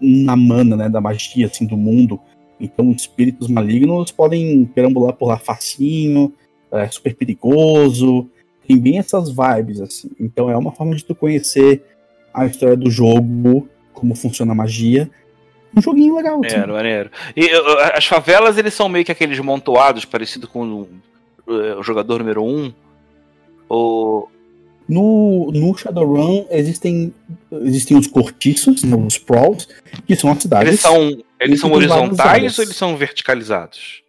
na 0.00 0.36
mana, 0.36 0.76
né, 0.76 0.88
da 0.88 1.00
magia 1.00 1.46
assim, 1.46 1.66
do 1.66 1.76
mundo. 1.76 2.20
Então, 2.60 2.90
espíritos 2.92 3.48
malignos 3.48 4.12
podem 4.12 4.64
perambular 4.66 5.14
por 5.14 5.26
lá 5.26 5.38
facinho, 5.38 6.32
é 6.70 6.88
super 6.88 7.14
perigoso, 7.14 8.28
tem 8.66 8.78
bem 8.78 8.98
essas 8.98 9.30
vibes, 9.30 9.80
assim. 9.80 10.10
Então 10.18 10.50
é 10.50 10.56
uma 10.56 10.72
forma 10.72 10.94
de 10.94 11.04
tu 11.04 11.14
conhecer 11.14 11.82
a 12.32 12.46
história 12.46 12.76
do 12.76 12.90
jogo, 12.90 13.68
como 13.94 14.14
funciona 14.14 14.52
a 14.52 14.54
magia. 14.54 15.10
Um 15.76 15.80
joguinho 15.80 16.16
legal. 16.16 16.34
Assim. 16.44 16.56
Maneiro, 16.56 16.72
maneiro. 16.72 17.10
E 17.36 17.50
as 17.94 18.04
favelas, 18.06 18.58
eles 18.58 18.74
são 18.74 18.88
meio 18.88 19.04
que 19.04 19.12
aqueles 19.12 19.38
montoados, 19.38 20.04
parecido 20.04 20.46
com 20.46 20.86
o, 21.46 21.50
o 21.78 21.82
jogador 21.82 22.18
número 22.18 22.44
1? 22.44 22.46
Um, 22.46 22.72
ou... 23.68 24.30
No, 24.86 25.50
no 25.50 25.74
Shadowrun 25.74 26.44
existem, 26.50 27.14
existem 27.62 27.96
os 27.96 28.06
cortiços, 28.06 28.84
né, 28.84 28.94
os 28.94 29.14
sprawls, 29.14 29.66
que 30.06 30.14
são 30.14 30.30
as 30.30 30.42
cidades. 30.42 30.68
Eles 30.68 30.80
são, 30.80 31.18
eles 31.40 31.58
são 31.58 31.72
horizontais 31.72 32.58
ou 32.58 32.64
eles 32.64 32.76
são 32.76 32.94
verticalizados? 32.94 34.02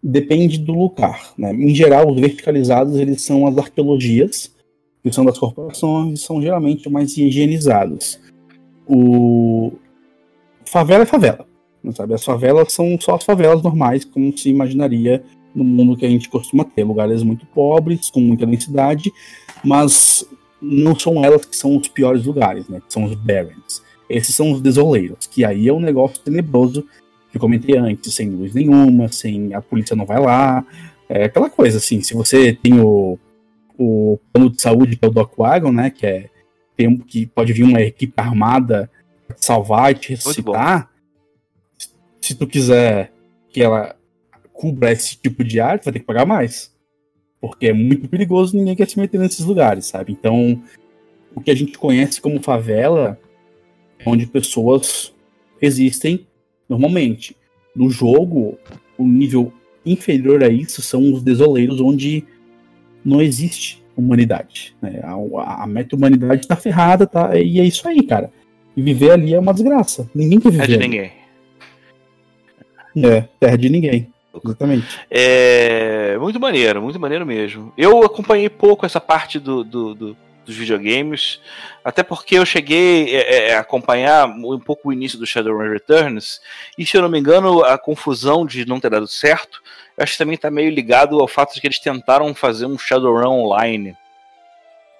Depende 0.00 0.58
do 0.58 0.72
lugar. 0.72 1.32
Né? 1.36 1.52
Em 1.52 1.74
geral, 1.74 2.08
os 2.08 2.20
verticalizados 2.20 2.94
eles 2.94 3.22
são 3.22 3.44
as 3.44 3.58
arqueologias, 3.58 4.54
que 5.02 5.10
são 5.10 5.24
das 5.24 5.36
corporações, 5.36 6.20
são 6.20 6.40
geralmente 6.40 6.88
mais 6.88 7.16
higienizados. 7.16 8.20
O 8.86 9.72
favela 10.64 11.02
é 11.02 11.06
favela. 11.06 11.46
Sabe? 11.94 12.14
As 12.14 12.24
favelas 12.24 12.72
são 12.72 12.98
só 13.00 13.14
as 13.14 13.24
favelas 13.24 13.62
normais, 13.62 14.04
como 14.04 14.36
se 14.36 14.48
imaginaria 14.48 15.22
no 15.54 15.64
mundo 15.64 15.96
que 15.96 16.04
a 16.04 16.08
gente 16.08 16.28
costuma 16.28 16.64
ter. 16.64 16.84
Lugares 16.84 17.22
muito 17.22 17.46
pobres, 17.46 18.10
com 18.10 18.20
muita 18.20 18.46
densidade, 18.46 19.12
mas 19.64 20.26
não 20.60 20.98
são 20.98 21.24
elas 21.24 21.44
que 21.44 21.56
são 21.56 21.76
os 21.76 21.88
piores 21.88 22.24
lugares, 22.24 22.68
né? 22.68 22.80
Que 22.86 22.92
são 22.92 23.04
os 23.04 23.14
Barrens. 23.14 23.82
Esses 24.08 24.34
são 24.34 24.52
os 24.52 24.60
desoleiros, 24.60 25.26
que 25.26 25.44
aí 25.44 25.68
é 25.68 25.72
um 25.72 25.80
negócio 25.80 26.20
tenebroso 26.20 26.82
que 27.30 27.36
eu 27.36 27.40
comentei 27.40 27.76
antes, 27.76 28.14
sem 28.14 28.30
luz 28.30 28.54
nenhuma, 28.54 29.08
sem 29.08 29.52
a 29.52 29.60
polícia 29.60 29.96
não 29.96 30.06
vai 30.06 30.20
lá. 30.20 30.64
É 31.08 31.24
aquela 31.24 31.50
coisa 31.50 31.78
assim, 31.78 32.02
se 32.02 32.14
você 32.14 32.52
tem 32.52 32.80
o, 32.80 33.18
o 33.78 34.18
plano 34.32 34.50
de 34.50 34.60
saúde, 34.60 34.96
que 34.96 35.04
é 35.04 35.08
o 35.08 35.12
Doc 35.12 35.36
Wagon, 35.36 35.72
né? 35.72 35.90
Que 35.90 36.06
é 36.06 36.30
tempo 36.76 37.04
que 37.04 37.26
pode 37.26 37.52
vir 37.52 37.64
uma 37.64 37.80
equipe 37.80 38.12
armada 38.16 38.90
salvar 39.36 39.92
e 39.92 39.94
te 39.94 40.10
ressuscitar. 40.10 40.90
Se 42.20 42.34
tu 42.34 42.46
quiser 42.46 43.12
que 43.50 43.62
ela 43.62 43.96
cubra 44.52 44.92
esse 44.92 45.16
tipo 45.16 45.42
de 45.42 45.60
área, 45.60 45.78
tu 45.78 45.84
vai 45.84 45.92
ter 45.92 46.00
que 46.00 46.06
pagar 46.06 46.26
mais. 46.26 46.74
Porque 47.40 47.68
é 47.68 47.72
muito 47.72 48.08
perigoso 48.08 48.56
ninguém 48.56 48.74
quer 48.74 48.88
se 48.88 48.98
meter 48.98 49.18
nesses 49.18 49.44
lugares, 49.44 49.86
sabe? 49.86 50.12
Então, 50.12 50.62
o 51.34 51.40
que 51.40 51.50
a 51.50 51.54
gente 51.54 51.78
conhece 51.78 52.20
como 52.20 52.42
favela 52.42 53.18
é 53.98 54.08
onde 54.08 54.26
pessoas 54.26 55.14
existem 55.60 56.26
normalmente. 56.68 57.36
No 57.74 57.90
jogo, 57.90 58.58
o 58.96 59.06
nível 59.06 59.52
inferior 59.84 60.42
a 60.42 60.48
isso 60.48 60.82
são 60.82 61.12
os 61.12 61.22
desoleiros, 61.22 61.80
onde 61.80 62.24
não 63.04 63.20
existe 63.20 63.84
humanidade. 63.96 64.76
Né? 64.80 65.00
A, 65.02 65.64
a 65.64 65.66
meta-humanidade 65.66 66.42
está 66.42 66.56
ferrada, 66.56 67.06
tá? 67.06 67.36
E 67.36 67.60
é 67.60 67.64
isso 67.64 67.88
aí, 67.88 68.02
cara. 68.02 68.30
E 68.76 68.82
viver 68.82 69.10
ali 69.10 69.34
é 69.34 69.38
uma 69.38 69.54
desgraça. 69.54 70.08
Ninguém 70.14 70.38
quer 70.38 70.50
viver. 70.50 70.64
É 70.64 70.66
de 70.66 70.78
ninguém. 70.78 71.12
É, 72.96 73.20
terra 73.40 73.56
de 73.56 73.68
ninguém. 73.68 74.12
Exatamente. 74.44 74.86
É 75.10 76.16
muito 76.18 76.38
maneiro, 76.38 76.82
muito 76.82 77.00
maneiro 77.00 77.24
mesmo. 77.24 77.72
Eu 77.76 78.02
acompanhei 78.04 78.48
pouco 78.48 78.84
essa 78.84 79.00
parte 79.00 79.38
do, 79.38 79.64
do, 79.64 79.94
do 79.94 80.16
dos 80.46 80.56
videogames, 80.56 81.40
até 81.84 82.02
porque 82.02 82.38
eu 82.38 82.46
cheguei 82.46 83.14
é, 83.14 83.50
é, 83.50 83.54
a 83.56 83.60
acompanhar 83.60 84.26
um 84.28 84.58
pouco 84.60 84.88
o 84.88 84.92
início 84.92 85.18
do 85.18 85.26
Shadowrun 85.26 85.70
Returns, 85.70 86.40
e 86.78 86.86
se 86.86 86.96
eu 86.96 87.02
não 87.02 87.08
me 87.08 87.18
engano, 87.18 87.64
a 87.64 87.76
confusão 87.76 88.46
de 88.46 88.64
não 88.64 88.80
ter 88.80 88.88
dado 88.88 89.08
certo, 89.08 89.60
acho 89.98 90.12
que 90.12 90.18
também 90.18 90.36
está 90.36 90.50
meio 90.50 90.70
ligado 90.70 91.20
ao 91.20 91.28
fato 91.28 91.54
de 91.54 91.60
que 91.60 91.66
eles 91.66 91.80
tentaram 91.80 92.34
fazer 92.34 92.66
um 92.66 92.78
Shadowrun 92.78 93.44
online. 93.44 93.96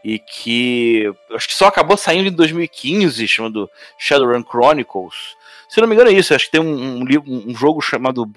E 0.04 0.18
que 0.20 1.12
acho 1.32 1.48
que 1.48 1.54
só 1.54 1.66
acabou 1.66 1.96
saindo 1.96 2.28
em 2.28 2.32
2015, 2.32 3.26
chamado 3.26 3.68
Shadowrun 3.98 4.44
Chronicles. 4.44 5.36
Se 5.68 5.80
não 5.80 5.88
me 5.88 5.94
engano, 5.94 6.10
é 6.10 6.12
isso. 6.12 6.32
Acho 6.32 6.44
que 6.44 6.52
tem 6.52 6.60
um, 6.60 7.00
um, 7.00 7.50
um 7.50 7.54
jogo 7.56 7.80
chamado 7.80 8.30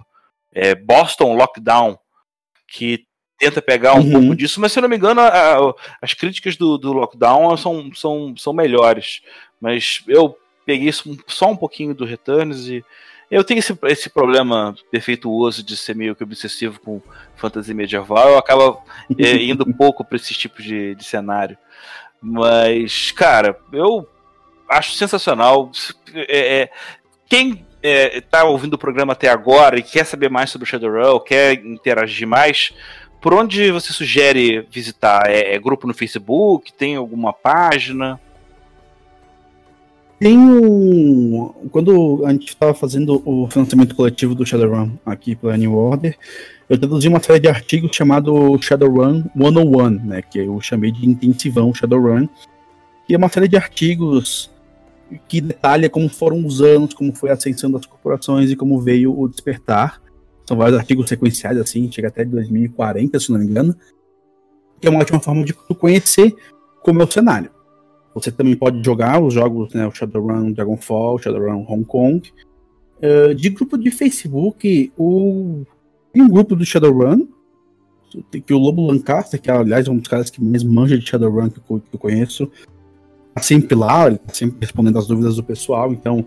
é, 0.51 0.73
Boston 0.73 1.35
Lockdown, 1.35 1.99
que 2.67 3.05
tenta 3.39 3.61
pegar 3.61 3.93
um 3.95 4.01
uhum. 4.01 4.11
pouco 4.11 4.35
disso, 4.35 4.59
mas 4.59 4.71
se 4.71 4.79
eu 4.79 4.81
não 4.81 4.89
me 4.89 4.97
engano, 4.97 5.21
a, 5.21 5.27
a, 5.27 5.73
as 6.01 6.13
críticas 6.13 6.57
do, 6.57 6.77
do 6.77 6.91
Lockdown 6.91 7.55
são, 7.55 7.89
são, 7.95 8.35
são 8.37 8.53
melhores. 8.53 9.21
Mas 9.59 10.03
eu 10.07 10.37
peguei 10.65 10.89
isso, 10.89 11.17
só 11.25 11.49
um 11.49 11.55
pouquinho 11.55 11.95
do 11.95 12.05
Returns 12.05 12.67
e 12.67 12.83
eu 13.31 13.43
tenho 13.43 13.59
esse, 13.59 13.77
esse 13.83 14.09
problema 14.09 14.75
defeituoso 14.91 15.63
de 15.63 15.77
ser 15.77 15.95
meio 15.95 16.15
que 16.15 16.23
obsessivo 16.23 16.79
com 16.79 17.01
fantasia 17.35 17.75
medieval, 17.75 18.29
eu 18.29 18.37
acabo 18.37 18.83
é, 19.17 19.35
indo 19.43 19.65
pouco 19.73 20.03
para 20.03 20.17
esse 20.17 20.33
tipo 20.33 20.61
de, 20.61 20.95
de 20.95 21.03
cenário. 21.03 21.57
Mas, 22.21 23.11
cara, 23.11 23.57
eu 23.71 24.07
acho 24.67 24.93
sensacional. 24.93 25.71
É, 26.13 26.61
é, 26.61 26.71
quem 27.27 27.65
está 27.81 28.39
é, 28.39 28.43
ouvindo 28.43 28.73
o 28.73 28.79
programa 28.79 29.13
até 29.13 29.29
agora 29.29 29.79
e 29.79 29.83
quer 29.83 30.05
saber 30.05 30.29
mais 30.29 30.49
sobre 30.49 30.65
o 30.65 30.69
Shadowrun, 30.69 31.19
quer 31.19 31.53
interagir 31.65 32.27
mais, 32.27 32.73
por 33.21 33.33
onde 33.33 33.71
você 33.71 33.91
sugere 33.91 34.65
visitar? 34.71 35.29
É, 35.29 35.55
é 35.55 35.59
grupo 35.59 35.87
no 35.87 35.93
Facebook? 35.93 36.71
Tem 36.73 36.95
alguma 36.95 37.33
página? 37.33 38.19
Tem 40.19 40.37
um. 40.37 41.53
Quando 41.71 42.25
a 42.25 42.31
gente 42.31 42.49
estava 42.49 42.73
fazendo 42.73 43.21
o 43.25 43.47
financiamento 43.49 43.95
coletivo 43.95 44.35
do 44.35 44.45
Shadowrun 44.45 44.97
aqui 45.05 45.33
pela 45.33 45.55
New 45.55 45.75
Order, 45.75 46.17
eu 46.69 46.77
traduzi 46.77 47.07
uma 47.07 47.21
série 47.21 47.39
de 47.39 47.47
artigos 47.47 47.95
chamado 47.95 48.57
Shadowrun 48.61 49.23
101, 49.35 49.89
né, 49.89 50.21
que 50.21 50.39
eu 50.39 50.59
chamei 50.59 50.91
de 50.91 51.07
intensivão 51.07 51.73
Shadowrun, 51.73 52.27
que 53.07 53.15
é 53.15 53.17
uma 53.17 53.29
série 53.29 53.47
de 53.47 53.55
artigos 53.55 54.51
que 55.27 55.39
detalha 55.39 55.89
como 55.89 56.09
foram 56.09 56.45
os 56.45 56.61
anos, 56.61 56.93
como 56.93 57.15
foi 57.15 57.29
a 57.29 57.33
ascensão 57.33 57.71
das 57.71 57.85
corporações 57.85 58.51
e 58.51 58.55
como 58.55 58.79
veio 58.81 59.17
o 59.17 59.27
despertar. 59.27 60.01
São 60.49 60.57
vários 60.57 60.79
artigos 60.79 61.07
sequenciais, 61.07 61.59
assim, 61.59 61.91
chega 61.91 62.07
até 62.07 62.25
de 62.25 62.31
2040, 62.31 63.19
se 63.19 63.31
não 63.31 63.37
me 63.37 63.45
engano. 63.45 63.75
Que 64.81 64.87
é 64.87 64.89
uma 64.89 64.99
ótima 64.99 65.19
forma 65.19 65.45
de 65.45 65.53
conhecer 65.53 66.35
como 66.81 66.99
é 67.03 67.05
o 67.05 67.11
cenário. 67.11 67.51
Você 68.15 68.31
também 68.31 68.55
pode 68.55 68.83
jogar 68.83 69.21
os 69.21 69.31
jogos, 69.31 69.71
né, 69.75 69.85
o 69.85 69.91
Shadowrun 69.91 70.51
Dragonfall, 70.51 71.19
Shadowrun 71.19 71.67
Hong 71.69 71.85
Kong. 71.85 72.33
Uh, 72.97 73.35
de 73.35 73.51
grupo 73.51 73.77
de 73.77 73.91
Facebook, 73.91 74.91
o... 74.97 75.67
tem 76.11 76.23
um 76.23 76.29
grupo 76.29 76.55
do 76.55 76.65
Shadowrun, 76.65 77.27
que 78.43 78.51
o 78.51 78.57
Lobo 78.57 78.87
Lancaster, 78.87 79.39
que 79.39 79.51
aliás 79.51 79.85
é 79.85 79.91
um 79.91 79.97
dos 79.97 80.07
caras 80.07 80.31
que 80.31 80.43
mais 80.43 80.63
manja 80.63 80.97
de 80.97 81.07
Shadowrun 81.07 81.51
que 81.51 81.59
eu, 81.59 81.79
que 81.79 81.93
eu 81.93 81.99
conheço, 81.99 82.51
tá 83.35 83.43
sempre 83.43 83.75
lá, 83.75 84.07
ele 84.07 84.17
tá 84.17 84.33
sempre 84.33 84.57
respondendo 84.59 84.97
as 84.97 85.05
dúvidas 85.05 85.35
do 85.35 85.43
pessoal, 85.43 85.93
então 85.93 86.25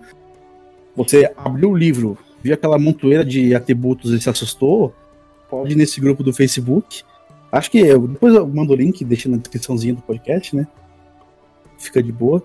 você 0.94 1.28
abriu 1.36 1.72
o 1.72 1.76
livro, 1.76 2.16
viu 2.42 2.54
aquela 2.54 2.78
montoeira 2.78 3.24
de 3.24 3.54
atributos 3.54 4.12
e 4.12 4.20
se 4.20 4.28
assustou, 4.28 4.94
pode 5.48 5.72
ir 5.72 5.76
nesse 5.76 6.00
grupo 6.00 6.22
do 6.22 6.32
Facebook. 6.32 7.02
Acho 7.50 7.70
que 7.70 7.78
eu, 7.78 8.08
depois 8.08 8.34
eu 8.34 8.46
mando 8.46 8.72
o 8.72 8.76
link, 8.76 9.04
deixa 9.04 9.28
na 9.28 9.36
descriçãozinha 9.36 9.94
do 9.94 10.02
podcast, 10.02 10.56
né? 10.56 10.66
Fica 11.78 12.02
de 12.02 12.10
boa. 12.10 12.42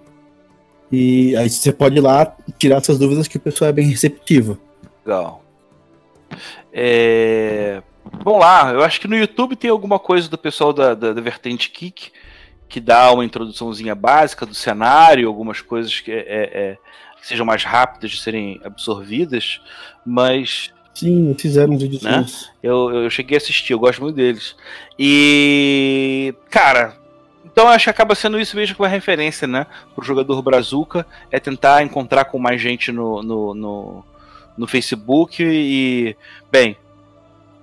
E 0.91 1.35
aí 1.35 1.49
você 1.49 1.71
pode 1.71 1.97
ir 1.97 2.01
lá 2.01 2.35
tirar 2.57 2.77
essas 2.77 2.99
dúvidas 2.99 3.27
que 3.27 3.37
o 3.37 3.39
pessoal 3.39 3.69
é 3.69 3.73
bem 3.73 3.87
receptivo. 3.87 4.57
Legal. 5.05 5.43
É... 6.71 7.81
Vamos 8.23 8.39
lá, 8.39 8.71
eu 8.71 8.81
acho 8.83 9.01
que 9.01 9.07
no 9.07 9.17
YouTube 9.17 9.55
tem 9.55 9.69
alguma 9.69 9.99
coisa 9.99 10.29
do 10.29 10.37
pessoal 10.37 10.71
da, 10.71 10.93
da, 10.93 11.11
da 11.11 11.21
Vertente 11.21 11.69
Kick 11.69 12.11
que 12.67 12.79
dá 12.79 13.11
uma 13.11 13.23
introduçãozinha 13.23 13.95
básica 13.95 14.45
do 14.45 14.53
cenário, 14.53 15.27
algumas 15.27 15.61
coisas 15.61 15.99
que, 15.99 16.11
é, 16.11 16.17
é, 16.17 16.49
é 16.53 16.77
sejam 17.27 17.45
mais 17.45 17.63
rápidas 17.63 18.11
de 18.11 18.21
serem 18.21 18.61
absorvidas, 18.63 19.59
mas 20.05 20.71
Sim, 20.93 21.35
fizeram 21.37 21.73
uns 21.73 21.81
vídeos. 21.81 22.01
Né? 22.01 22.25
Eu, 22.63 23.03
eu 23.03 23.09
cheguei 23.09 23.37
a 23.37 23.39
assistir, 23.39 23.73
eu 23.73 23.79
gosto 23.79 24.01
muito 24.01 24.15
deles. 24.15 24.55
E. 24.97 26.33
Cara, 26.49 26.95
então 27.45 27.67
acho 27.67 27.83
que 27.83 27.89
acaba 27.89 28.15
sendo 28.15 28.39
isso 28.39 28.55
mesmo 28.55 28.75
que 28.75 28.81
uma 28.81 28.87
referência, 28.87 29.45
né? 29.45 29.67
Pro 29.93 30.05
jogador 30.05 30.41
Brazuca, 30.41 31.05
é 31.29 31.39
tentar 31.39 31.83
encontrar 31.83 32.25
com 32.25 32.39
mais 32.39 32.61
gente 32.61 32.91
no, 32.91 33.21
no, 33.21 33.53
no, 33.53 34.05
no 34.57 34.67
Facebook 34.67 35.43
e. 35.43 36.15
Bem, 36.49 36.77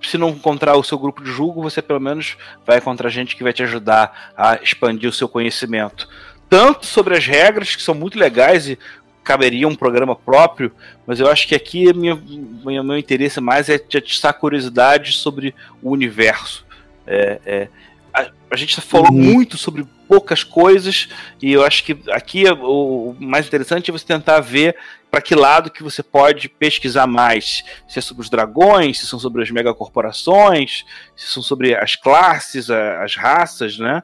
se 0.03 0.19
não 0.19 0.29
encontrar 0.29 0.77
o 0.77 0.85
seu 0.85 0.99
grupo 0.99 1.25
de 1.25 1.31
jogo, 1.31 1.63
você 1.63 1.81
pelo 1.81 2.01
menos 2.01 2.37
vai 2.67 2.77
encontrar 2.77 3.09
gente 3.09 3.35
que 3.35 3.43
vai 3.43 3.53
te 3.53 3.63
ajudar 3.63 4.33
a 4.37 4.57
expandir 4.63 5.09
o 5.09 5.13
seu 5.13 5.29
conhecimento. 5.29 6.07
Tanto 6.49 6.85
sobre 6.87 7.17
as 7.17 7.27
regras, 7.27 7.75
que 7.75 7.83
são 7.83 7.95
muito 7.95 8.19
legais 8.19 8.69
e 8.69 8.79
caberia 9.25 9.67
um 9.67 9.75
programa 9.75 10.15
próprio, 10.15 10.71
mas 11.07 11.19
eu 11.19 11.29
acho 11.29 11.49
que 11.49 11.55
aqui 11.55 11.93
minha, 11.95 12.15
minha, 12.15 12.83
meu 12.83 12.99
interesse 12.99 13.41
mais 13.41 13.69
é 13.69 13.79
te 13.79 13.97
atiçar 13.97 14.35
curiosidade 14.35 15.13
sobre 15.13 15.55
o 15.83 15.91
universo. 15.91 16.65
É, 17.07 17.41
é, 17.45 17.69
a, 18.13 18.31
a, 18.51 18.57
gente 18.57 18.81
falou 18.81 19.11
uhum. 19.11 19.19
muito 19.19 19.57
sobre 19.57 19.85
poucas 20.07 20.45
coisas 20.45 21.09
e 21.41 21.53
eu 21.53 21.65
acho 21.65 21.85
que 21.85 21.99
aqui 22.11 22.45
o, 22.47 23.11
o 23.11 23.17
mais 23.19 23.47
interessante 23.47 23.91
é 23.91 23.93
você 23.93 24.07
tentar 24.07 24.41
ver 24.41 24.77
para 25.11 25.23
que 25.23 25.35
lado 25.35 25.71
que 25.71 25.83
você 25.83 26.03
pode 26.03 26.49
pesquisar 26.49 27.07
mais. 27.07 27.65
Se 27.89 27.99
é 27.99 28.03
sobre 28.03 28.23
os 28.23 28.31
dragões, 28.31 28.99
se 28.99 29.07
são 29.07 29.19
sobre 29.19 29.43
as 29.43 29.51
megacorporações, 29.51 30.85
se 31.17 31.29
são 31.29 31.43
sobre 31.43 31.75
as 31.75 31.97
classes, 31.97 32.69
as 32.69 33.17
raças, 33.17 33.79
né? 33.79 34.03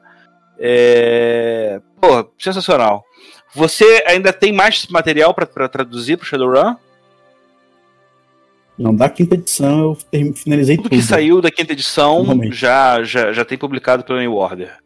É... 0.57 1.81
Pô, 1.99 2.31
sensacional. 2.39 3.03
Você 3.53 4.03
ainda 4.07 4.31
tem 4.31 4.53
mais 4.53 4.87
material 4.87 5.33
para 5.33 5.67
traduzir 5.67 6.17
para 6.17 6.25
Shadowrun? 6.25 6.75
Não, 8.77 8.95
da 8.95 9.09
quinta 9.09 9.35
edição 9.35 9.97
eu 10.11 10.33
finalizei 10.33 10.77
tudo. 10.77 10.89
Tudo 10.89 10.97
que 10.97 11.03
saiu 11.03 11.41
da 11.41 11.51
quinta 11.51 11.73
edição 11.73 12.25
já, 12.51 13.03
já, 13.03 13.31
já 13.31 13.45
tem 13.45 13.57
publicado 13.57 14.03
pela 14.03 14.19
New 14.19 14.35
Order. 14.35 14.77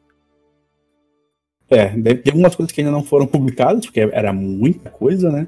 É, 1.70 1.88
ter 1.88 2.32
algumas 2.32 2.56
coisas 2.56 2.72
que 2.72 2.82
ainda 2.82 2.92
não 2.92 3.04
foram 3.04 3.26
publicadas, 3.28 3.86
porque 3.86 4.02
era 4.02 4.34
muita 4.34 4.90
coisa, 4.90 5.32
né? 5.32 5.48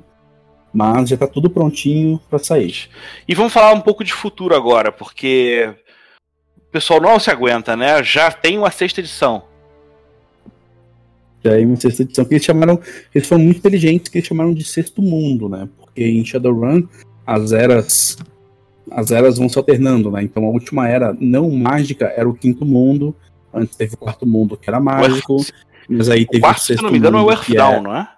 Mas 0.73 1.09
já 1.09 1.17
tá 1.17 1.27
tudo 1.27 1.49
prontinho 1.49 2.21
para 2.29 2.39
sair. 2.39 2.89
E 3.27 3.33
vamos 3.33 3.51
falar 3.51 3.73
um 3.73 3.81
pouco 3.81 4.03
de 4.03 4.13
futuro 4.13 4.55
agora, 4.55 4.91
porque 4.91 5.73
o 6.57 6.71
pessoal 6.71 7.01
não 7.01 7.19
se 7.19 7.31
aguenta, 7.31 7.75
né? 7.75 8.03
Já 8.03 8.31
tem 8.31 8.57
uma 8.57 8.69
sexta 8.69 8.99
edição. 9.01 9.46
Tem 11.55 11.65
uma 11.65 11.75
sexta 11.75 12.03
edição 12.03 12.25
que 12.25 12.33
eles 12.33 12.45
chamaram. 12.45 12.79
Eles 13.13 13.27
foram 13.27 13.43
muito 13.43 13.57
inteligentes 13.57 14.09
que 14.09 14.17
eles 14.17 14.27
chamaram 14.27 14.53
de 14.53 14.63
sexto 14.63 15.01
mundo, 15.01 15.47
né? 15.49 15.67
Porque 15.77 16.03
em 16.03 16.23
Shadowrun 16.23 16.87
as 17.25 17.51
eras. 17.51 18.17
As 18.89 19.11
eras 19.11 19.37
vão 19.37 19.49
se 19.49 19.57
alternando, 19.57 20.09
né? 20.09 20.23
Então 20.23 20.45
a 20.45 20.49
última 20.49 20.87
era 20.87 21.15
não 21.19 21.49
mágica 21.51 22.05
era 22.15 22.27
o 22.27 22.33
quinto 22.33 22.65
mundo. 22.65 23.13
Antes 23.53 23.75
teve 23.75 23.95
o 23.95 23.97
quarto 23.97 24.25
mundo 24.25 24.55
que 24.55 24.69
era 24.69 24.79
mágico. 24.79 25.37
Mas 25.89 26.09
aí 26.09 26.25
teve 26.25 26.39
o, 26.39 26.41
quarto, 26.41 26.59
o 26.59 26.61
sexto 26.61 26.79
se 26.79 26.83
não 26.83 26.91
me 26.91 26.97
engano, 26.97 27.17
é 27.17 27.21
o 27.21 27.31
Earthdown, 27.31 27.73
é... 27.73 27.81
não 27.81 27.95
é? 27.95 28.09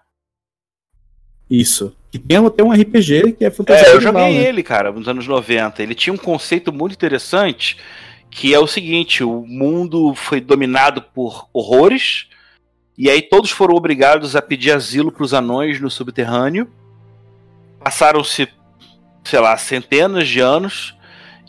Isso. 1.49 1.95
Que 2.11 2.19
tem 2.19 2.37
até 2.37 2.63
um 2.63 2.71
RPG 2.71 3.33
que 3.33 3.45
é 3.45 3.51
fantasia. 3.51 3.87
É, 3.87 3.95
eu 3.95 4.01
joguei 4.01 4.21
né? 4.21 4.47
ele, 4.47 4.63
cara, 4.63 4.91
nos 4.91 5.07
anos 5.07 5.27
90. 5.27 5.81
Ele 5.81 5.95
tinha 5.95 6.13
um 6.13 6.17
conceito 6.17 6.71
muito 6.71 6.93
interessante, 6.93 7.77
que 8.29 8.53
é 8.53 8.59
o 8.59 8.67
seguinte: 8.67 9.23
o 9.23 9.45
mundo 9.45 10.13
foi 10.15 10.39
dominado 10.39 11.01
por 11.01 11.47
horrores, 11.53 12.27
e 12.99 13.09
aí 13.09 13.21
todos 13.21 13.49
foram 13.49 13.75
obrigados 13.75 14.35
a 14.35 14.41
pedir 14.41 14.71
asilo 14.71 15.09
para 15.09 15.23
os 15.23 15.33
anões 15.33 15.79
no 15.79 15.89
subterrâneo. 15.89 16.69
Passaram-se, 17.81 18.49
sei 19.23 19.39
lá, 19.39 19.55
centenas 19.55 20.27
de 20.27 20.41
anos. 20.41 20.97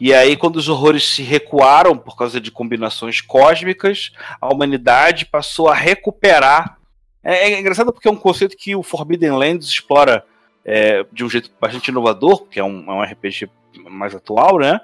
E 0.01 0.15
aí, 0.15 0.37
quando 0.37 0.55
os 0.57 0.69
horrores 0.69 1.05
se 1.05 1.23
recuaram 1.23 1.99
por 1.99 2.17
causa 2.17 2.41
de 2.41 2.53
combinações 2.53 3.21
cósmicas, 3.21 4.13
a 4.41 4.47
humanidade 4.47 5.27
passou 5.27 5.69
a 5.69 5.75
recuperar. 5.75 6.79
É, 7.23 7.51
é 7.51 7.59
engraçado 7.59 7.93
porque 7.93 8.07
é 8.07 8.13
um 8.13 8.17
conceito 8.17 8.57
que 8.57 8.77
o 8.77 8.83
Forbidden 8.85 9.33
Lands 9.33 9.67
explora 9.67 10.25
é, 10.65 11.05
de 11.13 11.25
um 11.25 11.29
jeito 11.29 11.51
bastante 11.61 11.89
inovador, 11.89 12.43
porque 12.43 12.61
é 12.61 12.65
um, 12.65 12.89
é 12.89 12.93
um 12.93 13.03
RPG 13.03 13.51
mais 13.89 14.15
atual, 14.15 14.59
né? 14.59 14.81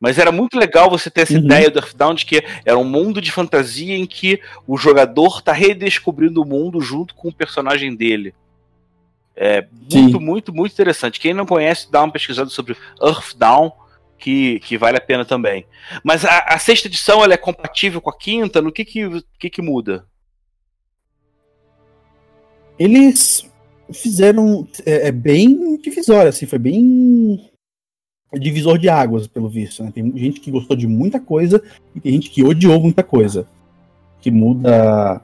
Mas 0.00 0.18
era 0.18 0.30
muito 0.30 0.58
legal 0.58 0.90
você 0.90 1.10
ter 1.10 1.22
essa 1.22 1.34
uhum. 1.34 1.44
ideia 1.44 1.70
do 1.70 1.78
Earthdown 1.78 2.14
de 2.14 2.24
que 2.24 2.44
era 2.64 2.78
um 2.78 2.84
mundo 2.84 3.20
de 3.20 3.32
fantasia 3.32 3.96
em 3.96 4.06
que 4.06 4.40
o 4.66 4.76
jogador 4.76 5.38
está 5.38 5.52
redescobrindo 5.52 6.42
o 6.42 6.46
mundo 6.46 6.80
junto 6.80 7.14
com 7.14 7.28
o 7.28 7.34
personagem 7.34 7.94
dele. 7.94 8.34
É 9.34 9.62
muito, 9.62 10.18
Sim. 10.18 10.24
muito, 10.24 10.52
muito 10.52 10.72
interessante. 10.72 11.20
Quem 11.20 11.32
não 11.32 11.46
conhece, 11.46 11.90
dá 11.90 12.02
uma 12.02 12.12
pesquisada 12.12 12.50
sobre 12.50 12.76
Earthdown 13.00 13.72
que, 14.18 14.58
que 14.60 14.76
vale 14.76 14.96
a 14.96 15.00
pena 15.00 15.24
também. 15.24 15.64
Mas 16.02 16.24
a, 16.24 16.38
a 16.40 16.58
sexta 16.58 16.88
edição 16.88 17.22
ela 17.22 17.34
é 17.34 17.38
compatível 17.38 18.00
com 18.00 18.10
a 18.10 18.18
quinta? 18.18 18.60
No 18.60 18.72
que 18.72 18.84
que, 18.84 19.24
que, 19.38 19.48
que 19.48 19.62
muda? 19.62 20.06
Eles 22.78 23.48
fizeram 23.92 24.68
é, 24.84 25.08
é, 25.08 25.12
bem 25.12 25.76
divisório, 25.78 26.28
assim, 26.28 26.46
foi 26.46 26.58
bem 26.58 27.47
divisor 28.34 28.78
de 28.78 28.88
águas, 28.88 29.26
pelo 29.26 29.48
visto. 29.48 29.82
Né? 29.82 29.90
Tem 29.94 30.12
gente 30.16 30.40
que 30.40 30.50
gostou 30.50 30.76
de 30.76 30.86
muita 30.86 31.20
coisa 31.20 31.62
e 31.94 32.00
tem 32.00 32.12
gente 32.12 32.30
que 32.30 32.44
odiou 32.44 32.80
muita 32.80 33.02
coisa. 33.02 33.46
Que 34.20 34.30
muda 34.30 35.22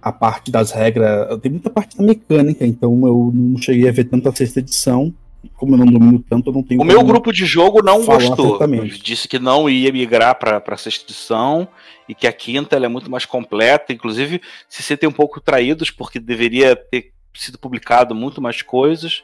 a 0.00 0.12
parte 0.12 0.50
das 0.50 0.72
regras. 0.72 1.38
Tem 1.40 1.52
muita 1.52 1.70
parte 1.70 1.96
da 1.96 2.02
mecânica, 2.02 2.66
então 2.66 3.06
eu 3.06 3.30
não 3.32 3.60
cheguei 3.60 3.88
a 3.88 3.92
ver 3.92 4.04
tanto 4.04 4.28
a 4.28 4.34
sexta 4.34 4.60
edição 4.60 5.14
como 5.54 5.74
eu 5.74 5.78
não 5.78 5.86
domino 5.86 6.24
tanto, 6.28 6.50
eu 6.50 6.54
não 6.54 6.62
tenho. 6.62 6.80
O 6.80 6.84
meu 6.84 7.02
grupo 7.02 7.32
de 7.32 7.44
jogo 7.44 7.82
não 7.82 8.04
gostou. 8.04 8.58
Disse 9.02 9.26
que 9.26 9.38
não 9.38 9.68
ia 9.68 9.92
migrar 9.92 10.38
para 10.38 10.62
a 10.64 10.76
sexta 10.76 11.04
edição 11.04 11.66
e 12.08 12.14
que 12.14 12.26
a 12.26 12.32
quinta 12.32 12.76
é 12.76 12.88
muito 12.88 13.10
mais 13.10 13.24
completa. 13.24 13.92
Inclusive, 13.92 14.40
se 14.68 14.82
sentem 14.82 15.08
um 15.08 15.12
pouco 15.12 15.40
traídos, 15.40 15.90
porque 15.90 16.18
deveria 16.20 16.76
ter 16.76 17.12
sido 17.34 17.58
publicado 17.58 18.14
muito 18.14 18.40
mais 18.40 18.62
coisas. 18.62 19.22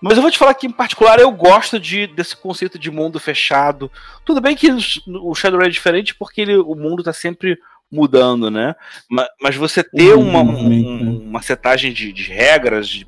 Mas 0.00 0.16
eu 0.16 0.22
vou 0.22 0.30
te 0.30 0.38
falar 0.38 0.54
que, 0.54 0.66
em 0.66 0.70
particular, 0.70 1.18
eu 1.18 1.30
gosto 1.30 1.80
de, 1.80 2.06
desse 2.06 2.36
conceito 2.36 2.78
de 2.78 2.90
mundo 2.90 3.18
fechado. 3.18 3.90
Tudo 4.24 4.40
bem 4.40 4.54
que 4.54 4.70
o 5.06 5.34
Shadowrun 5.34 5.66
é 5.66 5.70
diferente 5.70 6.14
porque 6.14 6.42
ele, 6.42 6.56
o 6.56 6.74
mundo 6.74 7.00
está 7.00 7.12
sempre 7.12 7.58
mudando, 7.90 8.50
né? 8.50 8.74
Mas, 9.08 9.26
mas 9.40 9.56
você 9.56 9.82
ter 9.82 10.14
uhum, 10.14 10.28
uma, 10.28 10.40
um, 10.40 11.28
uma 11.28 11.42
setagem 11.42 11.92
de, 11.92 12.12
de 12.12 12.24
regras, 12.24 12.88
de, 12.88 13.06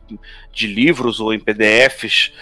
de, 0.52 0.66
livros 0.66 1.20
ou 1.20 1.34
em 1.34 1.40
PDFs, 1.40 2.32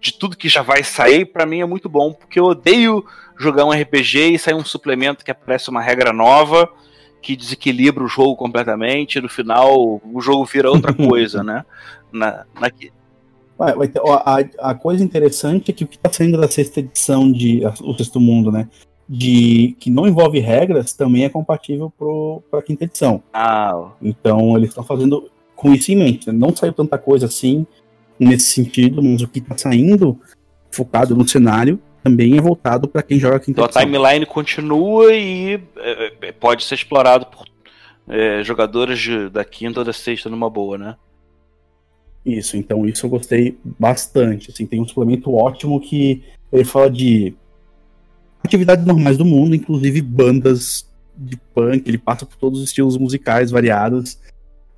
de 0.00 0.12
tudo 0.12 0.36
que 0.36 0.48
já 0.48 0.62
vai 0.62 0.82
sair, 0.82 1.24
para 1.26 1.46
mim 1.46 1.60
é 1.60 1.66
muito 1.66 1.88
bom, 1.88 2.12
porque 2.12 2.40
eu 2.40 2.44
odeio 2.44 3.04
jogar 3.38 3.64
um 3.64 3.70
RPG 3.70 4.32
e 4.32 4.38
sair 4.38 4.54
um 4.54 4.64
suplemento 4.64 5.24
que 5.24 5.30
aparece 5.30 5.70
uma 5.70 5.80
regra 5.80 6.12
nova 6.12 6.68
que 7.22 7.36
desequilibra 7.36 8.02
o 8.02 8.08
jogo 8.08 8.34
completamente, 8.34 9.18
e 9.18 9.20
no 9.20 9.28
final 9.28 10.00
o 10.02 10.20
jogo 10.20 10.44
vira 10.44 10.70
outra 10.70 10.92
coisa, 10.94 11.42
né? 11.42 11.64
Na, 12.10 12.44
na... 12.58 12.70
Vai, 13.60 13.74
vai 13.74 13.88
ter, 13.88 14.00
ó, 14.00 14.14
a, 14.24 14.38
a 14.70 14.74
coisa 14.74 15.04
interessante 15.04 15.70
é 15.70 15.74
que 15.74 15.84
o 15.84 15.86
que 15.86 15.96
está 15.96 16.10
saindo 16.10 16.40
da 16.40 16.48
sexta 16.48 16.80
edição 16.80 17.30
de 17.30 17.60
O 17.82 17.94
Sexto 17.94 18.18
Mundo, 18.18 18.50
né? 18.50 18.66
de 19.06 19.76
que 19.78 19.90
não 19.90 20.06
envolve 20.06 20.38
regras 20.38 20.94
também 20.94 21.24
é 21.24 21.28
compatível 21.28 21.92
para 22.48 22.60
a 22.60 22.62
quinta 22.62 22.84
edição. 22.84 23.22
Ah. 23.34 23.90
Então 24.00 24.56
eles 24.56 24.70
estão 24.70 24.82
fazendo 24.82 25.30
com 25.54 25.74
isso 25.74 25.92
em 25.92 25.96
mente. 25.96 26.28
Né? 26.28 26.32
Não 26.32 26.56
saiu 26.56 26.72
tanta 26.72 26.96
coisa 26.96 27.26
assim 27.26 27.66
nesse 28.18 28.46
sentido, 28.46 29.02
mas 29.02 29.20
o 29.20 29.28
que 29.28 29.40
está 29.40 29.58
saindo 29.58 30.18
focado 30.70 31.14
no 31.14 31.28
cenário 31.28 31.78
também 32.02 32.38
é 32.38 32.40
voltado 32.40 32.88
para 32.88 33.02
quem 33.02 33.18
joga 33.18 33.36
a 33.36 33.40
quinta 33.40 33.60
então, 33.60 33.64
edição. 33.64 33.82
Então 33.82 33.96
a 33.96 34.00
timeline 34.00 34.24
continua 34.24 35.12
e 35.12 35.60
é, 35.76 36.12
é, 36.22 36.32
pode 36.32 36.64
ser 36.64 36.76
explorado 36.76 37.26
por 37.26 37.46
é, 38.08 38.42
jogadores 38.42 38.98
de, 38.98 39.28
da 39.28 39.44
quinta 39.44 39.80
ou 39.80 39.84
da 39.84 39.92
sexta 39.92 40.30
numa 40.30 40.48
boa, 40.48 40.78
né? 40.78 40.96
Isso, 42.24 42.56
então 42.56 42.86
isso 42.86 43.06
eu 43.06 43.10
gostei 43.10 43.58
bastante. 43.64 44.50
Assim, 44.50 44.66
tem 44.66 44.80
um 44.80 44.86
suplemento 44.86 45.32
ótimo 45.34 45.80
que 45.80 46.22
ele 46.52 46.64
fala 46.64 46.90
de 46.90 47.34
atividades 48.44 48.84
normais 48.84 49.16
do 49.16 49.24
mundo, 49.24 49.54
inclusive 49.54 50.00
bandas 50.02 50.88
de 51.16 51.36
punk, 51.54 51.86
ele 51.86 51.98
passa 51.98 52.24
por 52.24 52.36
todos 52.36 52.60
os 52.60 52.68
estilos 52.68 52.96
musicais 52.96 53.50
variados. 53.50 54.18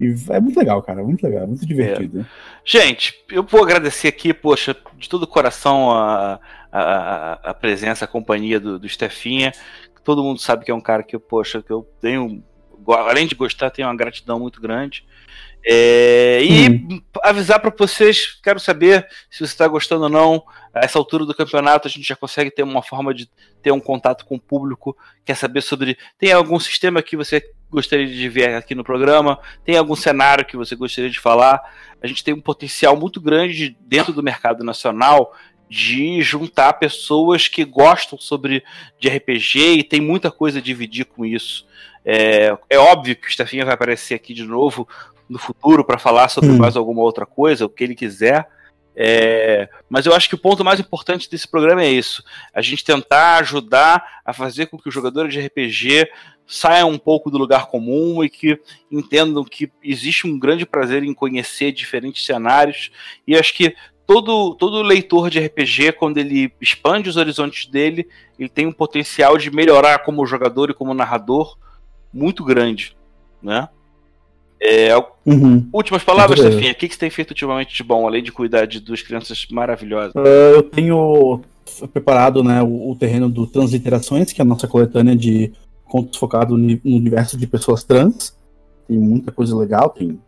E 0.00 0.14
é 0.30 0.40
muito 0.40 0.58
legal, 0.58 0.82
cara, 0.82 1.02
muito 1.02 1.22
legal, 1.22 1.46
muito 1.46 1.64
divertido. 1.64 2.20
É. 2.20 2.26
Gente, 2.64 3.14
eu 3.30 3.44
vou 3.44 3.62
agradecer 3.62 4.08
aqui, 4.08 4.34
poxa, 4.34 4.76
de 4.98 5.08
todo 5.08 5.22
o 5.22 5.28
coração 5.28 5.92
a, 5.92 6.40
a, 6.72 7.50
a 7.50 7.54
presença, 7.54 8.04
a 8.04 8.08
companhia 8.08 8.58
do, 8.58 8.78
do 8.78 8.88
Stefinha. 8.88 9.52
Todo 10.02 10.24
mundo 10.24 10.40
sabe 10.40 10.64
que 10.64 10.70
é 10.72 10.74
um 10.74 10.80
cara 10.80 11.04
que, 11.04 11.16
poxa, 11.16 11.62
que 11.62 11.70
eu 11.70 11.86
tenho, 12.00 12.42
além 12.88 13.28
de 13.28 13.36
gostar, 13.36 13.70
tenho 13.70 13.86
uma 13.86 13.96
gratidão 13.96 14.40
muito 14.40 14.60
grande. 14.60 15.04
É, 15.64 16.42
e 16.42 16.68
hum. 16.68 17.02
avisar 17.22 17.60
para 17.60 17.72
vocês, 17.76 18.38
quero 18.42 18.58
saber 18.58 19.06
se 19.30 19.38
você 19.38 19.44
está 19.44 19.68
gostando 19.68 20.04
ou 20.04 20.08
não. 20.08 20.44
A 20.74 20.80
essa 20.84 20.98
altura 20.98 21.26
do 21.26 21.34
campeonato, 21.34 21.86
a 21.86 21.90
gente 21.90 22.06
já 22.06 22.16
consegue 22.16 22.50
ter 22.50 22.62
uma 22.62 22.82
forma 22.82 23.12
de 23.12 23.28
ter 23.62 23.70
um 23.70 23.80
contato 23.80 24.24
com 24.24 24.36
o 24.36 24.40
público. 24.40 24.96
Quer 25.24 25.36
saber 25.36 25.60
sobre. 25.60 25.96
Tem 26.18 26.32
algum 26.32 26.58
sistema 26.58 27.02
que 27.02 27.16
você 27.16 27.42
gostaria 27.70 28.06
de 28.06 28.28
ver 28.28 28.54
aqui 28.54 28.74
no 28.74 28.82
programa? 28.82 29.38
Tem 29.64 29.76
algum 29.76 29.94
cenário 29.94 30.44
que 30.44 30.56
você 30.56 30.74
gostaria 30.74 31.10
de 31.10 31.20
falar? 31.20 31.60
A 32.02 32.06
gente 32.06 32.24
tem 32.24 32.34
um 32.34 32.40
potencial 32.40 32.96
muito 32.96 33.20
grande 33.20 33.76
dentro 33.80 34.12
do 34.12 34.22
mercado 34.22 34.64
nacional 34.64 35.34
de 35.68 36.20
juntar 36.20 36.74
pessoas 36.74 37.48
que 37.48 37.64
gostam 37.64 38.18
sobre 38.18 38.62
de 38.98 39.08
RPG 39.08 39.78
e 39.78 39.82
tem 39.82 40.02
muita 40.02 40.30
coisa 40.30 40.58
a 40.58 40.62
dividir 40.62 41.06
com 41.06 41.24
isso. 41.24 41.66
É, 42.04 42.54
é 42.68 42.78
óbvio 42.78 43.16
que 43.16 43.26
o 43.26 43.32
Stefinha 43.32 43.64
vai 43.64 43.72
aparecer 43.72 44.14
aqui 44.14 44.34
de 44.34 44.44
novo 44.44 44.86
no 45.32 45.38
futuro 45.38 45.84
para 45.84 45.98
falar 45.98 46.28
sobre 46.28 46.50
hum. 46.50 46.58
mais 46.58 46.76
alguma 46.76 47.00
outra 47.00 47.24
coisa, 47.24 47.64
o 47.64 47.68
que 47.68 47.82
ele 47.82 47.94
quiser. 47.94 48.46
É, 48.94 49.70
mas 49.88 50.04
eu 50.04 50.14
acho 50.14 50.28
que 50.28 50.34
o 50.34 50.38
ponto 50.38 50.62
mais 50.62 50.78
importante 50.78 51.30
desse 51.30 51.48
programa 51.48 51.82
é 51.82 51.88
isso: 51.88 52.22
a 52.52 52.60
gente 52.60 52.84
tentar 52.84 53.38
ajudar 53.38 54.20
a 54.24 54.32
fazer 54.34 54.66
com 54.66 54.78
que 54.78 54.88
os 54.88 54.94
jogadores 54.94 55.32
de 55.32 55.40
RPG 55.40 56.10
saiam 56.46 56.90
um 56.90 56.98
pouco 56.98 57.30
do 57.30 57.38
lugar 57.38 57.66
comum 57.66 58.22
e 58.22 58.28
que 58.28 58.60
entendam 58.90 59.42
que 59.44 59.72
existe 59.82 60.26
um 60.26 60.38
grande 60.38 60.66
prazer 60.66 61.02
em 61.02 61.14
conhecer 61.14 61.72
diferentes 61.72 62.26
cenários. 62.26 62.90
E 63.26 63.34
acho 63.34 63.54
que 63.54 63.74
todo, 64.06 64.54
todo 64.56 64.82
leitor 64.82 65.30
de 65.30 65.40
RPG, 65.40 65.92
quando 65.92 66.18
ele 66.18 66.52
expande 66.60 67.08
os 67.08 67.16
horizontes 67.16 67.66
dele, 67.70 68.06
ele 68.38 68.50
tem 68.50 68.66
um 68.66 68.72
potencial 68.72 69.38
de 69.38 69.50
melhorar 69.50 70.00
como 70.00 70.26
jogador 70.26 70.68
e 70.68 70.74
como 70.74 70.92
narrador 70.92 71.56
muito 72.12 72.44
grande, 72.44 72.94
né? 73.42 73.70
É, 74.64 74.96
uhum. 75.26 75.68
Últimas 75.72 76.04
palavras, 76.04 76.38
Stefinha. 76.38 76.70
O 76.70 76.74
que, 76.76 76.86
que 76.86 76.94
você 76.94 77.00
tem 77.00 77.10
feito 77.10 77.30
ultimamente 77.30 77.74
de 77.74 77.82
bom, 77.82 78.06
além 78.06 78.22
de 78.22 78.30
cuidar 78.30 78.64
de 78.64 78.78
duas 78.78 79.02
crianças 79.02 79.44
maravilhosas? 79.50 80.14
Uh, 80.14 80.54
eu 80.54 80.62
tenho 80.62 81.40
preparado 81.92 82.44
né, 82.44 82.62
o, 82.62 82.92
o, 82.92 82.96
terreno 82.96 83.28
do 83.28 83.44
Transliterações, 83.44 84.32
que 84.32 84.40
é 84.40 84.44
a 84.44 84.46
nossa 84.46 84.68
coletânea 84.68 85.16
de 85.16 85.52
contos 85.84 86.16
focados 86.16 86.56
no, 86.56 86.64
no 86.64 86.96
universo 86.96 87.36
de 87.36 87.44
pessoas 87.44 87.82
trans. 87.82 88.38
Tem 88.86 88.96
muita 88.96 89.32
coisa 89.32 89.56
legal, 89.56 89.90
tem 89.90 90.20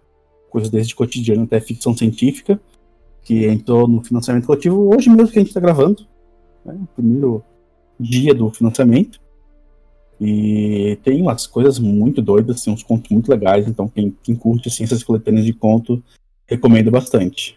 coisas 0.50 0.68
desde 0.68 0.96
cotidiano 0.96 1.44
até 1.44 1.60
ficção 1.60 1.96
científica, 1.96 2.60
que 3.22 3.46
entrou 3.46 3.86
no 3.86 4.02
financiamento 4.02 4.46
coletivo 4.46 4.92
hoje 4.92 5.10
mesmo 5.10 5.28
que 5.28 5.38
a 5.38 5.42
gente 5.42 5.48
está 5.50 5.60
gravando. 5.60 6.04
Né, 6.64 6.76
o 6.82 6.86
primeiro 6.86 7.44
dia 8.00 8.34
do 8.34 8.50
financiamento. 8.50 9.20
E 10.20 10.98
tem 11.02 11.20
umas 11.20 11.46
coisas 11.46 11.78
muito 11.78 12.22
doidas, 12.22 12.56
assim, 12.56 12.70
uns 12.70 12.82
contos 12.82 13.10
muito 13.10 13.30
legais. 13.30 13.66
Então, 13.66 13.88
quem, 13.88 14.16
quem 14.22 14.34
curte 14.34 14.70
ciências 14.70 15.02
coletâneas 15.02 15.44
de 15.44 15.52
conto, 15.52 16.02
recomendo 16.46 16.90
bastante. 16.90 17.56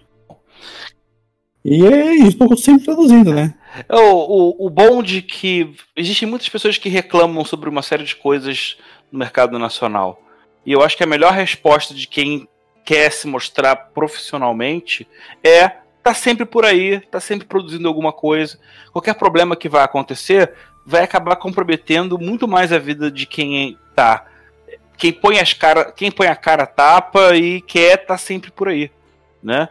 E 1.63 1.85
é 1.85 2.15
isso, 2.15 2.37
sempre 2.57 2.85
traduzindo, 2.85 3.33
né? 3.33 3.53
É 3.89 3.95
o, 3.95 4.15
o, 4.15 4.67
o 4.67 4.69
bom 4.69 5.03
de 5.03 5.21
que 5.21 5.75
existem 5.95 6.27
muitas 6.27 6.47
pessoas 6.47 6.77
que 6.77 6.89
reclamam 6.89 7.43
sobre 7.43 7.69
uma 7.69 7.81
série 7.81 8.05
de 8.05 8.15
coisas 8.15 8.77
no 9.11 9.19
mercado 9.19 9.59
nacional. 9.59 10.21
E 10.65 10.71
eu 10.71 10.81
acho 10.81 10.97
que 10.97 11.03
a 11.03 11.07
melhor 11.07 11.33
resposta 11.33 11.93
de 11.93 12.07
quem 12.07 12.47
quer 12.85 13.11
se 13.11 13.27
mostrar 13.27 13.75
profissionalmente 13.75 15.05
é 15.43 15.71
tá 16.01 16.13
sempre 16.13 16.45
por 16.45 16.63
aí, 16.63 17.01
tá 17.01 17.19
sempre 17.19 17.45
produzindo 17.45 17.85
alguma 17.85 18.13
coisa. 18.13 18.57
Qualquer 18.93 19.15
problema 19.15 19.57
que 19.57 19.67
vai 19.67 19.83
acontecer 19.83 20.53
vai 20.87 21.03
acabar 21.03 21.35
comprometendo 21.35 22.17
muito 22.17 22.47
mais 22.47 22.71
a 22.71 22.79
vida 22.79 23.11
de 23.11 23.25
quem 23.25 23.77
tá. 23.93 24.25
Quem 24.97 25.11
põe, 25.11 25.37
as 25.37 25.51
cara, 25.51 25.91
quem 25.91 26.09
põe 26.09 26.27
a 26.27 26.35
cara 26.35 26.65
tapa 26.65 27.35
e 27.35 27.59
quer 27.59 27.97
tá 27.97 28.17
sempre 28.17 28.49
por 28.49 28.69
aí, 28.69 28.89
né? 29.43 29.67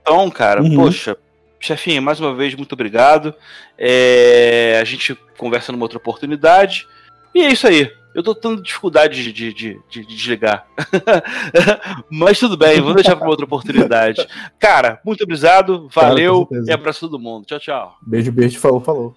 Então, 0.00 0.30
cara, 0.30 0.62
uhum. 0.62 0.76
poxa, 0.76 1.16
chefinho, 1.58 2.00
mais 2.00 2.20
uma 2.20 2.32
vez, 2.32 2.54
muito 2.54 2.72
obrigado. 2.72 3.34
É, 3.76 4.78
a 4.80 4.84
gente 4.84 5.16
conversa 5.36 5.72
numa 5.72 5.84
outra 5.84 5.98
oportunidade. 5.98 6.86
E 7.34 7.42
é 7.42 7.50
isso 7.50 7.66
aí. 7.66 7.92
Eu 8.14 8.22
tô 8.22 8.34
tendo 8.34 8.62
dificuldade 8.62 9.22
de, 9.22 9.32
de, 9.32 9.52
de, 9.52 9.80
de 9.88 10.06
desligar. 10.06 10.66
Mas 12.08 12.38
tudo 12.38 12.56
bem, 12.56 12.80
vamos 12.80 12.94
deixar 12.94 13.16
para 13.16 13.28
outra 13.28 13.44
oportunidade. 13.44 14.26
Cara, 14.58 15.00
muito 15.04 15.24
obrigado, 15.24 15.88
valeu 15.92 16.46
Cara, 16.46 16.64
e 16.66 16.72
abraço 16.72 17.00
todo 17.00 17.18
mundo. 17.18 17.44
Tchau, 17.46 17.58
tchau. 17.58 17.96
Beijo, 18.02 18.32
beijo, 18.32 18.58
falou, 18.58 18.80
falou. 18.80 19.16